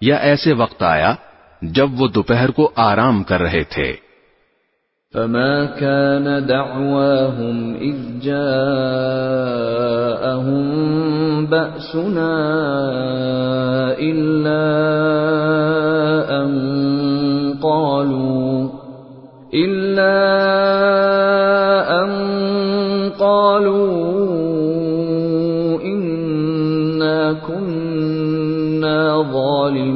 یا 0.00 0.16
ایسے 0.16 0.52
وقت 0.52 0.82
آیا 0.82 1.14
جب 1.62 2.00
وہ 2.00 2.08
دوپہر 2.08 2.50
کو 2.50 2.70
آرام 2.76 3.22
کر 3.22 3.42
رہے 3.42 3.64
تھے۔ 3.64 4.05
فما 5.10 5.64
كان 5.64 6.46
دعواهم 6.46 7.74
إذ 7.74 7.96
جاءهم 8.22 9.46
بأسنا 11.46 12.36
إلا 13.98 14.66
أن 16.42 16.50
قالوا 17.62 18.68
إلا 19.54 20.16
أن 22.02 22.10
قالوا 23.18 23.86
إنا 25.82 27.32
كنا 27.32 29.22
ظالمين 29.32 29.95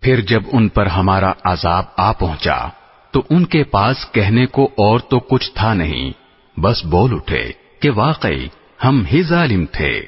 پھر 0.00 0.20
جب 0.20 0.42
ان 0.52 0.68
پر 0.68 0.86
ہمارا 0.86 1.32
عذاب 1.44 1.84
آ 1.96 2.12
پہنچا 2.12 2.68
تو 3.10 3.22
ان 3.30 3.44
کے 3.44 3.64
پاس 3.64 3.96
کہنے 4.12 4.46
کو 4.46 4.64
اور 4.64 5.00
تو 5.00 5.18
کچھ 5.18 5.50
تھا 5.54 5.74
نہیں۔ 5.74 6.12
بس 6.60 6.84
بول 6.84 7.12
اٹھے 7.12 7.52
کہ 7.80 7.90
واقعی 7.90 8.46
ہم 8.84 9.02
ہی 9.12 9.22
ظالم 9.22 9.66
تھے۔ 9.66 10.02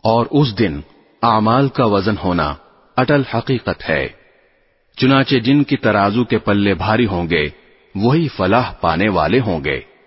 اور 0.04 0.26
اس 0.32 0.60
دن 0.60 0.80
اعمال 1.24 1.68
کا 1.68 1.86
وزن 1.86 2.16
ہونا 2.24 2.56
اٹل 2.98 3.22
حقیقت 3.34 3.90
ہے۔ 3.90 4.27
چنانچہ 5.02 5.36
جن 5.36 5.64
کی 5.64 5.78
ترازو 5.78 6.24
کے 6.24 6.38
پلے 6.38 6.74
بھاری 6.74 7.06
ہوں 7.06 7.30
گے، 7.30 7.50
وہی 7.96 8.28
فلاح 8.28 8.72
پانے 8.82 9.10
والے 9.10 9.40
ہوں 9.40 9.64
گے۔ 9.64 9.98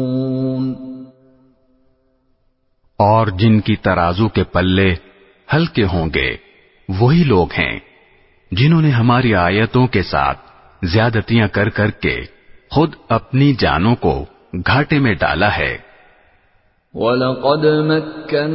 اور 2.98 3.28
جن 3.28 3.60
کی 3.60 3.76
ترازو 3.76 4.28
کے 4.28 4.44
پلے 4.44 4.96
ہلکے 5.54 5.84
ہوں 5.84 6.10
گے، 6.16 6.38
وہی 6.90 7.24
لوگ 7.24 7.48
ہیں 7.58 7.80
جنہوں 8.52 8.82
نے 8.82 8.90
ہماری 8.90 9.36
آیتوں 9.36 9.88
کے 9.88 10.02
ساتھ 10.02 10.40
زیادتیاں 10.84 11.48
کر 11.48 11.70
کر 11.70 11.90
کے 11.90 12.22
خود 12.70 12.96
اپنی 13.10 13.54
جانوں 13.60 13.96
کو 13.96 14.26
گھاٹے 14.68 15.00
میں 15.00 15.14
ڈالا 15.14 15.58
ہے۔ 15.58 15.78
وَلَقَدْ 16.94 17.66
مَكَّنَّاكُمْ 17.66 18.54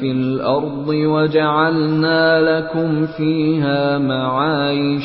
فِي 0.00 0.10
الْأَرْضِ 0.10 0.88
وَجَعَلْنَا 0.88 2.38
لَكُمْ 2.38 3.04
فِيهَا 3.16 3.98
مَعَائِشَ 3.98 5.04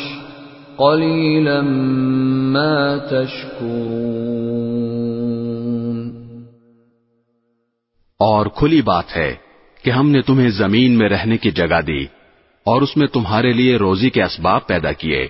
قَلِيلًا 0.75 1.61
مَا 2.53 2.97
تَشْكُرُونَ 3.09 4.68
اور 8.19 8.45
کھلی 8.45 8.81
بات 8.81 9.17
ہے 9.17 9.35
کہ 9.83 9.89
ہم 9.89 10.09
نے 10.09 10.21
تمہیں 10.21 10.49
زمین 10.49 10.97
میں 10.97 11.09
رہنے 11.09 11.37
کی 11.37 11.51
جگہ 11.51 11.81
دی 11.81 12.05
اور 12.65 12.81
اس 12.81 12.97
میں 12.97 13.07
تمہارے 13.07 13.53
لیے 13.53 13.77
روزی 13.77 14.09
کے 14.09 14.23
اسباب 14.23 14.67
پیدا 14.67 14.91
کیے۔ 14.91 15.27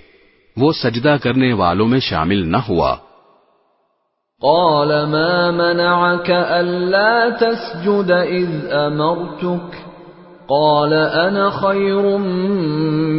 وہ 0.57 0.73
سجدہ 0.73 1.17
کرنے 1.23 1.53
والوں 1.53 1.89
میں 1.89 2.01
شامل 2.01 2.49
نہ 2.49 2.57
ہوا۔ 2.57 2.97
قال 4.43 4.89
ما 4.89 5.51
منعك 5.51 6.31
ألا 6.61 7.29
تسجد 7.41 8.13
إذ 8.13 8.67
أمرتك؟ 8.71 9.75
قال 10.49 10.93
أنا 11.27 11.51
خير 11.51 12.19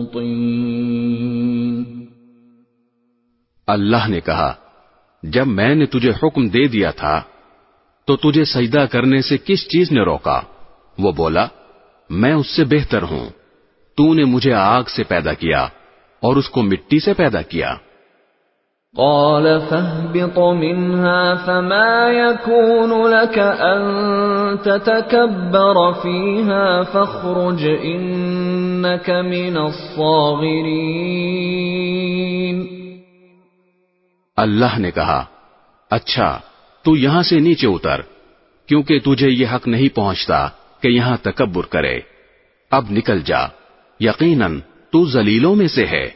طين. 0.05 1.83
اللہ 3.67 4.07
نے 4.07 4.19
کہا، 4.19 4.53
جب 5.23 5.47
میں 5.47 5.75
نے 5.75 5.85
تجھے 5.85 6.11
حکم 6.23 6.47
دے 6.47 6.67
دیا 6.67 6.91
تھا، 6.91 7.21
تو 8.05 8.17
تجھے 8.17 8.45
سجدہ 8.45 8.85
کرنے 8.91 9.21
سے 9.21 9.37
کس 9.37 9.67
چیز 9.67 9.91
نے 9.91 10.01
روکا؟ 10.01 10.41
وہ 10.99 11.11
بولا، 11.11 11.45
میں 12.09 12.33
اس 12.33 12.47
سے 12.47 12.63
بہتر 12.63 13.01
ہوں۔ 13.03 13.40
تو 14.01 14.13
نے 14.13 14.25
مجھے 14.25 14.53
آگ 14.53 14.83
سے 14.83 15.03
پیدا 15.03 15.33
کیا 15.33 15.63
اور 16.19 16.35
اس 16.35 16.49
کو 16.49 16.61
مٹی 16.61 16.99
سے 16.99 17.13
پیدا 17.13 17.41
کیا۔ 17.41 17.75
قال 18.97 19.47
فاهبط 19.69 20.39
منها 20.39 21.33
فما 21.45 22.09
يكون 22.11 23.11
لك 23.11 23.39
أن 23.59 23.81
تتكبر 24.57 25.91
فيها 25.91 26.81
فاخرج 26.81 27.69
إنك 27.81 29.09
من 29.09 29.57
الصاغرين۔ 29.57 30.47
اللہ 34.37 34.79
نے 34.79 34.91
کہا 34.91 35.25
اچھا 35.89 36.39
تو 36.83 36.95
یہاں 36.95 37.23
سے 37.23 37.39
نیچے 37.39 37.67
اتر 37.67 38.01
کیونکہ 38.65 38.99
تجھے 38.99 39.29
یہ 39.29 39.47
حق 39.47 39.67
نہیں 39.67 39.95
پہنچتا 39.95 40.47
کہ 40.81 40.87
یہاں 40.87 41.17
تکبر 41.21 41.63
کرے۔ 41.65 41.99
اب 42.71 42.85
نکل 42.91 43.21
جا۔ 43.21 43.60
یقیناً 44.01 44.59
تو 44.91 45.05
زلیلوں 45.05 45.55
میں 45.55 45.67
سے 45.67 45.85
ہے۔ 45.85 46.09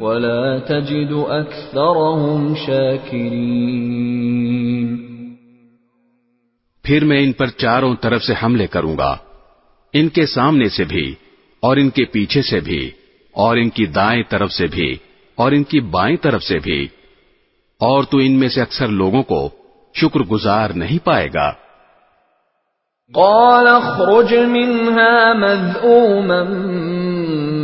ولا 0.00 0.58
تجد 0.58 1.12
أكثرهم 1.44 2.54
شاكرين. 2.54 3.76
پھر 6.82 7.04
میں 7.04 7.22
ان 7.22 7.32
پر 7.32 7.46
چاروں 7.46 7.94
طرف 8.00 8.22
سے 8.22 8.34
حملے 8.42 8.66
کروں 8.66 8.98
گا 8.98 9.16
ان 9.92 10.08
کے 10.08 10.26
سامنے 10.26 10.68
سے 10.68 10.84
بھی 10.84 11.14
اور 11.60 11.76
ان 11.76 11.90
کے 11.90 12.04
پیچھے 12.04 12.42
سے 12.42 12.60
بھی 12.60 12.90
اور 13.32 13.56
ان 13.56 13.68
کی 13.68 13.86
دائیں 13.86 14.22
طرف 14.28 14.52
سے 14.52 14.66
بھی 14.66 14.96
اور 15.34 15.52
ان 15.52 15.62
کی 15.62 15.80
بائیں 15.80 16.16
طرف 16.16 16.42
سے 16.42 16.58
بھی 16.58 16.84
اور 17.80 18.04
تو 18.04 18.18
ان 18.18 18.32
میں 18.32 18.48
سے 18.48 18.62
اکثر 18.62 18.88
لوگوں 18.88 19.22
کو 19.22 19.50
شکر 19.94 20.20
گزار 20.20 20.70
نہیں 20.70 21.06
پائے 21.06 21.28
گا۔ 21.34 21.52
قال 23.14 23.66
اخرج 23.66 24.34
منها 24.34 25.32
مذءوما 25.32 26.42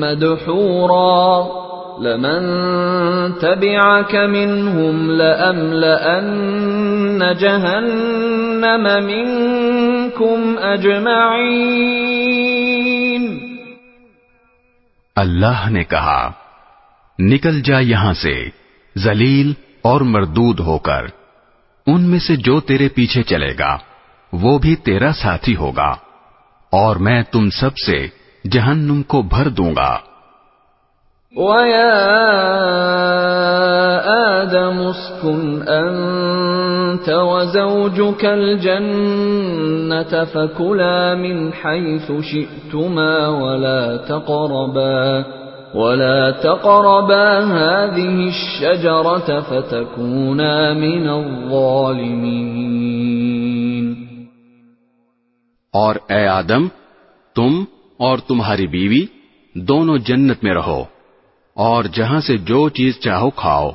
مدحورا۔ 0.00 1.62
لمن 2.02 3.32
تبعك 3.32 4.14
منهم 4.14 5.10
لأملأن 5.10 7.22
جهنم 7.38 9.06
منكم 9.06 10.58
أجمعين. 10.74 13.46
اللہ 15.16 15.70
نے 15.70 15.84
کہا، 15.84 16.32
نکل 17.18 17.60
جا 17.60 17.78
یہاں 17.78 18.12
سے، 18.12 18.48
ذلیل 18.98 19.52
اور 19.82 20.00
مردود 20.00 20.60
ہو 20.60 20.78
کر۔ 20.78 21.02
ان 21.86 22.02
میں 22.02 22.18
سے 22.18 22.36
جو 22.36 22.60
تیرے 22.60 22.88
پیچھے 22.88 23.22
چلے 23.22 23.54
گا، 23.58 23.78
وہ 24.32 24.58
بھی 24.58 24.76
تیرا 24.76 25.12
ساتھی 25.12 25.56
ہوگا۔ 25.56 25.94
اور 26.70 26.96
میں 26.96 27.22
تم 27.22 27.50
سب 27.50 27.78
سے 27.78 28.06
جہنم 28.50 29.02
کو 29.02 29.22
بھر 29.22 29.48
دوں 29.48 29.76
گا۔ 29.76 29.98
وَيَا 31.36 31.92
آدَمُ 34.40 34.80
اسْكُنْ 34.80 35.62
أَنْتَ 35.68 37.10
وَزَوْجُكَ 37.10 38.26
الْجَنَّةَ 38.26 40.24
فَكُلَا 40.24 41.14
مِنْ 41.14 41.50
حَيْثُ 41.64 42.12
شِئْتُمَا 42.24 43.28
وَلَا 43.28 43.96
تَقْرَبَا 43.96 45.22
وَلَا 45.74 46.30
تَقْرَبَا 46.30 47.38
هَذِهِ 47.38 48.28
الشَّجَرَةَ 48.28 49.40
فَتَكُونَا 49.48 50.72
مِنَ 50.72 51.08
الظَّالِمِينَ. 51.08 52.22
اور 55.72 55.94
اے 56.08 56.26
آدم 56.26 56.68
تم 57.36 57.64
اور 57.96 58.18
تمہاری 58.18 58.66
بیوی 58.66 59.06
دونوں 59.54 59.98
جنت 59.98 60.44
میں 60.44 60.54
رہو۔ 60.54 60.91
اور 61.54 61.84
جہاں 61.84 62.20
سے 62.20 62.36
جو 62.36 62.68
چیز 62.68 63.00
چاہو 63.00 63.30
کھاؤ۔ 63.30 63.70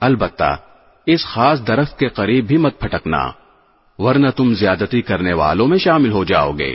البتہ، 0.00 0.56
اس 1.06 1.24
خاص 1.24 1.66
درخت 1.66 1.98
کے 1.98 2.08
قریب 2.08 2.46
بھی 2.46 2.56
مت 2.56 2.78
پھٹکنا، 2.78 3.30
ورنہ 3.98 4.28
تم 4.36 4.54
زیادتی 4.54 5.02
کرنے 5.02 5.32
والوں 5.32 5.66
میں 5.66 5.78
شامل 5.78 6.12
ہو 6.12 6.24
جاؤ 6.24 6.52
گے۔ 6.52 6.74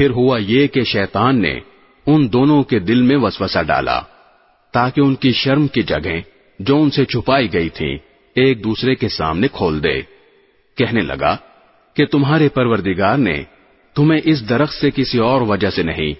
پھر 0.00 0.10
ہوا 0.10 0.38
یہ 0.38 0.66
کہ 0.66 0.84
شیطان 0.84 1.42
نے 1.42 1.60
ان 2.06 2.32
دونوں 2.32 2.62
کے 2.62 2.78
دل 2.78 3.02
میں 3.02 3.16
وسوسہ 3.16 3.62
ڈالا 3.62 4.00
تاکہ 4.72 5.00
ان 5.00 5.14
کی 5.14 5.32
شرم 5.32 5.66
کی 5.66 5.82
جگہیں 5.82 6.20
جو 6.58 6.82
ان 6.82 6.90
سے 6.90 7.04
چھپائی 7.04 7.52
گئی 7.52 7.68
تھیں 7.68 7.96
ایک 8.34 8.64
دوسرے 8.64 8.94
کے 8.94 9.08
سامنے 9.08 9.48
کھول 9.52 9.82
دے۔ 9.82 10.02
کہنے 10.76 11.00
لگا 11.00 11.36
کہ 11.94 12.06
تمہارے 12.06 12.48
پروردگار 12.48 13.18
نے 13.18 13.42
تمہیں 13.94 14.20
اس 14.24 14.48
درخت 14.48 14.74
سے 14.74 14.90
کسی 14.90 15.18
اور 15.18 15.40
وجہ 15.40 15.70
سے 15.70 15.82
نہیں، 15.82 16.12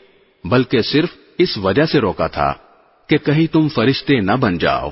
بلکہ 0.47 0.83
صرف 0.83 1.09
اس 1.39 1.59
وجہ 1.59 1.85
سے 1.85 2.01
روکا 2.01 2.27
تھا 2.27 2.53
کہ 3.07 3.17
کہیں 3.17 3.53
تم 3.53 3.69
فرشتے 3.69 4.21
نہ 4.21 4.33
بن 4.33 4.59
جاؤ 4.59 4.91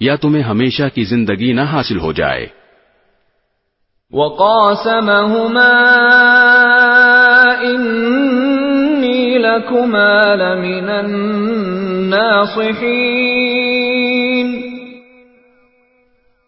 یا 0.00 0.16
تمہیں 0.16 0.42
ہمیشہ 0.42 0.82
کی 0.94 1.04
زندگی 1.04 1.52
نہ 1.52 1.60
حاصل 1.60 1.98
ہو 1.98 2.12
جائے۔ 2.12 2.46
وقاسمهما 4.12 5.70
إنكما 9.54 10.34
لمن 10.34 10.88
الناصحين. 10.88 12.64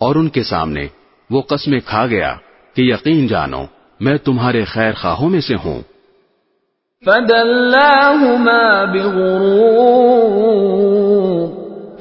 اور 0.01 0.17
ان 0.17 0.29
کے 0.29 0.43
سامنے 0.43 0.87
وہ 1.31 1.43
قسمیں 1.43 1.81
کھا 1.87 2.07
گیا 2.07 2.35
کہ 2.75 2.83
یقین 2.83 3.27
جانو 3.27 3.63
میں 4.01 4.19
تمہارے 4.19 4.65
خیر 4.65 4.93
خواہوں 4.93 5.29
میں 5.29 5.41
سے 5.41 5.55
ہوں۔ 5.65 5.81
فدلاهما 7.07 8.85
بغرور 8.85 9.87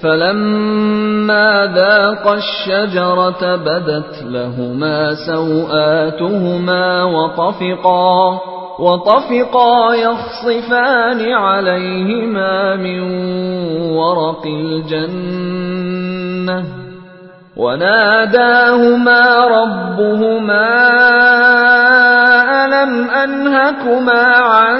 فلما 0.02 1.66
ذاقا 1.66 2.32
الشجرة 2.32 3.56
بدت 3.56 4.24
لهما 4.24 5.12
سوآتهما 5.26 7.04
وطفقا. 7.04 8.38
وطفقا 8.80 9.94
يخصفان 9.94 11.32
عليهما 11.34 12.76
من 12.76 13.02
ورق 13.92 14.44
الجنة 14.46 15.66
وناداهما 17.58 19.46
ربهما 19.46 20.68
ألم 22.66 23.10
أنهكما 23.10 24.24
عن 24.36 24.80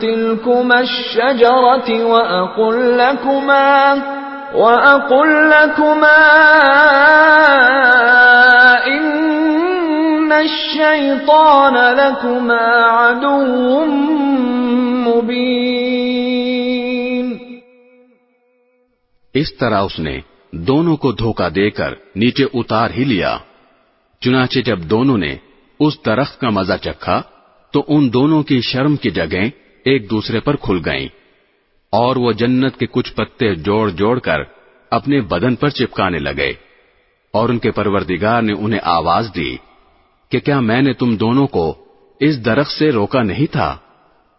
تلكما 0.00 0.80
الشجرة 0.80 2.04
وأقل 2.04 2.98
لكما 2.98 4.02
وأقل 4.54 5.50
لكما 5.50 6.16
الشيطان 10.44 11.74
لكما 11.74 12.66
عدو 12.88 13.84
مبين. 15.10 15.84
اس 19.34 19.56
طرح 19.56 19.80
اس 19.80 19.98
نے 19.98 20.20
دونوں 20.52 20.96
کو 20.96 21.12
دھوکہ 21.12 21.48
دے 21.48 21.70
کر 21.70 21.92
نیچے 22.16 22.44
اتار 22.54 22.90
ہی 22.90 23.04
لیا۔ 23.04 23.38
چنانچہ 24.20 24.58
جب 24.58 24.78
دونوں 24.78 25.18
نے 25.18 25.36
اس 25.80 26.06
درخت 26.06 26.40
کا 26.40 26.50
مزہ 26.50 26.72
چکھا، 26.82 27.22
تو 27.70 27.84
ان 27.88 28.12
دونوں 28.12 28.42
کی 28.42 28.60
شرم 28.60 28.96
کی 28.96 29.10
جگہیں 29.10 29.50
ایک 29.84 30.10
دوسرے 30.10 30.40
پر 30.40 30.56
کھل 30.56 30.78
گئیں 30.86 31.08
اور 31.90 32.16
وہ 32.16 32.32
جنت 32.32 32.76
کے 32.76 32.86
کچھ 32.86 33.12
پتے 33.12 33.54
جوڑ 33.54 33.90
جوڑ 33.90 34.18
کر 34.18 34.38
اپنے 34.90 35.20
بدن 35.20 35.54
پر 35.54 35.68
چپکانے 35.68 36.18
لگے 36.18 36.52
اور 37.30 37.48
ان 37.48 37.58
کے 37.58 37.70
پروردگار 37.70 38.42
نے 38.42 38.52
انہیں 38.58 38.80
آواز 38.82 39.30
دی۔ 39.34 39.56
کہ 40.30 40.40
کیا 40.40 40.60
میں 40.60 40.82
نے 40.82 40.92
تم 40.92 41.16
دونوں 41.16 41.46
کو 41.46 41.74
اس 42.20 42.44
درخت 42.44 42.70
سے 42.70 42.92
روکا 42.92 43.22
نہیں 43.22 43.52
تھا 43.52 43.76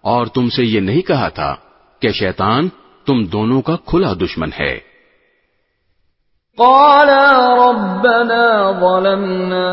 اور 0.04 0.26
تم 0.26 0.50
سے 0.50 0.64
یہ 0.64 0.80
نہیں 0.80 1.02
کہا 1.02 1.30
تھا 1.30 1.56
کہ 2.02 2.10
شیطان 2.12 2.70
تم 3.06 3.24
دونوں 3.24 3.62
کا 3.62 3.76
کھلا 3.86 4.14
دشمن 4.14 4.50
ہے؟ 4.60 4.80
قال 6.58 7.10
ربنا 7.60 8.72
ظلمنا 8.80 9.70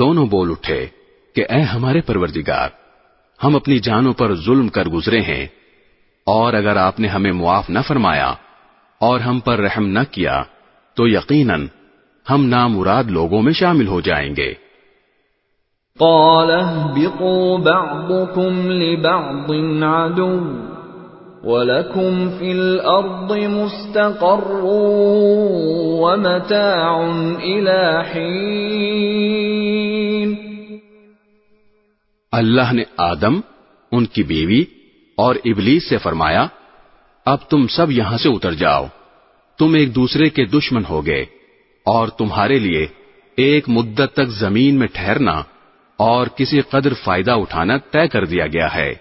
دونوں 0.00 0.26
بول 0.26 0.50
اٹھے 0.50 0.86
کہ 1.34 1.44
اے 1.50 1.60
ہمارے 1.60 2.00
پروردگار، 2.00 2.68
ہم 3.44 3.56
اپنی 3.56 3.78
جانوں 3.78 4.12
پر 4.12 4.34
ظلم 4.34 4.68
کر 4.68 4.88
گزرے 4.88 5.20
ہیں، 5.20 5.46
اور 6.26 6.54
اگر 6.54 6.76
آپ 6.76 7.00
نے 7.00 7.08
ہمیں 7.08 7.32
معاف 7.32 7.70
نہ 7.70 7.78
فرمایا 7.88 8.30
اور 9.00 9.20
ہم 9.20 9.40
پر 9.40 9.58
رحم 9.58 9.86
نہ 9.86 10.04
کیا، 10.10 10.42
تو 10.96 11.08
یقیناً 11.08 11.66
ہم 12.30 12.44
نامراد 12.44 13.04
لوگوں 13.04 13.42
میں 13.42 13.52
شامل 13.52 13.86
ہو 13.86 14.00
جائیں 14.00 14.36
گے۔ 14.36 14.52
قال 16.00 16.50
اهبطوا 16.50 17.58
بعضكم 17.58 18.70
لبعض 18.70 19.50
عدو، 19.84 20.34
ولكم 21.44 22.28
في 22.38 22.50
الأرض 22.52 23.32
مستقر 23.32 24.60
ومتاع 26.02 26.94
إلى 27.40 27.80
حين. 28.12 29.59
اللہ 32.32 32.72
نے 32.72 32.82
آدم، 32.96 33.40
ان 33.92 34.06
کی 34.06 34.22
بیوی 34.22 34.64
اور 35.16 35.34
ابلیس 35.44 35.88
سے 35.88 35.98
فرمایا، 35.98 36.46
اب 37.26 37.38
تم 37.48 37.66
سب 37.66 37.90
یہاں 37.90 38.18
سے 38.18 38.28
اتر 38.28 38.52
جاؤ۔ 38.52 38.86
تم 39.58 39.74
ایک 39.74 39.94
دوسرے 39.94 40.28
کے 40.28 40.44
دشمن 40.44 40.82
ہو 40.90 41.06
گئے 41.06 41.24
اور 41.84 42.08
تمہارے 42.08 42.58
لیے 42.58 42.86
ایک 43.36 43.68
مدت 43.68 44.14
تک 44.14 44.26
زمین 44.26 44.78
میں 44.78 44.86
ٹھہرنا 44.92 45.42
اور 45.96 46.26
کسی 46.26 46.60
قدر 46.60 46.92
فائدہ 47.04 47.30
اٹھانا 47.30 47.76
طے 47.76 48.08
کر 48.08 48.24
دیا 48.24 48.46
گیا 48.46 48.74
ہے۔ 48.74 48.94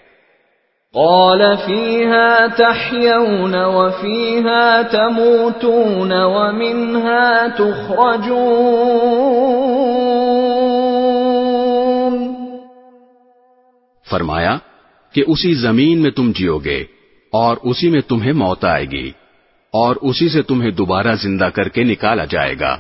قال 0.93 1.41
فيها 1.65 2.45
تحيون 2.57 3.55
وفيها 3.55 4.81
تموتون 4.91 6.13
ومنها 6.13 7.45
تخرجون۔ 7.57 9.58
فرمایا 14.09 14.57
کہ 15.13 15.23
اسی 15.27 15.53
زمین 15.53 16.01
میں 16.01 16.11
تم 16.11 16.31
جیو 16.35 16.57
گے 16.57 16.83
اور 17.31 17.57
اسی 17.63 17.89
میں 17.89 18.01
تمہیں 18.01 18.33
موت 18.33 18.65
آئے 18.65 18.85
گی 18.85 19.11
اور 19.73 19.95
اسی 20.01 20.29
سے 20.29 20.41
تمہیں 20.41 20.71
دوبارہ 20.71 21.15
زندہ 21.15 21.43
کر 21.43 21.69
کے 21.69 21.83
نکالا 21.83 22.25
جائے 22.25 22.55
گا۔ 22.59 22.77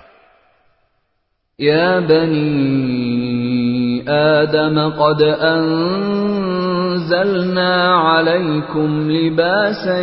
یا 1.59 1.99
بنی 1.99 3.99
آدم 4.07 4.89
قد 4.89 5.23
أنزلنا 5.41 7.99
عليكم 7.99 9.11
لباسا 9.11 10.01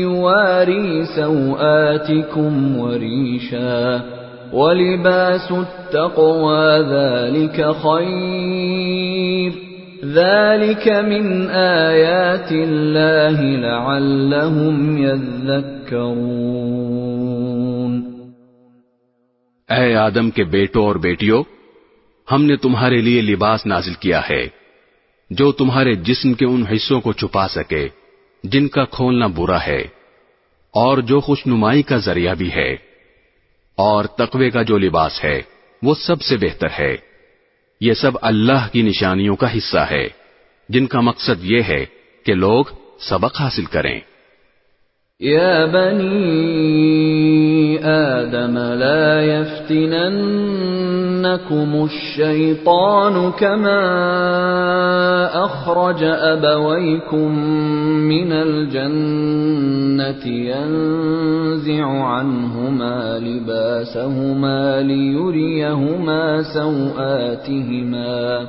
يواري 0.00 1.04
سوآتكم 1.04 2.78
وريشا 2.78 3.98
ولباس 4.52 5.52
التقوى 5.52 6.90
ذلك 6.90 7.74
خير 7.82 9.65
ذلك 10.04 10.88
من 10.88 11.50
آيات 11.50 12.52
الله 12.52 13.40
لعلهم 13.56 14.98
يذكرون 14.98 16.66
اے 19.68 19.94
آدم 19.96 20.30
کے 20.30 20.44
بیٹوں 20.46 20.82
اور 20.86 20.96
بیٹیوں، 20.96 21.42
ہم 22.28 22.44
نے 22.44 22.56
تمہارے 22.56 23.00
لیے 23.00 23.20
لباس 23.22 23.66
نازل 23.66 23.94
کیا 24.00 24.20
ہے، 24.28 24.44
جو 25.30 25.46
تمہارے 25.52 25.92
جسم 26.04 26.30
کے 26.34 26.46
ان 26.46 26.62
حصوں 26.66 27.00
کو 27.00 27.10
چھپا 27.12 27.46
سکے، 27.48 27.84
جن 28.44 28.68
کا 28.68 28.84
کھولنا 28.90 29.26
برا 29.36 29.60
ہے، 29.66 29.82
اور 30.74 30.94
جو 31.08 31.20
خوش 31.20 31.40
نمائی 31.46 31.82
کا 31.82 31.96
ذریعہ 32.06 32.34
بھی 32.34 32.50
ہے، 32.52 32.72
اور 33.78 34.04
تقوی 34.18 34.48
کا 34.50 34.62
جو 34.62 34.76
لباس 34.78 35.14
ہے، 35.24 35.38
وہ 35.82 35.92
سب 35.98 36.18
سے 36.22 36.34
بہتر 36.36 36.70
ہے۔ 36.78 36.94
یہ 37.80 37.92
سب 37.92 38.10
اللہ 38.22 38.68
کی 38.72 38.82
نشانیوں 38.82 39.36
کا 39.36 39.56
حصہ 39.56 39.78
ہے، 39.78 40.08
جن 40.68 40.86
کا 40.86 41.00
مقصد 41.00 41.42
یہ 41.42 41.62
ہے 41.68 41.86
کہ 42.24 42.34
لوگ 42.34 42.64
سبق 43.00 43.40
حاصل 43.40 43.64
کریں۔ 43.64 44.00
یا 45.20 45.64
بنی 45.64 47.76
آدم 47.82 48.58
لا 48.58 49.20
يفتننكم 51.34 51.84
الشيطان 51.84 53.32
كما 53.32 53.84
أخرج 55.44 56.02
أبويكم 56.02 57.38
من 58.08 58.32
الجنة 58.32 60.26
ينزع 60.26 61.86
عنهما 61.86 63.18
لباسهما 63.18 64.82
ليريهما 64.82 66.42
سوآتهما 66.54 68.46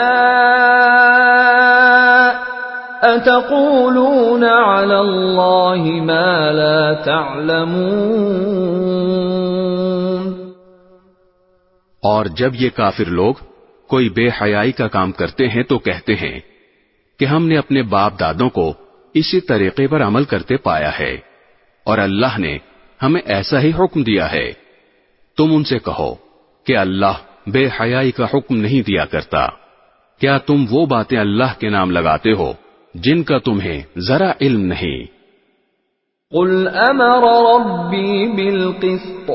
اتقولون 3.02 4.44
على 4.44 4.94
الله 4.94 6.02
ما 6.02 6.52
لا 6.52 6.94
تعلمون؟ 7.05 8.15
اور 12.02 12.27
جب 12.27 12.51
یہ 12.55 12.70
کافر 12.77 13.05
لوگ 13.05 13.35
کوئی 13.89 14.09
بے 14.09 14.28
حیائی 14.28 14.73
کا 14.73 14.89
کام 14.89 15.12
کرتے 15.12 15.48
ہیں 15.48 15.62
تو 15.62 15.78
کہتے 15.78 16.15
ہیں 16.15 16.40
کہ 17.19 17.24
ہم 17.24 17.48
نے 17.48 17.59
اپنے 17.59 17.82
باپ 17.82 18.20
دادوں 18.20 18.48
کو 18.48 18.74
اسی 19.15 19.41
طریقے 19.41 19.86
پر 19.86 20.03
عمل 20.03 20.24
کرتے 20.24 20.57
پایا 20.57 20.99
ہے 20.99 21.19
اور 21.85 21.99
اللہ 21.99 22.39
نے 22.39 22.59
ہمیں 23.03 23.20
ایسا 23.24 23.61
ہی 23.61 23.70
حکم 23.70 24.03
دیا 24.03 24.32
ہے۔ 24.32 24.53
تم 25.36 25.57
ان 25.57 25.65
سے 25.65 25.78
کہو 25.78 26.15
کہ 26.66 26.77
اللہ 26.77 27.12
بے 27.47 27.69
حیائی 27.81 28.11
کا 28.11 28.24
حکم 28.24 28.57
نہیں 28.57 28.82
دیا 28.82 29.05
کرتا۔ 29.05 29.49
کیا 30.20 30.39
تم 30.39 30.65
وہ 30.70 30.86
باتیں 30.86 31.19
اللہ 31.19 31.61
کے 31.61 31.69
نام 31.69 31.91
لگاتے 31.91 32.32
ہو 32.32 32.53
جن 32.95 33.23
کا 33.23 33.39
تمہیں 33.39 33.82
ذرا 33.99 34.32
علم 34.41 34.61
نہیں؟ 34.61 35.05
قل 36.31 36.69
امر 36.74 37.23
ربی 37.23 38.32
بالقسط۔ 38.32 39.31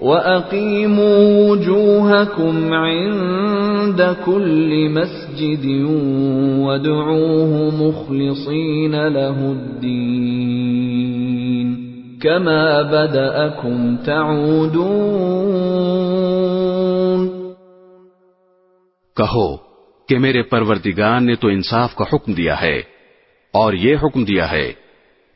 وَأَقِيمُوا 0.00 1.50
وُجُوهَكُمْ 1.50 2.74
عِندَ 2.74 4.02
كُلِّ 4.24 4.88
مَسْجِدٍ 4.88 5.66
وَادْعُوهُ 6.60 7.68
مُخْلِصِينَ 7.82 8.94
لَهُ 9.08 9.38
الدِّينَ 9.50 10.30
كَمَا 12.20 12.82
بَدَأَكُمْ 12.82 14.04
تَعُودُونَ 14.04 14.80
کہو 19.16 19.56
کہ 20.08 20.18
میرے 20.18 20.42
پروردگار 20.42 21.20
نے 21.20 21.34
تو 21.34 21.48
انصاف 21.48 21.96
کا 21.96 22.04
حکم 22.12 22.32
دیا 22.32 22.60
ہے 22.60 22.78
اور 23.52 23.72
یہ 23.72 23.96
حکم 23.96 24.24
دیا 24.24 24.52
ہے 24.52 24.72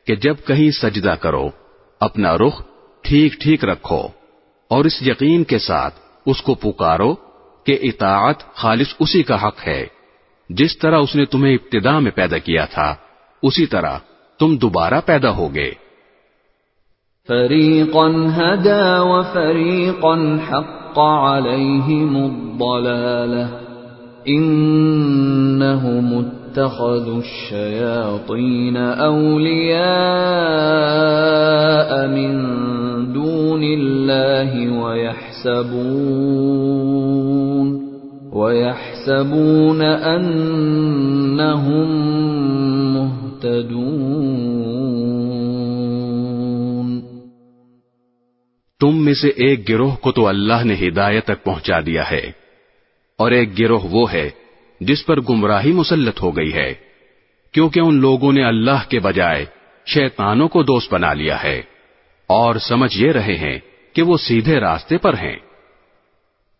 کہ 0.07 0.15
جب 0.15 0.35
کہیں 0.47 0.71
سجدہ 0.71 1.15
کرو، 1.21 1.49
اپنا 1.99 2.37
رخ 2.37 2.61
ٹھیک 3.01 3.33
ٹھیک 3.33 3.65
رکھو۔ 3.65 4.24
اور 4.67 4.85
اس 4.85 5.07
یقین 5.07 5.43
کے 5.43 5.57
ساتھ 5.57 5.93
اس 6.25 6.41
کو 6.41 6.55
پکارو 6.55 7.15
کہ 7.63 7.77
اطاعت 7.81 8.55
خالص 8.55 8.87
اسی 8.99 9.23
کا 9.23 9.47
حق 9.47 9.67
ہے۔ 9.67 9.85
جس 10.49 10.77
طرح 10.77 10.99
اس 10.99 11.15
نے 11.15 11.25
تمہیں 11.25 11.53
ابتدا 11.53 11.99
میں 11.99 12.11
پیدا 12.11 12.37
کیا 12.37 12.65
تھا، 12.65 12.95
اسی 13.43 13.65
طرح 13.65 13.97
تم 14.39 14.57
دوبارہ 14.57 15.01
پیدا 15.05 15.31
ہوگے۔ 15.31 15.71
فریقا 17.27 18.07
هدا 18.31 19.01
وفریقا 19.01 20.35
حق 20.35 20.99
علیہم 20.99 22.17
الضلالہ۔ 22.17 23.65
انہم 24.25 26.19
اتخذوا 26.55 27.17
الشیاطین 27.17 28.77
اولیاء 28.77 29.81
من 32.07 32.33
دون 33.13 33.63
الله 33.63 34.83
ويحسبون 34.83 35.75
ويحسبون 38.33 39.81
أنهم 39.81 41.89
مهتدون 42.93 44.15
تم 48.81 48.95
میں 49.05 49.13
سے 49.13 49.27
ایک 49.37 49.69
گروہ 49.69 49.95
کو 50.01 50.11
تو 50.11 50.27
اللہ 50.27 50.63
نے 50.65 50.75
ہدایت 50.87 51.25
تک 51.25 51.43
پہنچا 51.43 51.79
دیا 51.85 52.03
ہے 52.11 52.31
اور 53.19 53.31
ایک 53.31 53.59
گروہ 53.59 53.83
وہ 53.91 54.11
ہے 54.11 54.29
جس 54.79 55.05
پر 55.05 55.21
گمراہی 55.21 55.71
مسلط 55.71 56.21
ہو 56.21 56.37
گئی 56.37 56.53
ہے، 56.53 56.73
کیونکہ 57.51 57.79
ان 57.79 58.01
لوگوں 58.01 58.33
نے 58.33 58.43
اللہ 58.43 58.89
کے 58.89 58.99
بجائے 58.99 59.45
شیطانوں 59.85 60.47
کو 60.47 60.63
دوست 60.63 60.93
بنا 60.93 61.13
لیا 61.13 61.43
ہے۔ 61.43 61.61
اور 62.27 62.55
سمجھ 62.55 62.97
یہ 62.97 63.11
رہے 63.11 63.35
ہیں 63.35 63.59
کہ 63.93 64.01
وہ 64.01 64.17
سیدھے 64.17 64.59
راستے 64.59 64.97
پر 64.97 65.13
ہیں۔ 65.13 65.35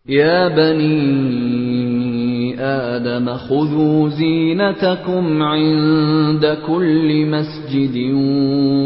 یا 0.04 0.48
بنی 0.48 2.60
آدم 2.60 3.36
خذوا 3.36 4.08
زینتکم 4.08 5.42
عند 5.42 6.44
كل 6.66 7.24
مسجد 7.24 7.96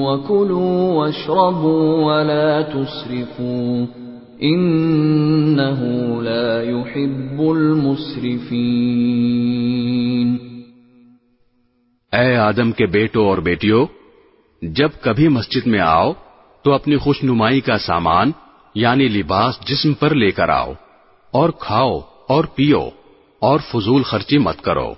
وكلوا 0.00 0.92
واشربوا 0.92 2.04
ولا 2.04 2.60
تسرفوا۔ 2.60 3.99
انه 4.42 6.22
لا 6.22 6.62
يحب 6.62 7.40
المسرفين۔ 7.40 10.36
اے 12.12 12.36
آدم 12.36 12.72
کے 12.72 12.86
بیٹوں 12.86 13.26
اور 13.26 13.38
بیٹیوں، 13.38 13.86
جب 14.62 14.88
کبھی 15.00 15.28
مسجد 15.28 15.66
میں 15.66 15.80
آؤ، 15.80 16.12
تو 16.62 16.72
اپنی 16.72 16.96
خوش 16.96 17.24
نمائی 17.24 17.60
کا 17.60 17.78
سامان 17.78 18.30
یعنی 18.74 19.08
لباس 19.08 19.66
جسم 19.66 19.92
پر 19.92 20.14
لے 20.14 20.30
کر 20.30 20.48
آؤ، 20.48 20.72
اور 21.30 21.50
کھاؤ 21.50 22.00
اور 22.28 22.44
پیو، 22.44 22.88
اور 23.38 23.60
فضول 23.60 24.02
خرچی 24.02 24.38
مت 24.38 24.62
کرو۔ 24.62 24.94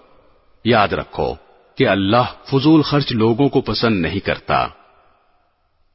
یاد 0.64 0.88
رکھو 0.88 1.34
کہ 1.76 1.88
اللہ 1.88 2.44
فضول 2.44 2.82
خرچ 2.82 3.12
لوگوں 3.12 3.48
کو 3.48 3.60
پسند 3.60 4.02
نہیں 4.02 4.20
کرتا۔ 4.20 4.66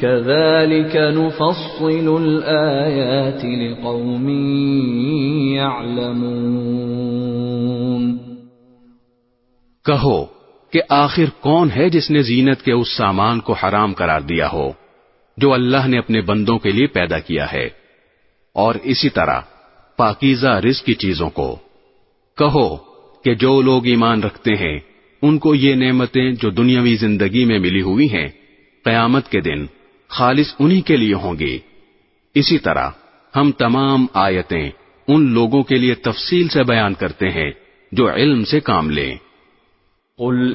كذلك 0.00 0.96
نفصل 0.96 2.08
الآيات 2.08 3.44
لقوم 3.44 4.28
يعلمون. 5.54 8.18
کہو 9.84 10.24
کہ 10.72 10.80
آخر 10.88 11.24
کون 11.40 11.68
ہے 11.76 11.88
جس 11.88 12.10
نے 12.10 12.22
زینت 12.22 12.62
کے 12.62 12.72
اس 12.72 12.96
سامان 12.96 13.40
کو 13.40 13.52
حرام 13.52 13.92
قرار 13.92 14.20
دیا 14.20 14.48
ہو، 14.52 14.72
جو 15.36 15.52
اللہ 15.52 15.88
نے 15.88 15.98
اپنے 15.98 16.20
بندوں 16.20 16.58
کے 16.58 16.70
لیے 16.70 16.86
پیدا 16.86 17.18
کیا 17.18 17.52
ہے؟ 17.52 17.68
اور 18.52 18.74
اسی 18.82 19.08
طرح 19.08 19.40
پاکیزہ 19.96 20.46
رزق 20.46 20.84
کی 20.84 20.94
چیزوں 20.94 21.30
کو۔ 21.30 21.56
کہو 22.36 22.76
کہ 23.24 23.34
جو 23.34 23.62
لوگ 23.62 23.86
ایمان 23.86 24.22
رکھتے 24.22 24.54
ہیں، 24.54 24.78
ان 25.22 25.38
کو 25.38 25.54
یہ 25.54 25.74
نعمتیں 25.74 26.32
جو 26.32 26.50
دنیاوی 26.50 26.96
زندگی 26.96 27.44
میں 27.44 27.58
ملی 27.58 27.82
ہوئی 27.82 28.06
ہیں، 28.06 28.28
قیامت 28.84 29.28
کے 29.28 29.40
دن 29.40 29.66
خالص 30.08 30.54
انہی 30.58 30.80
کے 30.80 30.96
لیے 30.96 31.14
ہوں 31.14 31.38
گی 31.38 31.58
اسی 32.34 32.58
طرح 32.58 32.90
ہم 33.36 33.50
تمام 33.50 34.06
آیتیں 34.14 34.70
ان 35.08 35.32
لوگوں 35.32 35.62
کے 35.62 35.78
لیے 35.78 35.94
تفصیل 35.94 36.48
سے 36.48 36.62
بیان 36.62 36.94
کرتے 36.94 37.28
ہیں 37.28 37.50
جو 37.92 38.10
علم 38.10 38.44
سے 38.44 38.60
کام 38.60 38.90
لیں۔ 38.90 39.16
قل 40.16 40.54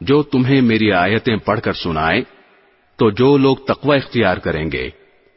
جو 0.00 0.22
تمہیں 0.22 0.60
میری 0.60 0.92
آیتیں 0.92 1.36
پڑھ 1.36 1.60
کر 1.60 1.72
سنائیں، 1.72 2.22
تو 2.98 3.10
جو 3.10 3.36
لوگ 3.36 3.56
تقوی 3.68 3.96
اختیار 3.96 4.36
کریں 4.36 4.70
گے 4.72 4.88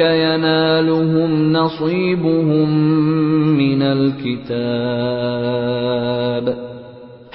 ينالهم 0.00 1.52
نصيبهم 1.52 2.68
من 3.56 3.82
الكتاب 3.82 5.14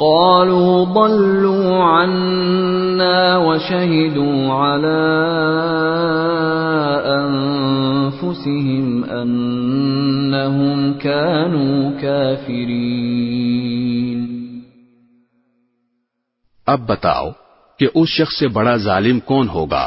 قالوا 0.00 0.84
ضلوا 0.84 1.84
عنا 1.84 3.36
وشهدوا 3.36 4.52
على 4.52 5.00
انفسهم 7.16 9.04
انهم 9.04 10.94
كانوا 10.94 11.90
كافرين. 12.00 12.80
اب 16.66 16.80
بتاؤ 16.86 17.30
کہ 17.78 17.86
اس 17.94 18.08
شخص 18.08 18.34
سے 18.38 18.48
بڑا 18.48 18.76
ظالم 18.76 19.20
کون 19.20 19.46
ہوگا 19.48 19.86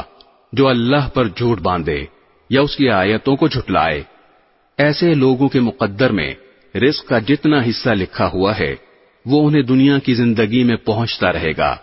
جو 0.53 0.67
اللہ 0.67 1.05
پر 1.13 1.25
جھوٹ 1.27 1.59
باندھے 1.61 2.05
یا 2.49 2.61
اس 2.61 2.73
کی 2.75 2.89
آیتوں 2.89 3.35
کو 3.35 3.47
جھٹلائے؟ 3.47 4.03
ایسے 4.77 5.13
لوگوں 5.13 5.47
کے 5.49 5.59
مقدر 5.59 6.09
میں 6.11 6.31
رزق 6.75 7.03
کا 7.09 7.19
جتنا 7.19 7.59
حصہ 7.69 7.89
لکھا 7.89 8.27
ہوا 8.33 8.57
ہے 8.59 8.73
وہ 9.25 9.47
انہیں 9.47 9.61
دنیا 9.61 9.99
کی 9.99 10.13
زندگی 10.13 10.63
میں 10.63 10.75
پہنچتا 10.75 11.33
رہے 11.33 11.51
گا۔ 11.57 11.75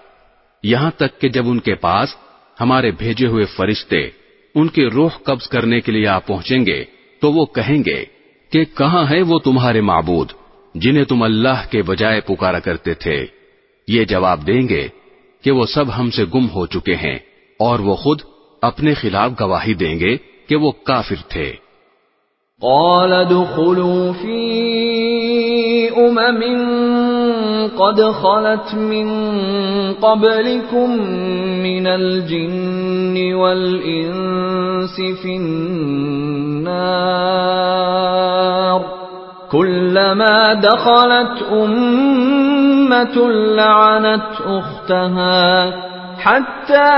یہاں 0.62 0.90
تک 0.96 1.20
کہ 1.20 1.28
جب 1.28 1.48
ان 1.48 1.60
کے 1.60 1.74
پاس 1.74 2.08
ہمارے 2.60 2.90
بھیجے 2.90 3.26
ہوئے 3.26 3.44
فرشتے 3.44 4.08
ان 4.54 4.68
کے 4.68 4.86
روح 4.86 5.10
قبض 5.22 5.48
کرنے 5.48 5.80
کے 5.80 5.92
لیے 5.92 6.06
آ 6.06 6.18
پہنچیں 6.18 6.66
گے، 6.66 6.84
تو 7.20 7.32
وہ 7.32 7.44
کہیں 7.44 7.82
گے 7.86 8.04
کہ 8.52 8.64
کہاں 8.64 9.04
ہے 9.10 9.22
وہ 9.22 9.38
تمہارے 9.38 9.80
معبود 9.80 10.32
جنہیں 10.74 11.04
تم 11.04 11.22
اللہ 11.22 11.70
کے 11.70 11.82
بجائے 11.82 12.20
پکارا 12.20 12.58
کرتے 12.58 12.94
تھے؟ 12.94 13.26
یہ 13.88 14.04
جواب 14.04 14.46
دیں 14.46 14.68
گے 14.68 14.88
کہ 15.44 15.50
وہ 15.50 15.66
سب 15.66 15.98
ہم 15.98 16.10
سے 16.10 16.24
گم 16.34 16.46
ہو 16.46 16.66
چکے 16.66 16.94
ہیں 16.94 17.18
اور 17.58 17.78
وہ 17.78 17.94
خود 17.94 18.20
اپنے 18.62 18.94
خلاف 18.94 19.30
گواہی 19.40 19.74
دیں 19.74 20.00
گے 20.00 20.16
کہ 20.46 20.56
وہ 20.56 20.70
کافر 20.70 21.14
تھے۔ 21.28 21.52
قال 22.60 23.12
ادخلوا 23.12 24.12
في 24.12 24.50
أمم 25.88 26.99
قد 27.68 28.02
خلت 28.02 28.74
من 28.74 29.08
قبلكم 29.94 30.90
من 31.62 31.86
الجن 31.86 33.34
والإنس 33.34 34.96
في 35.22 35.36
النار. 35.36 35.80
كلما 39.50 40.54
دخلت 40.54 41.42
أمة 41.52 43.30
لعنت 43.30 44.32
أختها. 44.46 45.89
حتى 46.20 46.90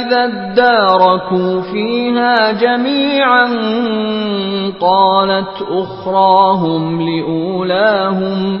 إذا 0.00 0.24
اداركوا 0.24 1.60
فيها 1.72 2.52
جميعا 2.52 3.46
قالت 4.80 5.62
أخراهم 5.70 7.00
لأولاهم 7.00 8.60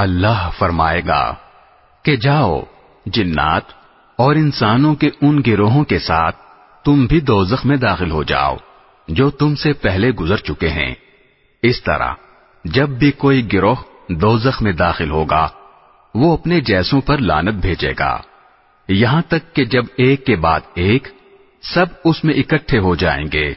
اللہ 0.00 0.50
فرمائے 0.58 1.02
گا 1.06 1.34
کہ 2.04 2.16
جاؤ، 2.16 2.60
جنات 3.06 3.62
اور 4.16 4.34
انسانوں 4.34 4.94
کے 4.94 5.08
ان 5.20 5.42
گروہوں 5.46 5.84
کے 5.84 5.98
ساتھ 5.98 6.36
تم 6.84 7.06
بھی 7.06 7.20
دوزخ 7.20 7.66
میں 7.66 7.76
داخل 7.76 8.10
ہو 8.10 8.22
جاؤ، 8.22 8.56
جو 9.08 9.30
تم 9.30 9.54
سے 9.54 9.72
پہلے 9.72 10.10
گزر 10.10 10.36
چکے 10.36 10.68
ہیں۔ 10.68 10.94
اس 11.62 11.82
طرح 11.82 12.14
جب 12.64 12.88
بھی 12.88 13.10
کوئی 13.10 13.52
گروہ 13.52 13.74
دوزخ 14.08 14.62
میں 14.62 14.72
داخل 14.72 15.10
ہوگا، 15.10 15.48
وہ 16.14 16.32
اپنے 16.32 16.60
جیسوں 16.60 17.00
پر 17.00 17.18
لانت 17.18 17.54
بھیجے 17.54 17.92
گا۔ 17.98 18.20
یہاں 18.88 19.22
تک 19.28 19.54
کہ 19.54 19.64
جب 19.64 19.82
ایک 19.96 20.26
کے 20.26 20.36
بعد 20.36 20.60
ایک 20.74 21.08
سب 21.62 21.86
اس 22.04 22.24
میں 22.24 22.34
اکٹھے 22.34 22.78
ہو 22.78 22.94
جائیں 22.94 23.26
گے، 23.32 23.54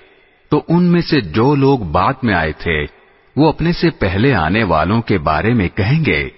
تو 0.50 0.62
ان 0.68 0.84
میں 0.84 1.02
سے 1.02 1.22
جو 1.22 1.56
لوگ 1.56 1.80
بعد 1.80 2.14
میں 2.24 2.34
آئے 2.34 2.52
تھے 2.52 3.03
وہ 3.36 3.50
اپنے 3.50 3.72
سے 3.72 3.90
پہلے 3.90 4.34
آنے 4.36 4.64
والوں 4.64 5.02
کے 5.02 5.18
بارے 5.18 5.54
میں 5.54 5.70
کہیں 5.70 6.06
گے 6.06 6.30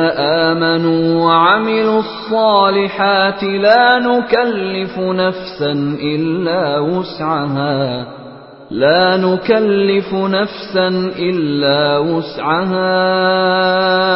آمنوا 0.46 1.24
وعملوا 1.24 1.98
الصالحات 1.98 3.42
لا 3.42 3.98
نكلف 3.98 4.98
نفسا 4.98 5.72
إلا 6.02 6.78
وسعها. 6.78 8.06
لا 8.70 9.16
نكلف 9.16 10.14
نفسا 10.14 10.88
إلا 11.18 11.98
وسعها. 11.98 13.00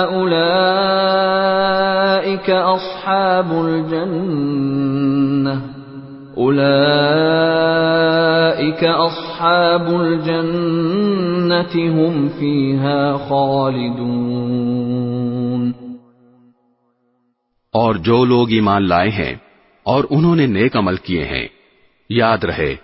أولئك 0.05 0.91
أصحاب 2.51 3.67
الجنة. 3.67 5.72
اصحاب 8.85 9.95
هم 11.95 12.29
فيها 12.29 13.29
خالدون. 13.29 15.73
اور 17.73 17.95
جو 17.95 18.25
لوگ 18.25 18.51
ایمان 18.51 18.89
لائے 18.89 19.09
ہیں 19.09 19.35
اور 19.83 20.05
انہوں 20.11 20.37
نے 20.37 20.47
نیک 20.47 20.77
عمل 20.77 20.97
کیے 20.97 21.25
ہیں، 21.25 21.49
یاد 22.11 22.45
رہے 22.45 22.75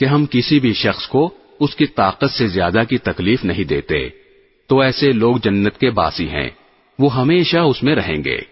کہ 0.00 0.04
ہم 0.04 0.24
کسی 0.30 0.60
بھی 0.60 0.72
شخص 0.72 1.08
کو 1.08 1.30
اس 1.60 1.76
کی 1.76 1.86
طاقت 1.86 2.30
سے 2.30 2.46
زیادہ 2.46 2.82
کی 2.88 2.98
تکلیف 2.98 3.44
نہیں 3.44 3.64
دیتے، 3.64 4.08
تو 4.66 4.80
ایسے 4.80 5.12
لوگ 5.12 5.36
جنت 5.36 5.78
کے 5.78 5.90
باسی 5.90 6.28
ہیں، 6.28 6.50
وہ 6.98 7.14
ہمیشہ 7.14 7.56
اس 7.56 7.82
میں 7.82 7.94
رہیں 7.94 8.24
گے۔ 8.24 8.51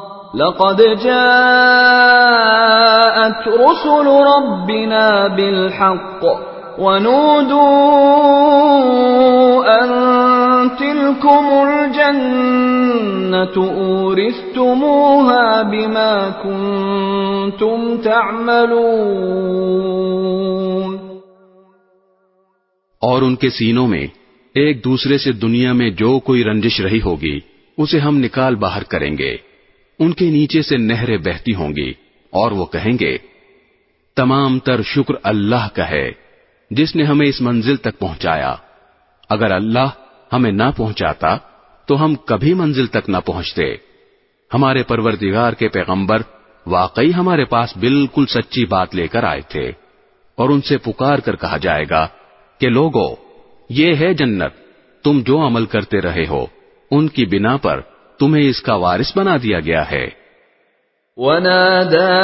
لقد 0.33 0.81
جاءت 0.81 1.21
رسل 3.47 4.07
ربنا 4.07 5.27
بالحق 5.27 6.23
ونودوا 6.79 7.71
أن 9.81 9.89
تلكم 10.79 11.45
الجنة 11.67 13.55
أورثتموها 13.75 15.61
بما 15.61 16.13
كنتم 16.43 17.97
تعملون 18.03 19.01
اور 23.01 23.21
ان 23.21 23.35
کے 23.35 23.49
سینوں 23.49 23.87
میں 23.87 24.07
ایک 24.55 24.85
دوسرے 24.85 25.17
سے 25.17 25.31
دنیا 25.31 25.73
میں 25.73 25.89
جو 25.89 26.19
کوئی 26.19 26.43
رنجش 26.43 26.81
رہی 26.81 27.01
ہوگی، 27.05 27.39
اسے 27.77 27.99
ہم 27.99 28.17
نکال 28.17 28.55
باہر 28.55 28.83
کریں 28.83 29.17
گے۔ 29.17 29.50
ان 30.01 30.13
کے 30.13 30.29
نیچے 30.29 30.61
سے 30.61 30.77
نہریں 30.77 31.17
بہتی 31.17 31.53
ہوں 31.55 31.75
گی 31.75 31.91
اور 32.33 32.51
وہ 32.51 32.65
کہیں 32.65 32.93
گے، 32.99 33.17
تمام 34.17 34.57
تر 34.59 34.81
شکر 34.85 35.13
اللہ 35.23 35.67
کا 35.73 35.89
ہے، 35.89 36.09
جس 36.71 36.95
نے 36.95 37.03
ہمیں 37.03 37.27
اس 37.27 37.41
منزل 37.41 37.75
تک 37.77 37.99
پہنچایا۔ 37.99 38.53
اگر 39.29 39.51
اللہ 39.51 39.89
ہمیں 40.31 40.51
نہ 40.51 40.69
پہنچاتا، 40.77 41.35
تو 41.87 42.03
ہم 42.05 42.15
کبھی 42.25 42.53
منزل 42.53 42.87
تک 42.87 43.09
نہ 43.09 43.17
پہنچتے۔ 43.25 43.73
ہمارے 44.51 44.83
پروردگار 44.83 45.53
کے 45.53 45.67
پیغمبر 45.67 46.21
واقعی 46.65 47.13
ہمارے 47.13 47.45
پاس 47.45 47.77
بالکل 47.77 48.25
سچی 48.25 48.65
بات 48.65 48.95
لے 48.95 49.07
کر 49.07 49.23
آئے 49.23 49.41
تھے، 49.49 49.71
اور 50.37 50.49
ان 50.49 50.61
سے 50.61 50.77
پکار 50.77 51.17
کر 51.17 51.35
کہا 51.35 51.57
جائے 51.57 51.85
گا 51.89 52.07
کہ، 52.61 52.69
لوگو، 52.69 53.07
یہ 53.69 53.95
ہے 53.95 54.13
جنت، 54.13 54.53
تم 55.05 55.21
جو 55.25 55.45
عمل 55.47 55.65
کرتے 55.65 56.01
رہے 56.01 56.25
ہو، 56.29 56.45
ان 56.91 57.07
کی 57.07 57.25
بنا 57.25 57.55
پر 57.57 57.81
تمہیں 58.21 58.47
اس 58.49 58.61
کا 58.63 58.75
وارث 58.81 59.15
بنا 59.17 59.37
دیا 59.43 59.59
گیا 59.59 59.83
ہے 59.91 60.07
ونادى 61.17 62.17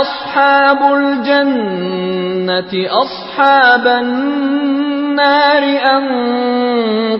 أصحاب 0.00 0.80
الجنة 0.94 2.72
أصحاب 3.02 3.86
النار 3.86 5.62
أن 5.90 6.04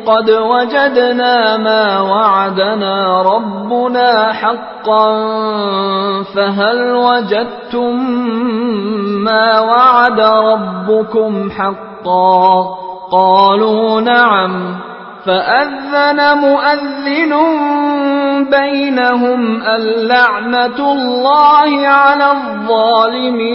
قد 0.07 0.31
وجدنا 0.31 1.57
ما 1.57 2.01
وعدنا 2.01 3.23
ربنا 3.23 4.33
حقا 4.33 5.09
فهل 6.35 6.93
وجدتم 6.93 7.95
ما 9.25 9.61
وعد 9.61 10.21
ربكم 10.21 11.51
حقا 11.51 12.63
قالوا 13.13 14.01
نعم 14.01 14.92
فأذن 15.27 16.21
مؤذن 16.39 17.33
بينهم 18.51 19.63
اللعنة 19.63 20.79
الله 20.93 21.71
على 21.89 22.29
الظالمين 22.31 23.53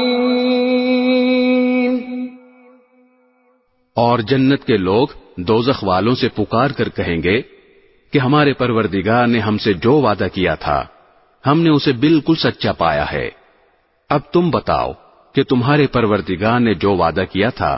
اور 3.96 4.20
جنت 4.20 4.62
کے 4.66 4.78
لوگ 4.78 5.08
دوزخ 5.38 5.84
والوں 5.84 6.16
سے 6.16 6.28
پکار 6.36 6.70
کر 6.70 6.90
کہیں 6.90 7.24
گے 7.24 7.42
کہ 8.14 8.20
ہمارے 8.20 8.54
پروردگار 8.54 9.28
نے 9.28 9.40
ہم 9.40 9.58
سے 9.58 9.74
جو 9.74 9.94
وعدہ 10.02 10.28
کیا 10.34 10.56
تھا، 10.56 10.80
ہم 11.48 11.58
نے 11.62 11.70
اسے 11.70 11.92
بالکل 11.92 12.36
سچا 12.36 12.72
پایا 12.72 13.06
ہے۔ 13.12 13.30
اب 14.10 14.22
تم 14.32 14.50
بتاؤ 14.50 14.92
کہ 15.36 15.44
تمہارے 15.44 15.88
پروردگار 15.88 16.60
نے 16.60 16.74
جو 16.74 16.92
وعدہ 16.96 17.24
کیا 17.32 17.50
تھا، 17.50 17.78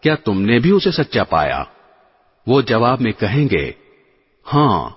کیا 0.00 0.14
تم 0.14 0.40
نے 0.40 0.58
بھی 0.58 0.70
اسے 0.70 0.90
سچا 0.90 1.24
پایا؟ 1.24 1.64
وہ 2.50 2.60
جواب 2.60 3.00
میں 3.00 3.12
کہیں 3.12 3.48
گے 3.50 3.72
ہاں 4.54 4.90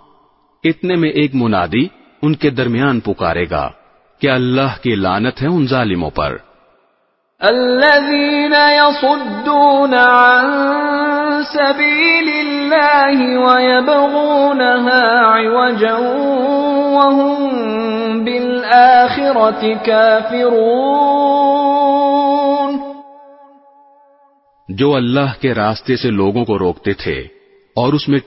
اتنے 0.64 0.96
میں 0.96 1.10
ایک 1.10 1.36
منادی 1.36 1.88
ان 2.22 2.36
کے 2.36 2.50
درمیان 2.50 3.00
پکارے 3.00 3.46
گا 3.52 3.70
کہ 4.20 4.30
اللہ 4.30 4.82
کی 4.82 4.96
لانت 4.96 5.42
ہے 5.42 5.48
ان 5.48 5.68
ظالموں 5.68 6.10
پر. 6.10 6.38
الذين 7.42 8.54
يصدون 8.54 9.94
عن 9.94 10.46
سبيل 11.44 12.30
الله 12.30 13.18
ويبغونها 13.38 15.02
عوجا 15.20 15.98
وهم 16.96 17.40
بالآخرة 18.24 19.74
كافرون. 19.86 20.74
جو 24.70 24.96
اللہ 24.96 25.42
کے 25.42 25.54
راستے 25.54 25.96
سے 25.96 26.12
لوگوں 26.12 26.46
کو 26.46 26.60
روکتے 26.60 26.94
تھے 26.94 27.43
اور 27.76 27.94
اس 27.94 28.06
میں 28.10 28.20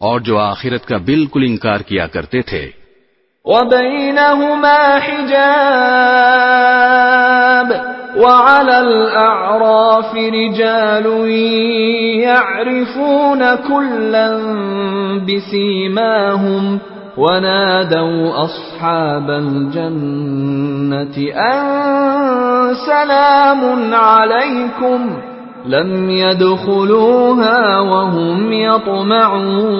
اور 0.00 0.20
جو 0.20 0.34
آخرت 0.38 0.86
کا 0.86 0.96
بالکل 1.04 1.42
انکار 1.46 1.80
کیا 1.88 2.06
کرتے 2.06 2.40
تھے 2.42 2.64
وبينهما 3.46 4.98
حجاب 4.98 5.34
وعلى 8.16 8.80
الأعراف 8.80 10.14
رجال 10.16 11.06
يعرفون 12.22 13.42
كلا 13.56 14.28
بسيماهم 15.28 16.78
ونادوا 17.16 18.44
أصحاب 18.44 19.30
الجنة 19.30 21.16
أن 21.34 21.60
سلام 22.86 23.94
عليكم 23.94 25.33
لم 25.64 26.10
يدخلوها 26.10 27.80
وهم 27.82 28.52
يطمعون 28.54 29.70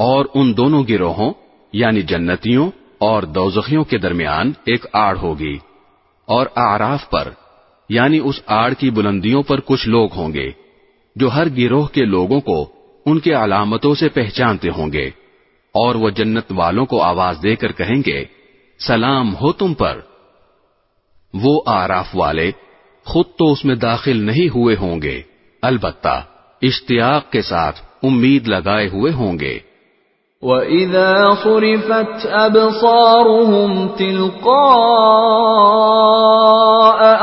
اور 0.00 0.24
ان 0.34 0.50
دونوں 0.56 0.82
گروہوں 0.88 1.30
یعنی 1.72 2.02
جنتیوں 2.02 2.66
اور 3.00 3.22
دوزخیوں 3.36 3.84
کے 3.84 3.98
درمیان 3.98 4.46
ایک 4.64 4.82
آڑ 5.04 5.14
ہوگی، 5.22 5.56
اور 6.28 6.46
آراف 6.64 7.02
پر 7.10 7.26
یعنی 7.90 8.18
اس 8.20 8.36
آڑ 8.58 8.70
کی 8.80 8.88
بلندیوں 8.90 9.42
پر 9.42 9.58
کچھ 9.66 9.84
لوگ 9.88 10.08
ہوں 10.16 10.30
گے، 10.34 10.48
جو 11.16 11.26
ہر 11.30 11.46
گروہ 11.56 11.86
کے 11.94 12.02
لوگوں 12.06 12.40
کو 12.40 12.58
ان 13.06 13.16
کے 13.20 13.32
علامتوں 13.34 13.92
سے 13.94 14.06
پہچانتے 14.14 14.68
ہوں 14.76 14.88
گے، 14.92 15.06
اور 15.74 15.92
وہ 15.94 16.08
جنت 16.16 16.46
والوں 16.56 16.86
کو 16.86 16.96
آواز 17.02 17.34
دے 17.42 17.54
کر 17.56 17.70
کہیں 17.72 18.00
گے، 18.06 18.20
سلام 18.80 19.26
ہو 19.36 19.48
تم 19.52 19.70
پر۔ 19.74 19.94
وہ 21.34 21.60
آراف 21.66 22.14
والے 22.14 22.50
خود 23.06 23.26
تو 23.38 23.50
اس 23.52 23.64
میں 23.64 23.74
داخل 23.74 24.16
نہیں 24.22 24.48
ہوئے 24.48 24.76
ہوں 24.76 25.02
گے 25.02 25.22
البتہ 25.62 26.22
اشتیاق 26.62 27.30
کے 27.32 27.42
ساتھ 27.42 27.80
امید 28.02 28.48
لگائے 28.48 28.88
ہوئے 28.88 29.12
ہوں 29.12 29.38
گے 29.38 29.58
وَإِذَا 30.42 31.34
صُرِفَتْ 31.42 32.24
أَبْصَارُهُمْ 32.36 33.88
تِلْقَاءَ 33.96 34.52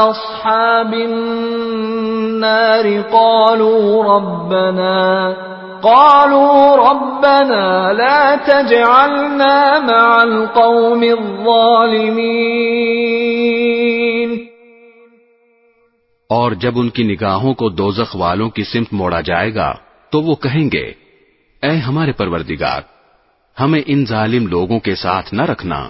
أَصْحَابِ 0.03 1.01
النَّارِ 1.03 2.85
قَالُوا 3.11 4.03
رَبَّنَا 4.05 5.58
قَالُوا 5.81 6.77
رَبَّنَا 6.77 7.91
لَا 7.91 8.35
تَجْعَلْنَا 8.45 9.79
مَعَ 9.79 10.21
الْقَوْمِ 10.21 11.09
الظَّالِمِينَ. 11.09 12.19
اور 16.29 16.51
جب 16.51 16.79
ان 16.79 16.89
کی 16.89 17.03
نگاہوں 17.03 17.53
کو 17.53 17.69
دوزخ 17.69 18.15
والوں 18.15 18.49
کی 18.49 18.63
سمت 18.63 18.87
موڑا 18.91 19.21
جائے 19.21 19.55
گا، 19.55 19.73
تو 20.09 20.21
وہ 20.21 20.35
کہیں 20.35 20.69
گے، 20.73 20.93
اے 21.63 21.69
ہمارے 21.69 22.11
پروردگار، 22.11 22.81
ہمیں 23.59 23.81
ان 23.85 24.05
ظالم 24.05 24.47
لوگوں 24.47 24.79
کے 24.79 24.95
ساتھ 24.95 25.33
نہ 25.33 25.41
رکھنا۔ 25.41 25.89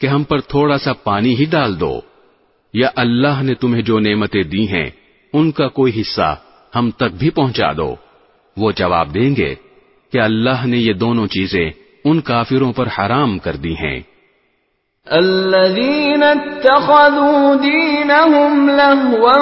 کہ 0.00 0.06
ہم 0.06 0.22
پر 0.22 0.40
تھوڑا 0.40 0.78
سا 0.78 0.92
پانی 0.92 1.36
ہی 1.36 1.44
ڈال 1.44 1.80
دو۔ 1.80 2.00
یا 2.72 2.88
اللہ 2.96 3.42
نے 3.42 3.54
تمہیں 3.54 3.82
جو 3.82 3.98
نعمتیں 3.98 4.42
دی 4.42 4.68
ہیں، 4.68 4.90
ان 5.32 5.52
کا 5.52 5.68
کوئی 5.68 6.00
حصہ 6.00 6.36
ہم 6.76 6.90
تک 6.90 7.14
بھی 7.18 7.30
پہنچا 7.30 7.72
دو۔ 7.72 7.94
وہ 8.56 8.72
جواب 8.72 9.14
دیں 9.14 9.36
گے 9.36 9.54
کہ 10.12 10.18
اللہ 10.18 10.66
نے 10.66 10.76
یہ 10.76 10.92
دونوں 10.92 11.26
چیزیں 11.26 11.70
ان 12.04 12.20
کافروں 12.20 12.72
پر 12.72 12.86
حرام 12.98 13.38
کر 13.38 13.56
دی 13.56 13.72
ہیں۔ 13.72 14.00
الذين 15.06 16.22
اتخذوا 16.22 17.54
دينهم 17.62 18.70
لهوا 18.70 19.36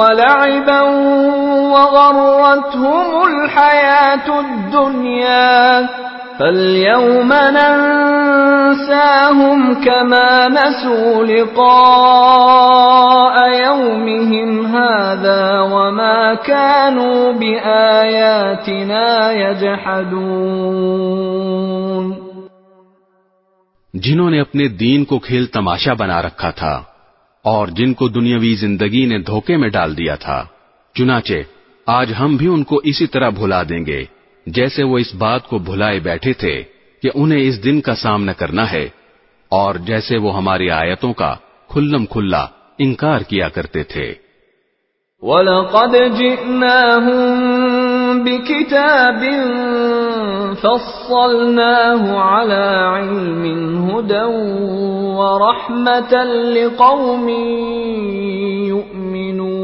ولعبا 0.00 0.80
وغرتهم 1.74 3.18
الحياة 3.26 4.46
الدنيا 4.48 5.80
فاليوم 6.38 7.32
ننساهم 7.32 9.74
كما 9.74 10.48
نسوا 10.48 11.24
لقاء 11.24 13.34
يومهم 13.66 14.76
هذا 14.76 15.60
وما 15.60 16.34
كانوا 16.34 17.32
بآياتنا 17.32 19.32
يجحدون 19.32 22.14
جنہوں 23.94 24.30
نے 24.30 24.40
اپنے 24.40 24.68
دین 24.68 25.04
کو 25.04 25.18
کھیل 25.18 25.46
تماشا 25.46 25.94
بنا 25.94 26.22
رکھا 26.22 26.50
تھا 26.50 26.82
اور 27.44 27.68
جن 27.68 27.94
کو 27.94 28.08
دنیاوی 28.08 28.54
زندگی 28.54 29.06
نے 29.06 29.18
دھوکے 29.18 29.56
میں 29.56 29.68
ڈال 29.68 29.96
دیا 29.96 30.14
تھا، 30.14 30.44
چنانچہ 30.94 31.34
آج 31.86 32.12
ہم 32.20 32.36
بھی 32.36 32.46
ان 32.46 32.64
کو 32.64 32.80
اسی 32.84 33.06
طرح 33.06 33.28
بھلا 33.28 33.62
دیں 33.62 33.86
گے۔ 33.86 34.04
جیسے 34.46 34.82
وہ 34.82 34.98
اس 34.98 35.14
بات 35.14 35.46
کو 35.46 35.58
بھلائے 35.58 36.00
بیٹھے 36.00 36.32
تھے 36.32 36.62
کہ 37.02 37.10
انہیں 37.14 37.40
اس 37.40 37.64
دن 37.64 37.80
کا 37.80 37.94
سامنا 37.94 38.32
کرنا 38.32 38.72
ہے، 38.72 38.88
اور 39.48 39.74
جیسے 39.74 40.18
وہ 40.18 40.36
ہماری 40.36 40.70
آیتوں 40.70 41.12
کا 41.12 41.34
کھلم 41.68 42.06
کھلا 42.06 42.46
انکار 42.78 43.20
کیا 43.20 43.48
کرتے 43.48 43.82
تھے۔ 43.82 44.14
وَلَقَدْ 45.22 45.94
جِئْنَاهُمْ 46.16 47.24
بِكِتَابٍ 48.24 49.22
فَصَّلْنَاهُ 50.60 52.16
عَلَى 52.16 52.68
عِلْمٍ، 52.98 53.44
هُدًى 53.88 54.24
وَرَحْمَةً 55.16 56.26
لِقَوْمٍ 56.52 57.28
يُؤْمِنُونَ۔ 58.68 59.63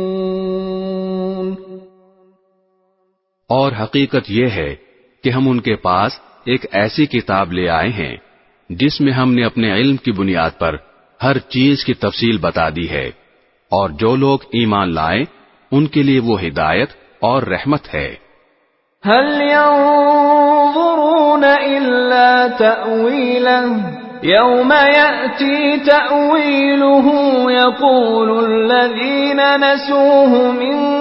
اور 3.50 3.72
حقیقت 3.80 4.24
یہ 4.28 4.46
ہے 4.46 4.74
کہ 5.24 5.30
ہم 5.30 5.48
ان 5.48 5.60
کے 5.60 5.76
پاس 5.76 6.20
ایک 6.44 6.66
ایسی 6.72 7.06
کتاب 7.06 7.52
لے 7.52 7.68
آئے 7.68 7.88
ہیں، 7.88 8.16
جس 8.70 9.00
میں 9.00 9.12
ہم 9.12 9.34
نے 9.34 9.44
اپنے 9.44 9.72
علم 9.72 9.96
کی 9.96 10.12
بنیاد 10.12 10.50
پر 10.58 10.76
ہر 11.22 11.38
چیز 11.38 11.84
کی 11.84 11.94
تفصیل 11.94 12.38
بتا 12.38 12.68
دی 12.68 12.90
ہے، 12.90 13.10
اور 13.70 13.90
جو 13.90 14.16
لوگ 14.16 14.38
ایمان 14.44 14.94
لائیں، 14.94 15.24
ان 15.72 15.86
کے 15.86 16.02
لیے 16.02 16.20
وہ 16.20 16.42
ہدایت 16.42 16.88
اور 17.20 17.42
رحمت 17.42 17.94
ہے۔ 17.94 18.14
هل 19.04 19.42
ينظرون 19.42 21.44
إلا 21.44 22.46
تأويله 22.58 23.78
يوم 24.22 24.72
يأتي 24.72 25.84
تأويله، 25.84 27.10
يقول 27.50 28.44
الذين 28.44 29.60
نسوه 29.60 30.52
من 30.52 31.00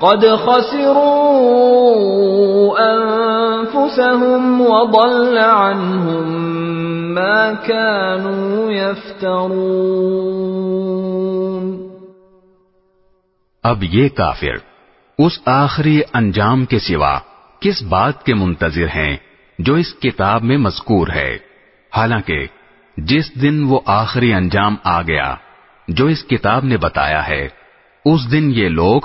قد 0.00 0.24
خسروا 0.36 1.86
أنفسهم 2.80 4.60
وضل 4.60 5.38
عنهم 5.38 6.26
ما 7.14 7.54
كانوا 7.54 8.72
يفترون. 8.72 9.76
اب 13.64 13.78
یہ 13.82 14.08
کافر 14.16 14.56
اس 15.18 15.34
آخری 15.46 15.98
انجام 16.12 16.64
کے 16.64 16.78
سوا 16.78 17.14
کس 17.60 17.78
بات 17.82 18.16
کے 18.24 18.34
منتظر 18.34 18.88
ہیں 18.94 19.14
جو 19.58 19.74
اس 19.74 19.90
کتاب 19.94 20.40
میں 20.42 20.58
مذکور 20.58 21.06
ہے؟ 21.08 21.32
حالانکہ 21.92 22.40
جس 22.96 23.26
دن 23.42 23.56
وہ 23.68 23.78
آخری 23.84 24.30
انجام 24.34 24.74
آ 24.84 25.02
گیا 25.02 25.30
جو 25.88 26.04
اس 26.06 26.20
کتاب 26.24 26.62
نے 26.64 26.76
بتایا 26.76 27.22
ہے، 27.28 27.44
اس 28.04 28.20
دن 28.32 28.44
یہ 28.54 28.68
لوگ 28.68 29.00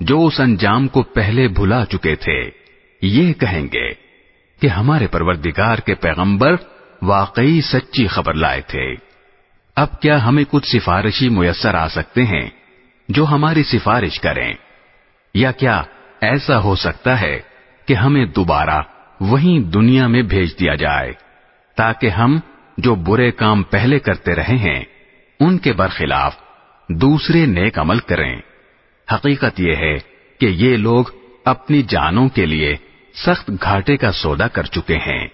جو 0.00 0.26
اس 0.26 0.40
انجام 0.40 0.88
کو 0.88 1.02
پہلے 1.02 1.48
بھلا 1.48 1.84
چکے 1.84 2.14
تھے، 2.14 2.50
یہ 3.02 3.32
کہیں 3.32 3.66
گے 3.72 3.90
کہ 4.60 4.66
ہمارے 4.66 5.06
پروردگار 5.06 5.78
کے 5.78 5.94
پیغمبر 5.94 6.56
واقعی 7.02 7.60
سچی 7.60 8.06
خبر 8.06 8.34
لائے 8.34 8.60
تھے۔ 8.60 8.94
اب 9.76 10.00
کیا 10.00 10.24
ہمیں 10.24 10.44
کچھ 10.50 10.66
سفارشی 10.66 11.28
میسر 11.28 11.74
آ 11.74 11.88
سکتے 11.88 12.24
ہیں 12.24 12.50
جو 13.08 13.26
ہماری 13.26 13.62
سفارش 13.62 14.20
کریں؟ 14.20 14.54
یا 15.34 15.52
کیا 15.52 15.82
ایسا 16.20 16.58
ہو 16.58 16.74
سکتا 16.74 17.20
ہے 17.20 17.40
کہ 17.86 17.94
ہمیں 17.94 18.26
دوبارہ 18.26 18.82
وہیں 19.20 19.60
دنیا 19.60 20.06
میں 20.06 20.22
بھیج 20.22 20.60
دیا 20.60 20.74
جائے 20.74 21.12
تاکہ 21.76 22.08
ہم 22.08 22.38
جو 22.78 22.94
برے 22.94 23.30
کام 23.30 23.62
پہلے 23.62 23.98
کرتے 23.98 24.34
رہے 24.34 24.56
ہیں، 24.56 24.84
ان 25.40 25.58
کے 25.58 25.72
برخلاف 25.72 26.36
دوسرے 26.88 27.46
نیک 27.46 27.78
عمل 27.78 27.98
کریں؟ 27.98 28.40
حقیقت 29.12 29.60
یہ 29.60 29.74
ہے 29.74 29.98
کہ 30.40 30.46
یہ 30.46 30.76
لوگ 30.76 31.04
اپنی 31.44 31.82
جانوں 31.82 32.28
کے 32.28 32.46
لیے 32.46 32.76
سخت 33.26 33.50
گھاٹے 33.62 33.96
کا 33.96 34.12
سودا 34.12 34.48
کر 34.48 34.62
چکے 34.62 34.96
ہیں۔ 34.96 35.28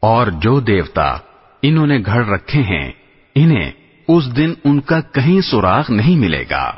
اور 0.00 0.26
جو 0.26 0.60
دیوتا 0.60 1.18
انہوں 1.62 1.86
نے 1.86 1.98
گھڑ 2.06 2.26
رکھے 2.26 2.62
ہیں، 2.62 2.92
انہیں 3.34 3.72
اس 4.08 4.36
دن 4.36 4.54
ان 4.64 4.80
کا 4.80 5.00
کہیں 5.00 5.40
سوراخ 5.40 5.90
نہیں 5.90 6.16
ملے 6.16 6.44
گا۔ 6.50 6.72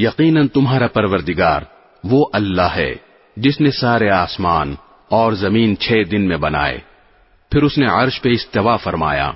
یقیناً 0.00 0.48
تمہارا 0.48 0.86
پروردگار 0.86 1.62
وہ 2.04 2.26
اللہ 2.32 2.68
ہے 2.76 2.94
جس 3.36 3.60
نے 3.60 3.70
سارے 3.70 4.10
آسمان 4.10 4.74
اور 5.08 5.32
زمین 5.32 5.78
چھ 5.78 5.92
دن 6.10 6.28
میں 6.28 6.36
بنائے۔ 6.36 6.78
پھر 7.50 7.62
اس 7.62 7.78
نے 7.78 7.86
عرش 7.86 8.22
پہ 8.22 8.28
استوا 8.28 8.76
فرمایا، 8.76 9.32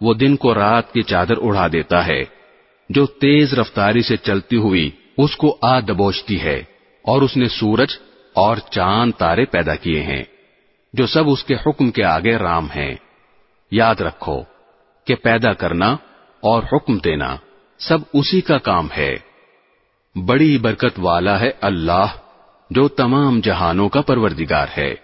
وہ 0.00 0.14
دن 0.14 0.36
کو 0.36 0.54
رات 0.54 0.92
کی 0.92 1.02
چادر 1.02 1.36
اڑا 1.40 1.66
دیتا 1.72 2.06
ہے۔ 2.06 2.22
جو 2.90 3.06
تیز 3.06 3.54
رفتاری 3.54 4.02
سے 4.02 4.16
چلتی 4.16 4.56
ہوئی 4.56 4.90
اس 5.18 5.36
کو 5.36 5.58
آ 5.62 5.80
دبوچتی 5.80 6.40
ہے 6.40 6.62
اور 7.02 7.22
اس 7.22 7.36
نے 7.36 7.48
سورج 7.48 7.88
اور 8.34 8.56
چاند 8.56 9.12
تارے 9.18 9.44
پیدا 9.44 9.74
کیے 9.74 10.02
ہیں، 10.02 10.22
جو 10.92 11.06
سب 11.06 11.30
اس 11.30 11.44
کے 11.44 11.54
حکم 11.54 11.90
کے 11.90 12.04
آگے 12.04 12.36
رام 12.36 12.66
ہیں۔ 12.76 12.94
یاد 13.70 13.94
رکھو 13.94 14.42
کہ 15.04 15.14
پیدا 15.14 15.52
کرنا 15.52 15.96
اور 16.40 16.62
حکم 16.72 16.98
دینا 16.98 17.36
سب 17.78 17.98
اسی 18.12 18.40
کا 18.40 18.58
کام 18.58 18.88
ہے۔ 18.96 19.29
بڑی 20.16 20.58
برکت 20.58 20.98
والا 20.98 21.40
ہے 21.40 21.50
اللہ 21.60 22.06
جو 22.70 22.88
تمام 22.88 23.40
جہانوں 23.40 23.88
کا 23.88 24.00
پروردگار 24.00 24.66
ہے۔ 24.76 24.94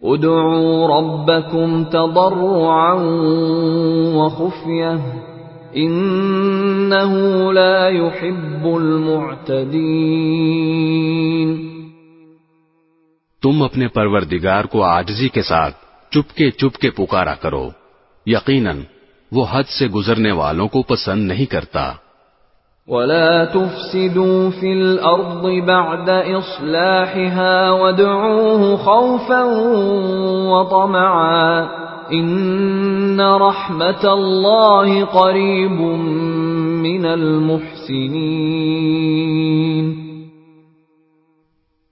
ادعوا 0.00 1.00
ربكم 1.00 1.84
تضرعا 1.84 2.94
وخفية 4.14 4.98
انه 5.72 7.12
لا 7.52 7.88
يحب 7.88 8.66
المعتدين 8.66 9.74
تم 13.42 13.62
اپنے 13.62 13.88
پروردگار 13.88 14.64
کو 14.64 14.82
آجزی 14.82 15.28
کے 15.28 15.42
ساتھ 15.42 15.76
چپکے 16.10 16.50
چپکے 16.50 16.90
پکارا 16.90 17.34
کرو۔ 17.34 17.70
یقیناً 18.26 18.80
وہ 19.32 19.46
حد 19.50 19.64
سے 19.78 19.86
گزرنے 19.86 20.32
والوں 20.32 20.68
کو 20.68 20.82
پسند 20.82 21.28
نہیں 21.28 21.46
کرتا۔ 21.46 21.92
ولا 22.88 23.44
تفسدوا 23.44 24.50
في 24.50 24.72
الأرض 24.72 25.46
بعد 25.46 26.10
اصلاحها 26.10 27.70
وادعوه 27.70 28.76
خوفا 28.76 29.44
وطمعا 30.50 31.66
ان 32.10 33.20
رحمت 33.20 34.04
الله 34.04 35.04
قريب 35.04 35.80
من 36.84 37.06
المحسنين۔ 37.06 38.20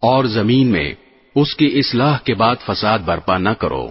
اور 0.02 0.24
زمین 0.24 0.66
میں 0.66 0.92
اس 1.36 1.56
کی 1.56 1.78
اصلاح 1.78 2.18
کے 2.18 2.34
بعد 2.34 2.56
فساد 2.66 2.98
برپا 3.04 3.38
نہ 3.38 3.56
کرو 3.58 3.88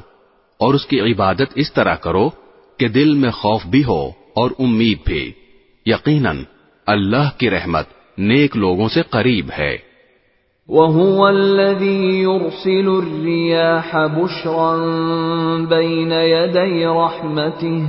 اور 0.60 0.74
اس 0.74 0.86
کی 0.86 1.00
عبادت 1.00 1.50
اس 1.56 1.74
طرح 1.74 1.96
کرو 1.96 2.30
کہ 2.78 2.88
دل 2.88 3.14
میں 3.14 3.32
خوف 3.32 3.66
بھی 3.66 3.84
ہو 3.84 4.08
اور 4.36 4.52
امید 4.60 4.98
بھی 5.06 5.32
یقیناً 5.86 6.44
اللہ 6.88 7.30
کی 7.38 7.50
رحمت 7.50 7.86
نیک 8.18 8.58
لوگوں 8.58 8.88
سے 8.94 9.02
قریب 9.12 9.50
ہے 9.58 9.78
وهو 10.70 11.28
الذي 11.28 12.24
يرسل 12.24 12.88
الرياح 12.88 14.06
بشرا 14.08 14.76
بين 15.70 16.12
يدي 16.12 16.86
رحمته 16.86 17.84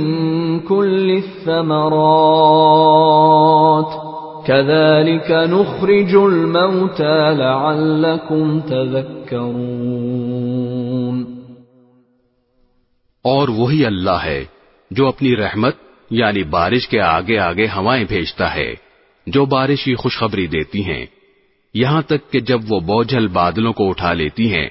كل 0.61 1.11
الثمرات 1.11 2.31
كذلك 4.47 5.31
نخرج 5.31 6.15
الموتى 6.15 7.35
لعلكم 7.35 8.61
تذكرون 8.61 9.81
اور 13.25 13.49
وہی 13.49 13.87
اللہ 13.87 14.19
ہے 14.25 14.45
جو 14.91 15.09
اپنی 15.09 15.37
رحمت 15.37 15.75
یعنی 16.11 16.43
بارش 16.43 16.89
کے 16.89 17.01
آگے 17.01 17.39
آگے 17.39 17.67
ہوائیں 17.67 18.05
بھیجتا 18.09 18.55
ہے، 18.55 18.75
جو 19.27 19.45
بارش 19.45 19.85
کی 19.85 19.95
خوشخبری 19.95 20.47
دیتی 20.47 20.85
ہیں۔ 20.85 21.07
یہاں 21.75 22.03
تک 22.03 22.33
کہ 22.33 22.41
جب 22.41 22.61
وہ 22.69 22.81
بوجھل 22.81 23.29
بادلوں 23.29 23.73
کو 23.73 23.89
اٹھا 23.89 24.13
لیتی 24.13 24.55
ہیں، 24.55 24.69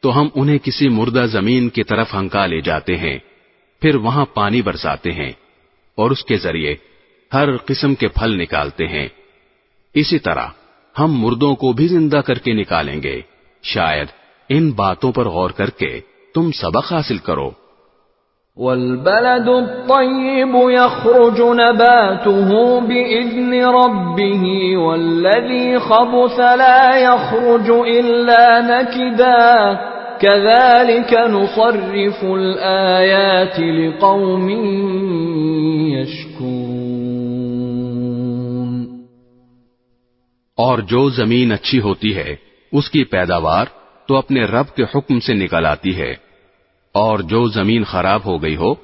تو 0.00 0.20
ہم 0.20 0.28
انہیں 0.34 0.58
کسی 0.58 0.88
مردہ 0.88 1.26
زمین 1.32 1.68
کی 1.68 1.82
طرف 1.82 2.14
ہنکا 2.14 2.46
لے 2.46 2.60
جاتے 2.60 2.96
ہیں، 2.96 3.18
پھر 3.80 3.94
وہاں 3.94 4.24
پانی 4.24 4.62
برساتے 4.62 5.12
ہیں 5.12 5.32
اور 5.94 6.10
اس 6.10 6.24
کے 6.24 6.36
ذریعے 6.36 6.74
ہر 7.32 7.56
قسم 7.56 7.94
کے 7.94 8.08
پھل 8.08 8.40
نکالتے 8.42 8.86
ہیں۔ 8.86 9.08
اسی 9.94 10.18
طرح 10.18 10.46
ہم 10.98 11.12
مردوں 11.12 11.54
کو 11.54 11.72
بھی 11.72 11.88
زندہ 11.88 12.16
کر 12.16 12.38
کے 12.38 12.52
نکالیں 12.52 13.02
گے۔ 13.02 13.20
شاید 13.62 14.06
ان 14.48 14.70
باتوں 14.70 15.12
پر 15.12 15.28
غور 15.28 15.50
کر 15.50 15.70
کے 15.70 16.00
تم 16.34 16.52
سبق 16.52 16.92
حاصل 16.92 17.18
کرو۔ 17.18 17.50
والبلد 18.58 19.48
الطيب 19.48 20.70
يخرج 20.70 21.40
نباته 21.40 22.80
بإذن 22.80 23.52
ربه، 23.52 24.76
والذي 24.76 25.78
خبث 25.78 26.40
لا 26.40 26.96
يخرج 26.96 27.70
إلا 27.70 28.60
نكدا. 28.60 29.74
كذلك 30.18 31.14
نصرف 31.14 32.24
الآيات 32.24 33.60
لقوم 33.60 34.48
يشكون 35.96 36.48
اور 40.56 40.78
جو 40.78 41.08
زمین 41.08 41.52
اچھی 41.52 41.80
ہوتی 41.80 42.16
ہے، 42.16 42.36
اس 42.72 42.90
کی 42.90 43.04
پیداوار 43.04 43.66
تو 44.08 44.16
اپنے 44.16 44.44
رب 44.44 44.76
کے 44.76 44.82
حکم 44.82 45.20
سے 45.20 45.34
نکل 45.34 45.66
آتی 45.66 46.00
ہے۔ 46.00 46.27
اور 46.98 47.18
جو 47.18 47.46
زمین 47.46 47.84
خراب 47.84 48.20
ہو 48.24 48.42
گئی 48.42 48.56
ہو، 48.56 48.74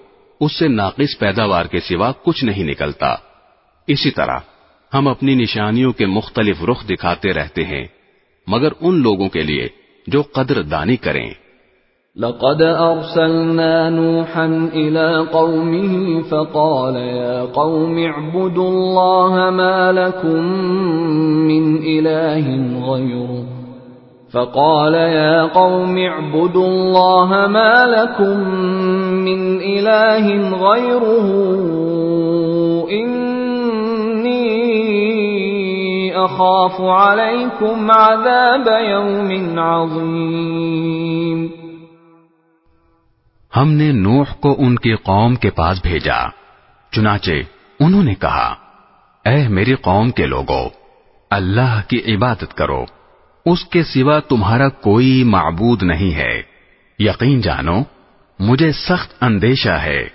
اس 0.40 0.58
سے 0.58 0.68
ناقص 0.68 1.18
پیداوار 1.18 1.64
کے 1.64 1.80
سوا 1.80 2.12
کچھ 2.22 2.44
نہیں 2.44 2.64
نکلتا۔ 2.64 3.14
اسی 3.86 4.10
طرح، 4.10 4.38
ہم 4.94 5.08
اپنی 5.08 5.34
نشانیوں 5.34 5.92
کے 5.92 6.06
مختلف 6.06 6.64
رخ 6.64 6.88
دکھاتے 6.88 7.32
رہتے 7.32 7.64
ہیں، 7.64 7.84
مگر 8.46 8.68
ان 8.80 9.02
لوگوں 9.02 9.28
کے 9.28 9.40
لیے 9.40 9.68
جو 10.06 10.22
قدر 10.32 10.62
دانی 10.62 10.96
کریں۔ 10.96 11.30
لقد 12.16 12.62
ارسلنا 12.62 13.88
نوحا 13.88 14.42
الى 14.72 15.32
قومه 15.32 16.22
فقال، 16.28 16.96
يا 16.96 17.44
قوم 17.52 17.98
اعبدوا 17.98 18.70
الله 18.70 19.50
ما 19.50 19.92
لكم 19.92 20.40
من 21.46 21.76
اله 21.76 22.62
غيره. 22.90 23.63
فقال 24.34 24.94
يا 24.94 25.42
قوم 25.42 25.98
اعبدوا 25.98 26.66
الله 26.66 27.46
ما 27.46 27.74
لكم 27.86 28.38
من 29.24 29.60
إله 29.60 30.26
غيره 30.62 31.28
إني 32.90 34.44
أخاف 36.24 36.80
عليكم 36.80 37.90
عذاب 37.90 38.66
يوم 38.88 39.58
عظيم 39.58 41.46
ہم 43.56 43.68
نے 43.70 43.92
نوح 43.92 44.34
کو 44.40 44.54
ان 44.58 44.76
کی 44.76 44.94
قوم 44.94 45.34
کے 45.34 45.50
پاس 45.50 45.82
بھیجا، 45.82 46.18
چنانچہ 46.92 47.32
انہوں 47.80 48.02
نے 48.02 48.14
کہا، 48.14 48.54
اے 49.24 49.48
میری 49.48 49.74
قوم 49.74 50.10
کے 50.10 50.26
لوگوں 50.26 50.68
اللہ 51.30 51.80
کی 51.88 52.14
عبادت 52.14 52.54
کرو۔ 52.54 52.84
اس 53.46 53.64
کے 53.64 53.82
سوا 53.82 54.18
تمہارا 54.18 54.68
کوئی 54.68 55.24
معبود 55.24 55.82
نہیں 55.82 56.14
ہے۔ 56.14 56.42
یقین 56.98 57.40
جانو 57.40 57.82
مجھے 58.38 58.72
سخت 58.72 59.14
اندیشہ 59.20 59.68
ہے 59.68 60.08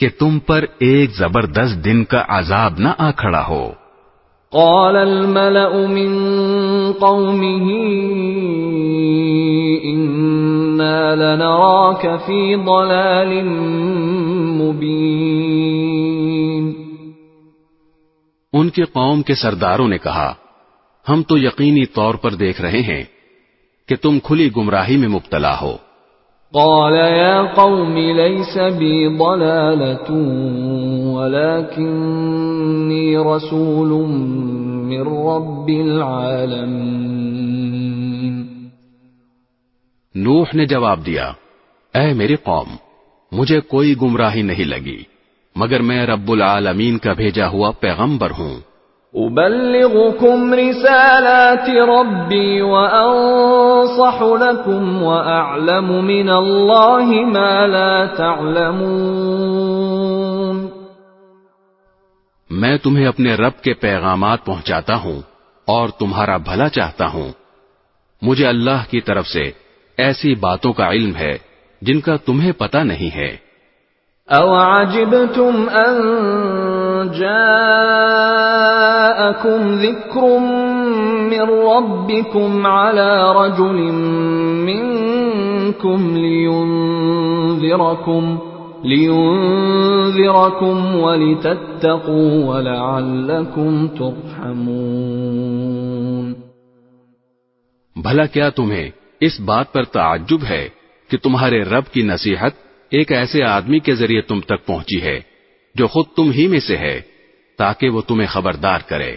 کہ 0.00 0.08
تم 0.18 0.38
پر 0.38 0.64
ایک 0.78 1.10
زبردست 1.10 1.84
دن 1.84 2.04
کا 2.04 2.24
عذاب 2.28 2.72
نہ 2.78 2.88
آ 2.98 3.10
کھڑا 3.10 3.46
ہو۔ 3.48 3.72
قال 4.50 4.96
الملأ 4.96 5.70
من 5.88 6.08
قومه 7.00 7.68
إنا 9.92 11.14
لنراك 11.14 12.06
في 12.26 12.54
ضلال 12.54 13.42
مبين. 14.62 15.28
ان 18.52 18.70
کے 18.70 18.84
قوم 18.84 19.22
کے 19.22 19.34
سرداروں 19.34 19.88
نے 19.88 19.98
کہا 19.98 20.34
ہم 21.08 21.22
تو 21.22 21.38
یقینی 21.38 21.86
طور 21.86 22.14
پر 22.14 22.34
دیکھ 22.34 22.60
رہے 22.60 22.80
ہیں 22.80 23.04
کہ 23.88 23.96
تم 23.96 24.18
کھلی 24.18 24.50
گمراہی 24.56 24.96
میں 24.96 25.08
مبتلا 25.08 25.60
ہو۔ 25.60 25.76
قال 26.52 26.94
يا 26.94 27.42
قوم 27.54 27.96
ليس 27.96 28.56
بي 28.56 29.08
ضلالة 29.08 30.14
ولكني 31.14 33.16
رسول 33.16 34.06
من 34.86 35.00
رب 35.00 35.68
العالمين۔ 35.68 38.44
نوح 40.14 40.46
نے 40.54 40.66
جواب 40.66 41.06
دیا 41.06 41.32
اے 41.94 42.12
میری 42.12 42.36
قوم 42.36 42.76
مجھے 43.32 43.60
کوئی 43.60 43.94
گمراہی 44.02 44.42
نہیں 44.42 44.64
لگی 44.64 45.02
مگر 45.56 45.82
میں 45.82 46.06
رب 46.06 46.32
العالمین 46.32 46.98
کا 46.98 47.12
بھیجا 47.12 47.48
ہوا 47.48 47.70
پیغمبر 47.70 48.30
ہوں۔ 48.30 48.67
ابلغكم 49.14 50.54
رسالات 50.54 51.70
ربي 51.70 52.60
وانصح 52.60 54.22
لكم 54.22 55.02
واعلم 55.02 56.04
من 56.04 56.30
الله 56.30 57.32
ما 57.32 57.66
لا 57.66 58.04
تعلمون. 58.04 60.68
میں 62.50 62.78
تمہیں 62.78 63.06
اپنے 63.06 63.34
رب 63.34 63.62
کے 63.62 63.74
پیغامات 63.74 64.44
پہنچاتا 64.44 64.94
ہوں 64.94 65.20
اور 65.64 65.88
تمہارا 65.88 66.36
بھلا 66.36 66.68
چاہتا 66.68 67.06
ہوں۔ 67.06 67.32
مجھے 68.22 68.46
اللہ 68.46 68.90
کی 68.90 69.00
طرف 69.00 69.26
سے 69.26 69.50
ایسی 69.96 70.34
باتوں 70.34 70.72
کا 70.72 70.90
علم 70.90 71.16
ہے 71.16 71.38
جن 71.82 72.00
کا 72.00 72.16
تمہیں 72.16 72.52
پتہ 72.52 72.78
نہیں 72.78 73.16
ہے۔ 73.16 73.47
أَوَعَجِبْتُمْ 74.36 75.68
أَن 75.68 75.94
جَاءَكُمْ 77.18 79.80
ذِكْرٌ 79.80 80.22
مِّن 81.30 81.40
رَّبِّكُمْ 81.40 82.66
عَلَىٰ 82.66 83.42
رَجُلٍ 83.42 83.92
مِّنكُمْ 84.66 86.16
لِيُنذِرَكُمْ 86.16 88.38
لِيُنذِرَكُمْ 88.84 90.96
وَلِتَتَّقُوا 90.96 92.44
وَلَعَلَّكُمْ 92.44 93.86
تُرْحَمُونَ۔ 93.98 96.32
بھلا 98.02 98.26
کیا 98.26 98.48
تمہیں 98.48 98.90
اس 99.20 99.40
بات 99.40 99.72
پر 99.72 99.82
تعجب 99.82 100.38
ہے 100.50 100.68
کہ 101.10 101.18
تمہارے 101.22 101.62
رب 101.62 101.92
کی 101.92 102.02
نصیحت 102.02 102.67
ایک 102.90 103.12
ایسے 103.12 103.42
آدمی 103.42 103.78
کے 103.78 103.94
ذریعے 103.94 104.20
تم 104.20 104.40
تک 104.40 104.66
پہنچی 104.66 105.02
ہے، 105.02 105.20
جو 105.74 105.86
خود 105.86 106.06
تم 106.16 106.30
ہی 106.30 106.46
میں 106.46 106.60
سے 106.60 106.76
ہے، 106.76 107.00
تاکہ 107.58 107.88
وہ 107.88 108.00
تمہیں 108.00 108.26
خبردار 108.26 108.80
کرے، 108.86 109.16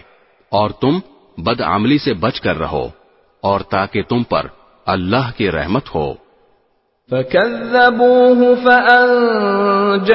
اور 0.52 0.70
تم 0.70 1.00
بد 1.38 1.62
عملی 1.62 1.98
سے 1.98 2.14
بچ 2.14 2.42
کر 2.42 2.60
رہو، 2.60 2.88
اور 3.44 3.60
تاکہ 3.60 4.02
تم 4.10 4.24
پر 4.24 4.46
اللہ 4.86 5.32
کی 5.38 5.52
رحمت 5.52 5.96
ہو۔ 5.96 6.14
فكذبوه 7.12 8.42
فأنجيناه 8.64 10.06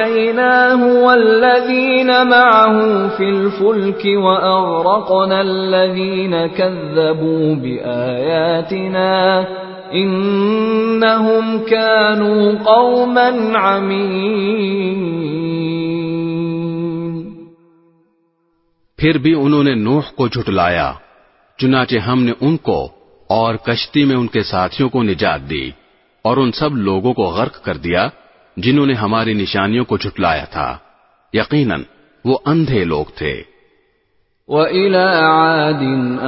والذين 1.03 2.09
معه 2.27 2.77
في 3.17 3.27
الفلك 3.29 4.05
وأغرقنا 4.05 5.41
الذين 5.41 6.47
كذبوا 6.47 7.55
بآياتنا 7.55 9.13
إنهم 9.93 11.57
كانوا 11.69 12.51
قوما 12.63 13.29
عمين. 13.55 15.17
پھر 18.97 19.17
بھی 19.17 19.33
انہوں 19.33 19.63
نے 19.63 19.75
نوح 19.75 20.01
کو 20.15 20.27
جھٹلایا 20.27 20.93
چنانچہ 21.57 21.95
ہم 21.95 22.23
نے 22.23 22.31
ان 22.41 22.57
کو 22.57 22.85
اور 23.29 23.55
کشتی 23.55 24.05
میں 24.05 24.15
ان 24.15 24.27
کے 24.27 24.43
ساتھیوں 24.43 24.89
کو 24.89 25.03
نجات 25.03 25.49
دی 25.49 25.71
اور 26.21 26.37
ان 26.37 26.51
سب 26.51 26.77
لوگوں 26.77 27.13
کو 27.13 27.23
غرق 27.23 27.63
کر 27.63 27.77
دیا 27.77 28.07
جنہوں 28.57 28.85
نے 28.85 28.93
ہماری 28.93 29.33
نشانیوں 29.33 29.85
کو 29.85 29.97
جھٹلایا 29.97 30.45
تھا۔ 30.45 30.77
یقیناً 31.33 31.81
وہ 32.25 32.37
اندھے 32.45 32.83
لوگ 32.83 33.05
تھے۔ 33.15 33.43
وَإِلَىٰ 34.47 35.21
عَادٍ 35.21 35.81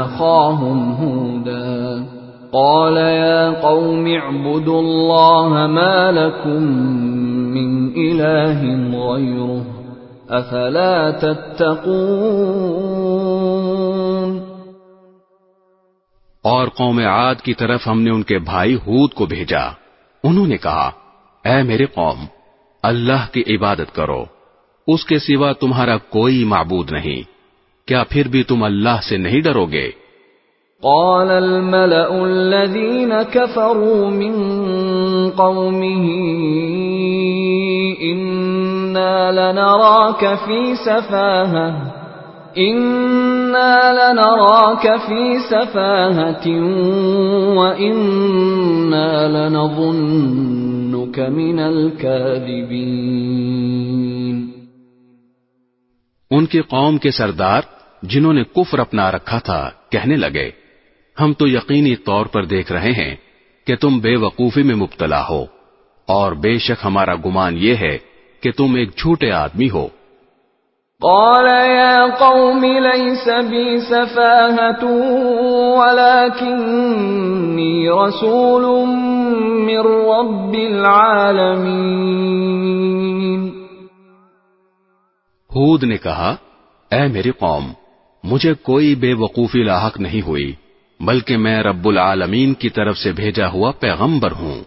أَخَاهُمْ 0.06 0.99
هُودًا۔ 1.03 2.18
قَالَ 2.51 2.99
يَا 2.99 3.53
قَوْمِ 3.61 4.15
اعْبُدُوا 4.15 4.80
اللَّهَ 4.80 5.67
مَا 5.67 6.11
لَكُم 6.11 6.63
مِّنْ 7.51 7.91
إِلَٰهٍ 7.93 8.65
غَيْرُهُ 8.93 9.63
أَفَلَا 10.30 11.11
تَتَّقُونَ 11.11 11.89
اور 16.41 16.67
قوم 16.67 16.99
عاد 16.99 17.35
کی 17.35 17.53
طرف 17.53 17.88
ہم 17.88 18.01
نے 18.01 18.11
ان 18.11 18.23
کے 18.23 18.39
بھائی 18.39 18.76
ہود 18.76 19.13
کو 19.13 19.26
بھیجا۔ 19.26 19.67
انہوں 20.23 20.47
نے 20.47 20.57
کہا، 20.57 20.91
اے 21.45 21.63
میرے 21.63 21.85
قوم، 21.85 22.26
اللہ 22.84 23.34
کی 23.34 23.55
عبادت 23.55 23.95
کرو۔ 23.95 24.26
اس 24.88 25.05
کے 25.05 25.19
سوا 25.19 25.51
تمہارا 25.51 25.97
کوئی 25.97 26.43
معبود 26.43 26.91
نہیں۔ 26.91 27.21
کیا 27.88 28.03
پھر 28.09 28.27
بھی 28.27 28.43
تم 28.43 28.63
اللہ 28.63 29.01
سے 29.09 29.17
نہیں 29.17 29.41
ڈرو 29.41 29.65
گے؟ 29.65 29.91
قال 30.84 31.31
الملأ 31.31 32.26
الذين 32.26 33.23
كفروا 33.23 34.10
من 34.10 34.34
قومه 35.30 36.10
إنا 38.01 39.31
لنراك 39.31 40.39
في 40.45 40.76
سفاهة، 40.76 41.73
إنا 42.57 43.93
لنراك 43.93 44.99
في 45.07 45.35
سفاهة 45.49 46.47
وإنا 47.57 49.27
لنظنك 49.27 51.19
من 51.19 51.60
الكاذبين۔ 51.60 54.51
ان 56.31 56.45
کی 56.45 56.61
قوم 56.61 56.97
کے 56.97 57.11
سردار 57.11 57.61
جنہوں 58.03 58.34
نے 58.34 58.43
کفر 58.43 58.80
اپنا 58.80 59.11
رکھا 59.11 59.39
تھا 59.39 59.69
کہنے 59.89 60.15
لگے 60.15 60.51
ہم 61.19 61.33
تو 61.33 61.47
یقینی 61.47 61.95
طور 61.95 62.25
پر 62.25 62.45
دیکھ 62.45 62.71
رہے 62.71 62.91
ہیں 62.91 63.15
کہ 63.67 63.75
تم 63.75 63.99
بے 63.99 64.15
وقوفی 64.15 64.63
میں 64.63 64.75
مبتلا 64.75 65.23
ہو 65.29 65.45
اور 66.07 66.31
بے 66.31 66.57
شک 66.57 66.85
ہمارا 66.85 67.15
گمان 67.15 67.57
یہ 67.57 67.75
ہے 67.75 67.97
کہ 68.41 68.51
تم 68.51 68.75
ایک 68.75 68.97
جھوٹے 68.97 69.31
آدمی 69.31 69.69
ہو۔ 69.69 69.87
قال 71.01 71.47
يا 71.69 72.05
قوم 72.19 72.63
ليس 72.63 73.27
بي 73.49 73.79
سفاهة 73.79 74.91
ولكني 75.79 76.47
رسول 77.89 78.87
من 79.65 79.77
رب 79.85 80.53
العالمين۔ 80.53 81.55
ہود 85.55 85.83
نے 85.83 85.97
کہا 85.97 86.35
اے 86.91 87.07
میری 87.07 87.31
قوم 87.31 87.71
مجھے 88.23 88.53
کوئی 88.53 88.95
بے 88.95 89.13
وقوفی 89.13 89.63
لاحق 89.63 89.99
نہیں 89.99 90.21
ہوئی۔ 90.27 90.53
بلکہ 90.99 91.38
میں 91.38 91.63
رب 91.63 91.88
العالمین 91.88 92.53
کی 92.53 92.69
طرف 92.69 92.97
سے 92.97 93.11
بھیجا 93.11 93.47
ہوا 93.47 93.71
پیغمبر 93.71 94.31
ہوں۔ 94.31 94.63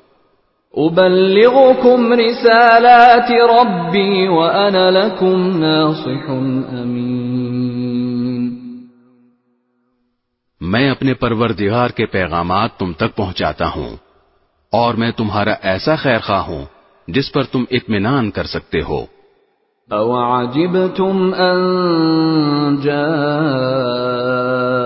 أبلغكم 0.77 2.13
رسالات 2.13 3.31
ربي 3.31 4.27
وأنا 4.27 4.91
لكم 4.91 5.59
ناصح 5.59 6.31
أمين۔ 6.83 8.59
میں 10.61 10.91
اپنے 10.91 11.15
پروردگار 11.15 11.89
کے 11.89 12.07
پیغامات 12.07 12.77
تم 12.79 12.93
تک 12.93 13.17
پہنچاتا 13.17 13.69
ہوں 13.77 13.97
اور 14.73 14.95
میں 14.95 15.11
تمہارا 15.11 15.55
ایسا 15.63 15.97
خیر 15.97 16.19
خواہ 16.19 16.41
ہوں 16.41 16.65
جس 17.09 17.33
پر 17.33 17.43
تم 17.43 17.65
اطمینان 17.71 18.31
کر 18.31 18.45
سکتے 18.45 18.81
ہو۔ 18.81 19.05
أَوَعَجِبْتُمْ 19.91 21.35
أَن 21.39 21.63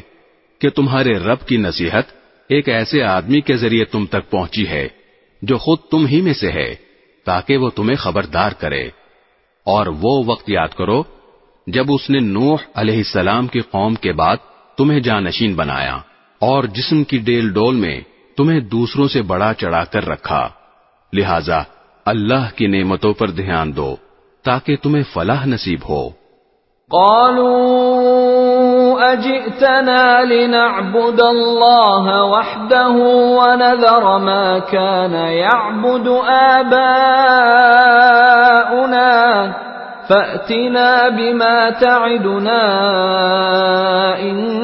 کہ 0.61 0.69
تمہارے 0.69 1.13
رب 1.17 1.41
کی 1.47 1.57
نصیحت 1.57 2.05
ایک 2.47 2.69
ایسے 2.69 3.03
آدمی 3.03 3.41
کے 3.41 3.55
ذریعے 3.57 3.85
تم 3.85 4.05
تک 4.05 4.29
پہنچی 4.29 4.67
ہے 4.67 4.87
جو 5.41 5.57
خود 5.57 5.79
تم 5.91 6.05
ہی 6.05 6.21
میں 6.21 6.33
سے 6.33 6.51
ہے 6.51 6.75
تاکہ 7.25 7.57
وہ 7.57 7.69
تمہیں 7.69 7.95
خبردار 7.95 8.51
کرے؟ 8.51 8.83
اور 9.63 9.87
وہ 9.87 10.23
وقت 10.25 10.49
یاد 10.49 10.67
کرو 10.67 11.03
جب 11.67 11.85
اس 11.89 12.09
نے 12.09 12.19
نوح 12.19 12.57
علیہ 12.75 12.97
السلام 12.97 13.47
کی 13.47 13.59
قوم 13.59 13.95
کے 13.95 14.11
بعد 14.13 14.37
تمہیں 14.77 14.99
جانشین 14.99 15.55
بنایا 15.55 15.97
اور 16.39 16.63
جسم 16.63 17.03
کی 17.03 17.17
ڈیل 17.17 17.53
ڈول 17.53 17.75
میں 17.75 18.01
تمہیں 18.37 18.59
دوسروں 18.59 19.07
سے 19.07 19.21
بڑا 19.21 19.53
چڑھا 19.53 19.83
کر 19.83 20.07
رکھا۔ 20.07 20.49
لہذا 21.13 21.61
اللہ 22.05 22.55
کی 22.55 22.67
نعمتوں 22.67 23.13
پر 23.13 23.27
دھیان 23.27 23.75
دو 23.75 23.95
تاکہ 24.43 24.75
تمہیں 24.83 25.03
فلاح 25.13 25.45
نصیب 25.45 25.79
ہو۔ 25.89 26.09
قالوا 26.89 27.85
أجئتنا 29.11 30.21
لنعبد 30.21 31.21
الله 31.21 32.05
وحده 32.09 32.93
ونذر 33.37 34.17
ما 34.17 34.59
كان 34.59 35.15
يعبد 35.15 36.07
آباؤنا 36.29 37.05
فأتنا 40.07 41.09
بما 41.09 41.69
تعدنا 41.69 42.61
إن 44.21 44.57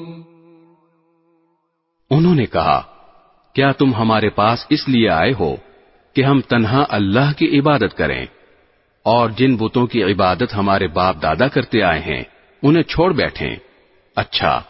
انہوں 2.11 2.35
نے 2.35 2.47
کہا، 2.47 2.83
کیا 3.53 3.73
تم 3.73 3.95
ہمارے 3.95 4.29
پاس 4.29 4.67
اس 4.69 4.89
لیے 4.89 5.09
آئے 5.09 5.33
ہو 5.41 5.57
کہ 6.15 6.25
ہم 6.25 6.41
تنہا 6.41 6.85
اللہ 6.89 7.39
کی 7.39 7.59
عبادت 7.59 7.97
کریں؟ 7.97 8.27
اور 9.03 9.29
جن 9.29 9.57
بتوں 9.57 9.87
کی 9.87 10.03
عبادت 10.03 10.57
ہمارے 10.57 10.87
باپ 10.87 11.17
دادا 11.23 11.49
کرتے 11.49 11.83
آئے 11.83 12.01
ہیں، 12.01 12.25
انہیں 12.63 12.83
چھوڑ 12.83 13.13
بیٹھیں۔ 13.13 13.57
اچھا 14.17 14.61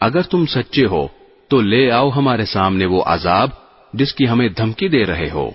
اگر 0.00 0.22
تم 0.22 0.46
سچے 0.46 0.86
ہو 0.86 1.06
تو 1.48 1.60
لے 1.60 1.90
آؤ 1.90 2.10
ہمارے 2.10 2.44
سامنے 2.44 2.86
وہ 2.86 3.02
عذاب 3.06 3.59
جس 3.92 4.14
کی 4.14 4.28
ہمیں 4.28 4.48
دھمکی 4.58 4.88
دے 4.88 5.02
رہے 5.06 5.30
ہو 5.30 5.50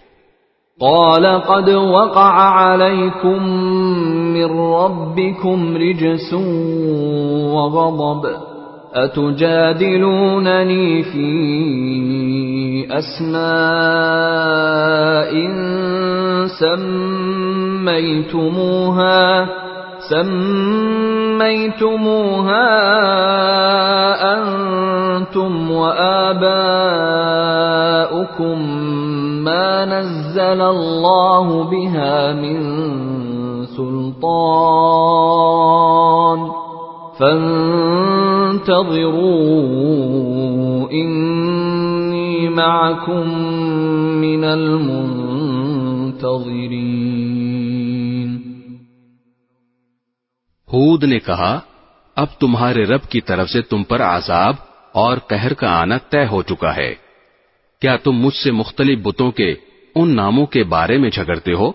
قال 0.79 1.25
قد 1.47 1.69
وقع 1.69 2.31
عليكم 2.61 3.43
من 4.33 4.49
ربكم 4.59 5.77
رجس 5.77 6.33
وغضب 7.53 8.23
أتجادلونني 8.93 10.87
في 11.03 11.27
أسماء 12.91 13.35
سميتموها 17.85 19.25
سميتموها 20.09 21.65
أنتم 24.37 25.71
وآباؤكم 25.71 26.45
ما 29.43 29.85
نزل 29.85 30.61
الله 30.61 31.63
بها 31.63 32.33
من 32.33 32.59
سلطان 33.65 35.15
فانتظروا 37.19 38.75
إني 40.91 42.49
معكم 42.49 43.27
من 44.21 44.43
المنتظرين 44.43 45.55
ہود 50.75 51.03
نے 51.03 51.19
کہا، 51.19 51.59
اب 52.15 52.27
تمہارے 52.39 52.83
رب 52.83 53.03
کی 53.09 53.21
طرف 53.21 53.49
سے 53.49 53.61
تم 53.61 53.83
پر 53.83 54.01
عذاب 54.01 54.55
اور 54.91 55.17
قہر 55.17 55.53
کا 55.53 55.69
آنا 55.69 55.97
طے 55.97 56.25
ہو 56.25 56.41
چکا 56.41 56.75
ہے۔ 56.75 56.95
کیا 57.81 57.95
تم 57.95 58.11
مجھ 58.11 58.33
سے 58.33 58.51
مختلف 58.51 58.99
بتوں 59.03 59.31
کے 59.31 59.55
ان 59.95 60.15
ناموں 60.15 60.45
کے 60.45 60.63
بارے 60.63 60.97
میں 60.97 61.09
جھگڑتے 61.09 61.53
ہو 61.53 61.71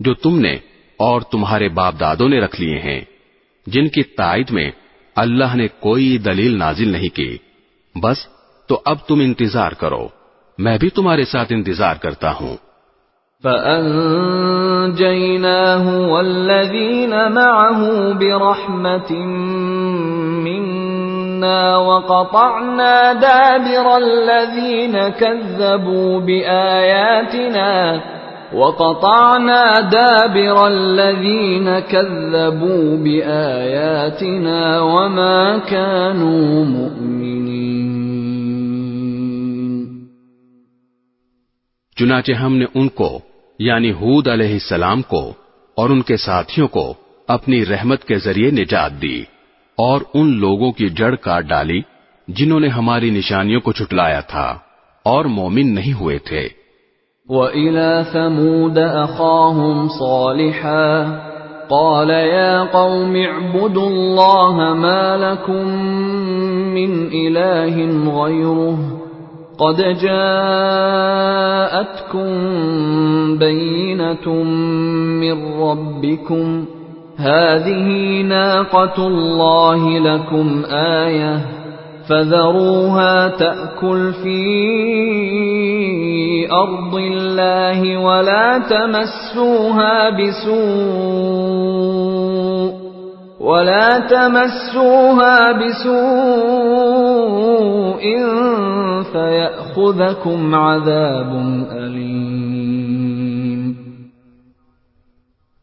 جو 0.00 0.14
تم 0.14 0.38
نے 0.38 0.52
اور 0.96 1.20
تمہارے 1.20 1.68
باپ 1.68 1.94
دادوں 2.00 2.28
نے 2.28 2.40
رکھ 2.40 2.60
لیے 2.60 2.78
ہیں، 2.78 3.00
جن 3.66 3.88
کی 3.88 4.02
تائید 4.02 4.50
میں 4.50 4.70
اللہ 5.16 5.56
نے 5.56 5.68
کوئی 5.80 6.18
دلیل 6.18 6.58
نازل 6.58 6.88
نہیں 6.88 7.16
کی؟ 7.16 7.38
بس 8.02 8.26
تو 8.66 8.80
اب 8.84 8.98
تم 9.08 9.20
انتظار 9.20 9.72
کرو، 9.72 10.08
میں 10.58 10.78
بھی 10.78 10.90
تمہارے 10.90 11.24
ساتھ 11.24 11.52
انتظار 11.52 11.94
کرتا 11.94 12.34
ہوں۔ 12.34 12.56
فأنجيناه 13.44 15.06
والذين 16.12 17.32
معه 17.32 18.12
برحمة 18.12 19.12
منا 20.44 21.76
وقطعنا 21.76 23.12
دابر 23.12 23.96
الذين 23.96 25.08
كذبوا 25.08 26.20
بآياتنا 26.20 28.00
وقطعنا 28.54 29.80
دابر 29.80 30.66
الذين 30.66 31.78
كذبوا 31.78 32.96
بآياتنا 32.96 34.80
وما 34.80 35.58
كانوا 35.58 36.64
مؤمنين. 36.64 37.54
چنانچہ 41.96 42.32
ہم 42.32 42.56
نے 42.56 42.66
ان 42.74 42.88
کو 42.88 43.33
یعنی 43.58 43.90
حود 43.90 44.28
علیہ 44.28 44.52
السلام 44.52 45.02
کو 45.02 45.32
اور 45.76 45.90
ان 45.90 46.02
کے 46.02 46.16
ساتھیوں 46.16 46.68
کو 46.68 46.94
اپنی 47.28 47.66
رحمت 47.66 48.04
کے 48.04 48.14
ذریعے 48.14 48.50
نجات 48.50 49.02
دی 49.02 49.22
اور 49.76 50.00
ان 50.14 50.40
لوگوں 50.40 50.72
کی 50.72 50.88
جڑ 50.88 51.14
کاٹ 51.14 51.44
ڈالی 51.44 51.80
جنہوں 52.28 52.60
نے 52.60 52.68
ہماری 52.68 53.10
نشانیوں 53.10 53.60
کو 53.60 53.72
چھٹلایا 53.72 54.20
تھا 54.20 54.58
اور 55.02 55.24
مومن 55.24 55.74
نہیں 55.74 56.00
ہوئے 56.00 56.18
تھے۔ 56.18 56.48
وَإِلَى 57.28 58.02
ثَمُودَ 58.12 58.80
أَخَاهُمْ 58.80 59.88
صَالِحًا 59.98 61.18
قَالَ 61.68 62.12
يَا 62.12 62.64
قَوْمِ 62.64 63.26
اعْبُدُوا 63.26 63.88
اللَّهَ 63.88 64.74
مَا 64.74 65.16
لَكُمْ 65.16 65.64
مِنْ 66.74 67.08
إِلَٰهٍ 67.12 68.08
غَيْرُهُ 68.20 69.04
قد 69.58 69.80
جاءتكم 70.02 70.34
بينة 73.38 74.32
من 75.20 75.60
ربكم 75.60 76.64
هذه 77.16 78.20
ناقة 78.22 79.06
الله 79.06 79.98
لكم 79.98 80.62
آية 80.70 81.40
فذروها 82.08 83.28
تأكل 83.28 84.12
في 84.12 84.44
أرض 86.52 86.94
الله 86.94 87.96
ولا 87.98 88.58
تمسوها 88.58 90.10
بسوء 90.10 91.54
ولا 93.40 93.98
تمسوها 93.98 95.52
بسوء 95.52 96.84
فيأخذكم 99.12 100.54
عذاب 100.54 101.32
أليم 101.72 102.53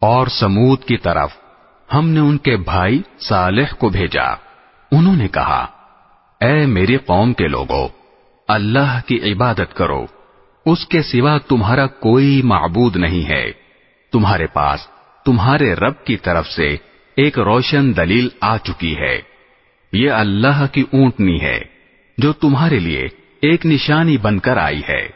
اور 0.02 0.28
سمود 0.28 0.84
کی 0.84 0.98
طرف 0.98 1.32
ہم 1.94 2.10
نے 2.10 2.20
ان 2.20 2.38
کے 2.38 2.58
بھائی 2.58 3.02
صالح 3.20 3.74
کو 3.78 3.90
بھیجا۔ 3.90 4.32
انہوں 4.92 5.16
نے 5.16 5.28
کہا، 5.28 5.68
اے 6.42 6.66
میری 6.66 6.98
قوم 6.98 7.34
کے 7.34 7.48
لوگوں 7.48 7.88
اللہ 8.48 9.00
کی 9.06 9.34
عبادت 9.34 9.74
کرو۔ 9.74 10.06
اس 10.66 10.88
کے 10.88 11.02
سوا 11.02 11.38
تمہارا 11.38 11.88
کوئی 11.88 12.42
معبود 12.42 12.98
نہیں 12.98 13.30
ہے۔ 13.30 13.52
تمہارے 14.12 14.48
پاس 14.48 14.88
تمہارے 15.26 15.74
رب 15.74 16.06
کی 16.06 16.18
طرف 16.18 16.48
سے 16.48 16.76
ایک 17.16 17.40
روشن 17.40 17.98
دلیل 17.98 18.30
آ 18.42 18.58
چکی 18.58 18.98
ہے۔ 18.98 19.22
یہ 19.94 20.12
اللہ 20.12 20.66
کی 20.72 20.82
اونٹنی 20.82 21.42
ہے، 21.42 21.62
جو 22.18 22.34
تمہارے 22.34 22.80
لیے 22.80 23.04
ایک 23.42 23.66
نشانی 23.66 24.18
بن 24.18 24.40
کر 24.40 24.58
آئی 24.58 24.82
ہے۔ 24.90 25.10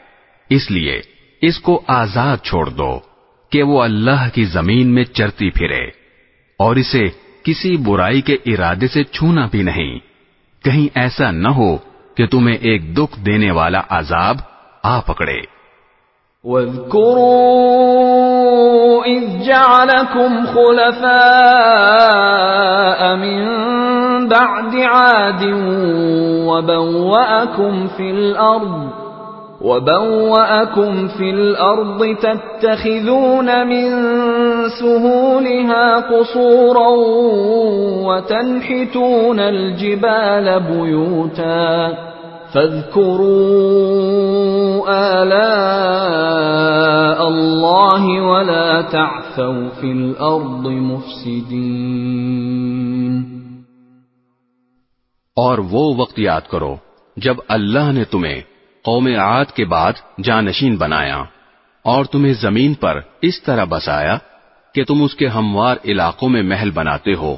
اس 0.50 0.72
لیے 0.72 1.02
اس 1.42 1.60
کو 1.60 1.84
آزاد 1.88 2.38
چھوڑ 2.38 2.70
دو۔ 2.70 3.00
کہ 3.50 3.64
وہ 3.64 3.84
اللہ 3.84 4.28
کی 4.34 4.44
زمین 4.44 4.88
میں 4.88 5.04
چرتی 5.04 5.50
پھرے 5.50 5.90
اور 6.60 6.76
اسے 6.76 7.04
کسی 7.44 7.78
برائی 7.78 8.22
کے 8.22 8.38
ارادے 8.46 8.88
سے 8.88 9.04
چھونا 9.04 9.48
بھی 9.52 9.64
نہیں۔ 9.64 10.00
کہیں 10.64 10.88
ایسا 10.96 11.32
نہ 11.32 11.48
ہو 11.48 11.78
کہ 12.16 12.28
تمہیں 12.28 12.56
ایک 12.56 12.98
دکھ 12.98 13.26
دینے 13.26 13.52
والا 13.52 13.82
عذاب 13.90 14.38
آ 14.84 15.00
پکڑے۔ 15.00 15.38
وَاذْكُرُوا 16.44 19.08
إِذْ 19.08 19.46
جَعَلَكُمْ 19.46 20.54
خُلَفَاءَ 20.54 23.16
مِن 23.16 23.48
بَعْدِ 24.28 24.84
عَادٍ 24.84 25.44
وَبَوَّأَكُمْ 26.46 27.88
فِي 27.98 28.10
الْأَرْضِ 28.10 29.05
وَبَوَّأَكُمْ 29.66 31.08
فِي 31.08 31.30
الْأَرْضِ 31.30 32.18
تَتَّخِذُونَ 32.22 33.68
مِن 33.68 33.90
سُهُولِهَا 34.70 36.00
قُصُورًا 36.00 36.90
وَتَنْحِتُونَ 38.08 39.40
الْجِبَالَ 39.40 40.60
بُيُوتًا 40.60 41.98
فاذكروا 42.54 43.62
آلاء 45.22 47.28
الله 47.28 48.22
ولا 48.22 48.82
تعثوا 48.82 49.70
في 49.82 49.92
الأرض 49.92 50.68
مفسدين. 50.68 53.26
اور 55.36 55.58
وہ 55.58 55.96
وقت 55.96 56.20
یاد 56.20 56.42
کرو 56.50 56.76
جب 57.18 57.36
اللہ 57.48 57.92
نے 57.92 58.04
تمہیں 58.04 58.42
قوم 58.86 59.08
عاد 59.08 59.46
کے 59.46 59.66
بعد 59.66 59.94
جانشین 60.24 60.76
بنایا 60.76 61.24
اور 61.84 62.06
تمہیں 62.06 62.34
زمین 62.34 62.74
پر 62.74 63.00
اس 63.22 63.44
طرح 63.44 63.64
بسایا 63.70 64.18
کہ 64.76 64.84
تم 64.84 65.04
اس 65.04 65.16
کے 65.16 65.28
ہموار 65.28 65.76
علاقوں 65.86 66.30
میں 66.30 66.44
محل 66.44 66.72
بناتے 66.72 67.14
ہو 67.14 67.38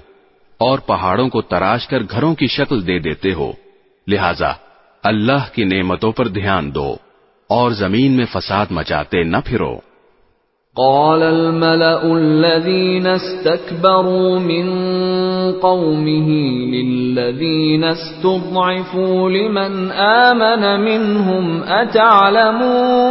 اور 0.57 0.79
پہاڑوں 0.79 1.29
کو 1.29 1.41
تراش 1.41 1.87
کر 1.87 1.99
گھروں 2.11 2.35
کی 2.35 2.47
شکل 2.47 2.87
دے 2.87 2.99
دیتے 2.99 3.33
ہو۔ 3.33 3.51
لہذا 4.07 4.53
اللہ 5.03 5.53
کی 5.53 5.63
نعمتوں 5.63 6.11
پر 6.11 6.27
دھیان 6.27 6.75
دو 6.75 6.95
اور 7.49 7.71
زمین 7.71 8.11
میں 8.11 8.25
فساد 8.31 8.65
مچاتے 8.69 9.23
نہ 9.23 9.37
پھرو۔ 9.45 9.79
قال 10.77 11.23
الملأ 11.23 12.13
الذين 12.13 13.07
استكبروا 13.07 14.39
من 14.39 14.67
قومه 15.53 16.29
للذين 16.73 17.83
استضعفوا 17.83 19.29
لمن 19.29 19.91
آمن 19.91 20.79
منهم 20.85 21.63
أتعلمون 21.63 23.07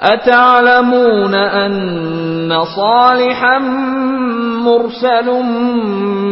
أتعلمون 0.00 1.34
أن 1.34 2.64
صالحا 2.76 3.58
مرسل 4.64 5.42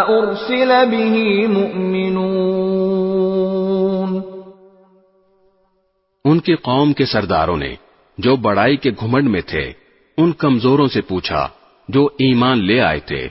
أرسل 0.08 0.72
به 0.92 1.26
مؤمنون۔ 1.62 2.56
ان 6.26 6.40
کی 6.40 6.56
قوم 6.56 6.94
کے 6.94 7.06
سرداروں 7.06 7.58
نے 7.58 7.76
جو 8.18 8.36
بڑائی 8.36 8.78
کے 8.78 8.92
گھمنڈ 8.92 9.30
میں 9.30 9.42
تھے، 9.42 9.72
ان 10.18 10.32
کمزوروں 10.32 10.88
سے 10.88 11.02
پوچھا، 11.02 11.48
جو 11.90 12.06
ایمان 12.06 12.66
لے 12.66 12.82
آئے 12.82 13.00
تھے، 13.00 13.28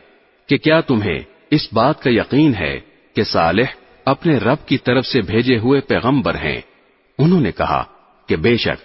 کہ 0.49 0.59
کیا 0.59 0.81
تمہیں 0.81 1.21
اس 1.51 1.73
بات 1.73 2.03
کا 2.03 2.11
یقین 2.11 2.55
ہے 2.55 2.81
کہ 3.15 3.25
صالح 3.25 3.65
اپنے 4.05 4.39
رب 4.39 4.69
کی 4.69 4.79
طرف 4.79 5.07
سے 5.07 5.21
بھیجے 5.21 5.59
ہوئے 5.59 5.81
پیغمبر 5.81 6.35
ہیں؟ 6.35 6.61
انہوں 7.19 7.41
نے 7.41 7.53
کہا 7.53 7.85
کہ 8.27 8.37
بے 8.37 8.57
شک، 8.57 8.83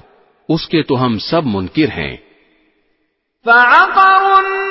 اس 0.50 0.68
کے 0.68 0.84
تو 0.84 1.06
ہم 1.06 1.18
سب 1.18 1.42
منکر 1.46 1.98
ہیں۔ 1.98 2.18
فعقروا 3.46 4.71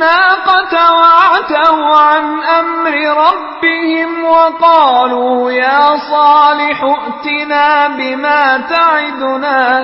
الناقة 0.00 0.92
وعتوا 0.92 1.96
عن 1.96 2.24
أمر 2.58 2.94
ربهم 3.16 4.24
وقالوا 4.24 5.52
يا 5.52 5.96
صالح 6.10 6.84
ائتنا 6.84 7.88
بما 7.88 8.56
تعدنا 8.68 9.80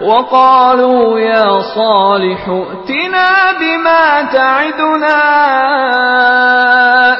وقالوا 0.00 1.20
يا 1.20 1.60
صالح 1.74 2.48
ائتنا 2.48 3.52
بما 3.60 4.20
تعدنا 4.32 5.18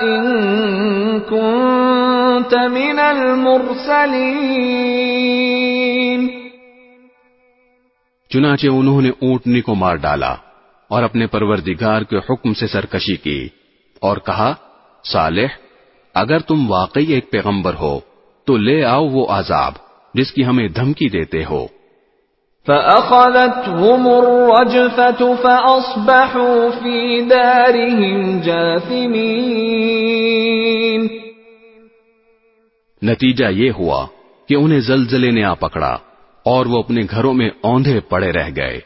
إن 0.02 0.24
كنت 1.20 2.54
من 2.70 2.98
المرسلين. 2.98 3.80
چنانچہ 8.30 8.66
انہوں 8.66 9.02
نے 9.02 9.08
اونٹنی 9.08 9.60
کو 9.60 9.74
مار 9.74 9.96
ڈالا۔ 9.96 10.34
اور 10.88 11.02
اپنے 11.02 11.26
پروردگار 11.26 12.02
کے 12.02 12.16
حکم 12.16 12.54
سے 12.54 12.66
سرکشی 12.66 13.16
کی 13.16 13.48
اور 14.00 14.16
کہا 14.16 14.54
صالح 15.04 15.46
اگر 16.14 16.38
تم 16.38 16.70
واقعی 16.70 17.12
ایک 17.12 17.30
پیغمبر 17.30 17.74
ہو 17.74 18.00
تو 18.44 18.56
لے 18.56 18.84
آؤ 18.84 19.08
وہ 19.08 19.26
عذاب 19.28 19.72
جس 20.14 20.32
کی 20.32 20.44
ہمیں 20.44 20.68
دھمکی 20.68 21.08
دیتے 21.08 21.44
ہو۔ 21.44 21.66
فأخذتهم 22.66 24.06
الرجفة 24.06 25.34
فأصبحوا 25.42 26.68
في 26.82 27.20
دارهم 27.20 28.38
جاثمين۔ 28.38 29.06
نتیجہ 33.02 33.44
یہ 33.50 33.70
ہوا 33.70 34.06
کہ 34.48 34.54
انہیں 34.54 34.80
زلزلے 34.80 35.30
نے 35.30 35.44
آ 35.44 35.54
پکڑا 35.54 35.98
اور 36.42 36.66
وہ 36.66 36.78
اپنے 36.78 37.02
گھروں 37.10 37.34
میں 37.34 37.50
اوندھے 37.60 38.00
پڑے 38.00 38.32
رہ 38.32 38.50
گئے۔ 38.56 38.80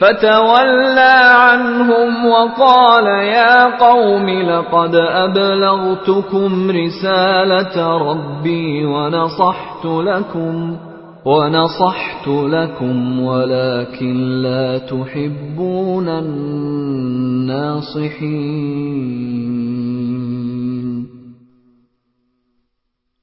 فتولى 0.00 1.16
عنهم 1.36 2.26
وقال 2.26 3.06
يا 3.06 3.78
قوم 3.78 4.28
لقد 4.28 4.94
أبلغتكم 4.94 6.70
رسالة 6.70 7.98
ربي 7.98 8.84
ونصحت 8.84 9.84
لكم 9.84 10.76
ونصحت 11.24 12.28
لكم 12.28 13.20
ولكن 13.20 14.42
لا 14.42 14.78
تحبون 14.78 16.08
الناصحين. 16.08 17.50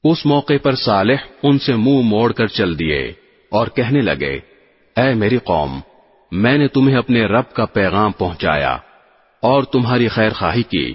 اس 0.04 0.26
موقع 0.26 0.58
پر 0.64 0.76
صالح 0.76 1.20
ان 1.44 1.58
سے 1.60 1.74
منہ 1.76 2.02
موڑ 2.06 2.32
کر 2.32 2.48
چل 2.48 2.80
دیے 2.80 3.04
اور 3.52 3.68
کہنے 3.68 4.02
لگے، 4.02 4.36
اے 4.96 5.14
میری 5.14 5.38
قوم 5.38 5.80
میں 6.32 6.58
نے 6.58 6.68
تمہیں 6.68 6.98
اپنے 6.98 7.26
رب 7.26 7.54
کا 7.54 7.66
پیغام 7.66 8.12
پہنچایا 8.12 8.78
اور 9.42 9.64
تمہاری 9.64 10.08
خیر 10.08 10.30
خواہی 10.30 10.64
کی 10.64 10.94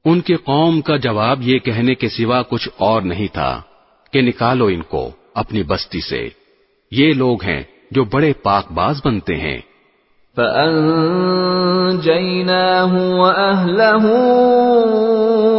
ان 0.05 0.21
کی 0.21 0.35
قوم 0.35 0.81
کا 0.81 0.97
جواب 0.97 1.39
یہ 1.43 1.59
کہنے 1.59 1.95
کے 1.95 2.09
سوا 2.09 2.43
کچھ 2.43 2.69
اور 2.77 3.03
نہیں 3.03 3.27
تھا 3.33 3.63
کہ 4.13 4.21
نکالو 4.21 4.67
ان 4.67 4.83
کو 4.83 5.11
اپنی 5.35 5.63
بستی 5.63 6.01
سے۔ 6.01 6.29
یہ 6.91 7.13
لوگ 7.13 7.43
ہیں 7.43 7.63
جو 7.91 8.05
بڑے 8.05 8.33
پاک 8.33 8.73
باز 8.73 9.01
بنتے 9.05 9.37
ہیں۔ 9.37 9.59
فأنجيناه 10.37 10.87
وأهله 13.11 14.07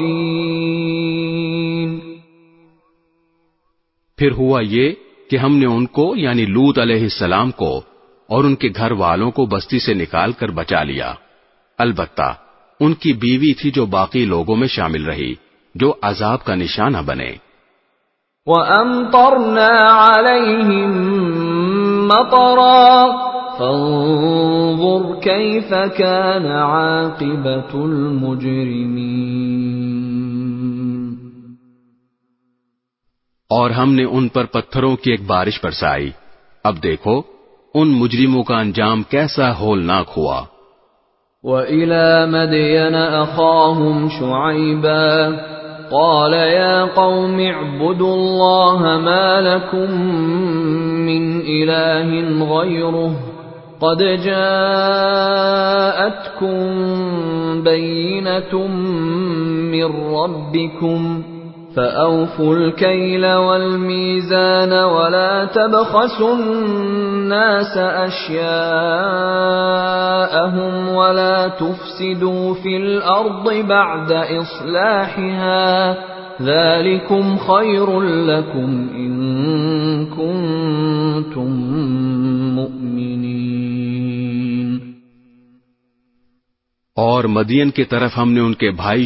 پھر 4.17 4.31
ہوا 4.31 4.61
یہ 4.63 4.91
کہ 5.31 5.37
ہم 5.37 5.57
نے 5.57 5.65
ان 5.65 5.85
کو 5.85 6.13
یعنی 6.15 6.45
لوت 6.45 6.79
علیہ 6.79 7.01
السلام 7.01 7.51
کو 7.51 7.81
اور 8.27 8.43
ان 8.43 8.55
کے 8.55 8.69
گھر 8.75 8.91
والوں 8.91 9.31
کو 9.31 9.45
بستی 9.45 9.79
سے 9.79 9.93
نکال 9.93 10.31
کر 10.31 10.51
بچا 10.51 10.83
لیا۔ 10.83 11.13
البتہ 11.77 12.35
ان 12.79 12.93
کی 12.93 13.13
بیوی 13.13 13.53
تھی 13.53 13.71
جو 13.71 13.85
باقی 13.85 14.25
لوگوں 14.25 14.55
میں 14.55 14.67
شامل 14.67 15.05
رہی، 15.05 15.33
جو 15.75 15.93
عذاب 16.01 16.43
کا 16.43 16.55
نشانہ 16.55 16.97
بنے۔ 17.05 17.46
وَأَمْطَرْنَا 18.47 19.75
عَلَيْهِمْ 19.91 20.91
مَطَرًا 22.07 23.07
فَانظُرْ 23.57 25.21
كَيْفَ 25.21 25.73
كَانَ 25.97 26.47
عَاقِبَةُ 26.47 27.83
الْمُجْرِمِينَ 27.83 29.07
اور 33.49 33.69
ہم 33.69 33.93
نے 33.93 34.03
ان 34.03 34.27
پر 34.27 34.45
پتھروں 34.45 34.95
کی 34.95 35.11
ایک 35.11 35.25
بارش 35.27 35.59
برسائی۔ 35.63 36.11
اب 36.63 36.83
دیکھو 36.83 37.21
ان 37.73 37.87
مجرموں 37.87 38.43
کا 38.43 38.59
انجام 38.59 39.03
کیسا 39.03 39.59
ہولناک 39.59 40.05
ہوا۔ 40.17 40.43
وَإِلَى 41.43 42.29
مَدْيَنَ 42.29 42.95
أَخَاهُمْ 43.21 44.11
شُعَيْبًا 44.19 45.29
قَالَ 45.91 46.33
يَا 46.33 46.83
قَوْمِ 46.83 47.39
اعْبُدُوا 47.39 48.15
اللَّهَ 48.15 48.97
مَا 48.97 49.41
لَكُمْ 49.41 49.91
مِنْ 51.05 51.41
إِلَٰهٍ 51.41 52.09
غَيْرُهُ 52.57 53.11
قَدْ 53.81 53.97
جَاءَتْكُمْ 54.23 55.47
بَيِّنَةٌ 57.63 58.67
مِّن 59.71 59.85
رَّبِّكُمْ 60.13 61.23
فأوفوا 61.77 62.55
الكيل 62.55 63.25
والميزان 63.25 64.73
ولا 64.73 65.45
تبخسوا 65.45 66.35
الناس 66.35 67.77
أشياءهم 67.77 68.47
ولا 70.89 71.47
تفسدوا 71.47 72.53
في 72.53 72.77
الأرض 72.77 73.53
بعد 73.53 74.11
إصلاحها 74.11 75.97
ذلكم 76.41 77.37
خير 77.37 78.01
لكم 78.01 78.89
إن 78.95 80.05
كنتم 80.05 81.49
مؤمنين. 82.55 83.07
اور 86.95 87.23
مدین 87.23 87.69
کی 87.69 87.83
طرف 87.83 88.11
ہم 88.17 88.31
نے 88.31 88.39
ان 88.39 88.53
کے 88.53 88.71
بھائی 88.71 89.05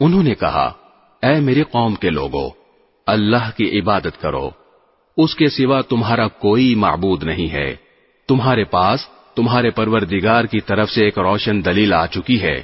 انہوں 0.00 0.22
نے 0.22 0.34
کہا 0.34 0.72
اے 1.22 1.40
میری 1.40 1.62
قوم 1.62 1.94
کے 1.94 2.10
لوگوں 2.10 2.50
اللہ 3.06 3.50
کی 3.56 3.80
عبادت 3.80 4.20
کرو۔ 4.20 4.50
اس 5.16 5.34
کے 5.34 5.48
سوا 5.48 5.80
تمہارا 5.80 6.28
کوئی 6.28 6.74
معبود 6.74 7.24
نہیں 7.24 7.52
ہے۔ 7.52 7.76
تمہارے 8.28 8.64
پاس 8.64 9.00
تمہارے 9.34 9.70
پروردگار 9.70 10.44
کی 10.44 10.60
طرف 10.60 10.90
سے 10.90 11.04
ایک 11.04 11.18
روشن 11.18 11.64
دلیل 11.64 11.92
آ 11.92 12.06
چکی 12.06 12.42
ہے۔ 12.42 12.62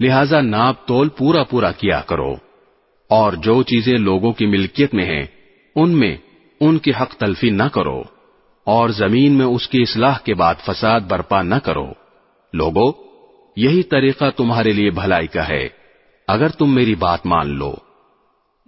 لہذا 0.00 0.40
ناپ 0.40 0.86
تول 0.86 1.08
پورا 1.08 1.44
پورا 1.44 1.72
کیا 1.72 2.00
کرو۔ 2.00 2.34
اور 3.08 3.32
جو 3.32 3.62
چیزیں 3.62 3.98
لوگوں 3.98 4.32
کی 4.32 4.46
ملکیت 4.46 4.94
میں 4.94 5.04
ہیں، 5.04 5.24
ان 5.76 5.90
میں 5.90 6.16
ان 6.60 6.78
کی 6.78 6.90
حق 7.00 7.14
تلفی 7.14 7.50
نہ 7.50 7.68
کرو۔ 7.72 8.02
اور 8.64 8.88
زمین 8.88 9.32
میں 9.32 9.46
اس 9.46 9.68
کی 9.68 9.82
اصلاح 9.82 10.18
کے 10.18 10.34
بعد 10.34 10.54
فساد 10.66 11.00
برپا 11.00 11.42
نہ 11.42 11.54
کرو۔ 11.54 11.86
لوگو، 12.52 12.92
یہی 13.56 13.82
طریقہ 13.82 14.24
تمہارے 14.36 14.72
لیے 14.72 14.90
بھلائی 14.90 15.26
کا 15.26 15.48
ہے۔ 15.48 15.81
اگر 16.28 16.48
تم 16.48 16.74
میری 16.74 16.94
بات 16.94 17.26
مان 17.26 17.46
لو 17.46 17.72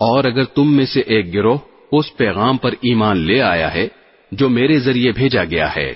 اور 0.00 0.24
اگر 0.24 0.44
تم 0.44 0.76
میں 0.76 0.86
سے 0.86 1.00
ایک 1.00 1.34
گروہ 1.34 1.58
اس 1.92 2.16
پیغام 2.16 2.56
پر 2.56 2.72
ایمان 2.80 3.16
لے 3.16 3.42
آیا 3.42 3.74
ہے 3.74 3.88
جو 4.32 4.48
میرے 4.48 4.78
ذریعے 4.78 5.12
بھیجا 5.12 5.44
گیا 5.44 5.76
ہے 5.76 5.94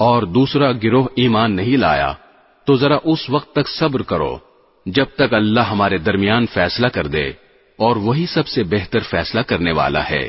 اور 0.00 0.22
دوسرا 0.22 0.72
گروہ 0.72 1.06
ایمان 1.14 1.56
نہیں 1.56 1.76
لایا، 1.76 2.12
تو 2.64 2.76
ذرا 2.76 2.98
اس 3.04 3.30
وقت 3.30 3.52
تک 3.52 3.68
صبر 3.68 4.02
کرو 4.02 4.38
جب 4.86 5.04
تک 5.14 5.34
اللہ 5.34 5.60
ہمارے 5.60 5.98
درمیان 5.98 6.46
فیصلہ 6.46 6.86
کر 6.86 7.06
دے 7.06 7.28
اور 7.78 7.96
وہی 7.96 8.26
سب 8.26 8.46
سے 8.46 8.62
بہتر 8.62 9.00
فیصلہ 9.00 9.40
کرنے 9.40 9.72
والا 9.72 10.10
ہے۔ 10.10 10.28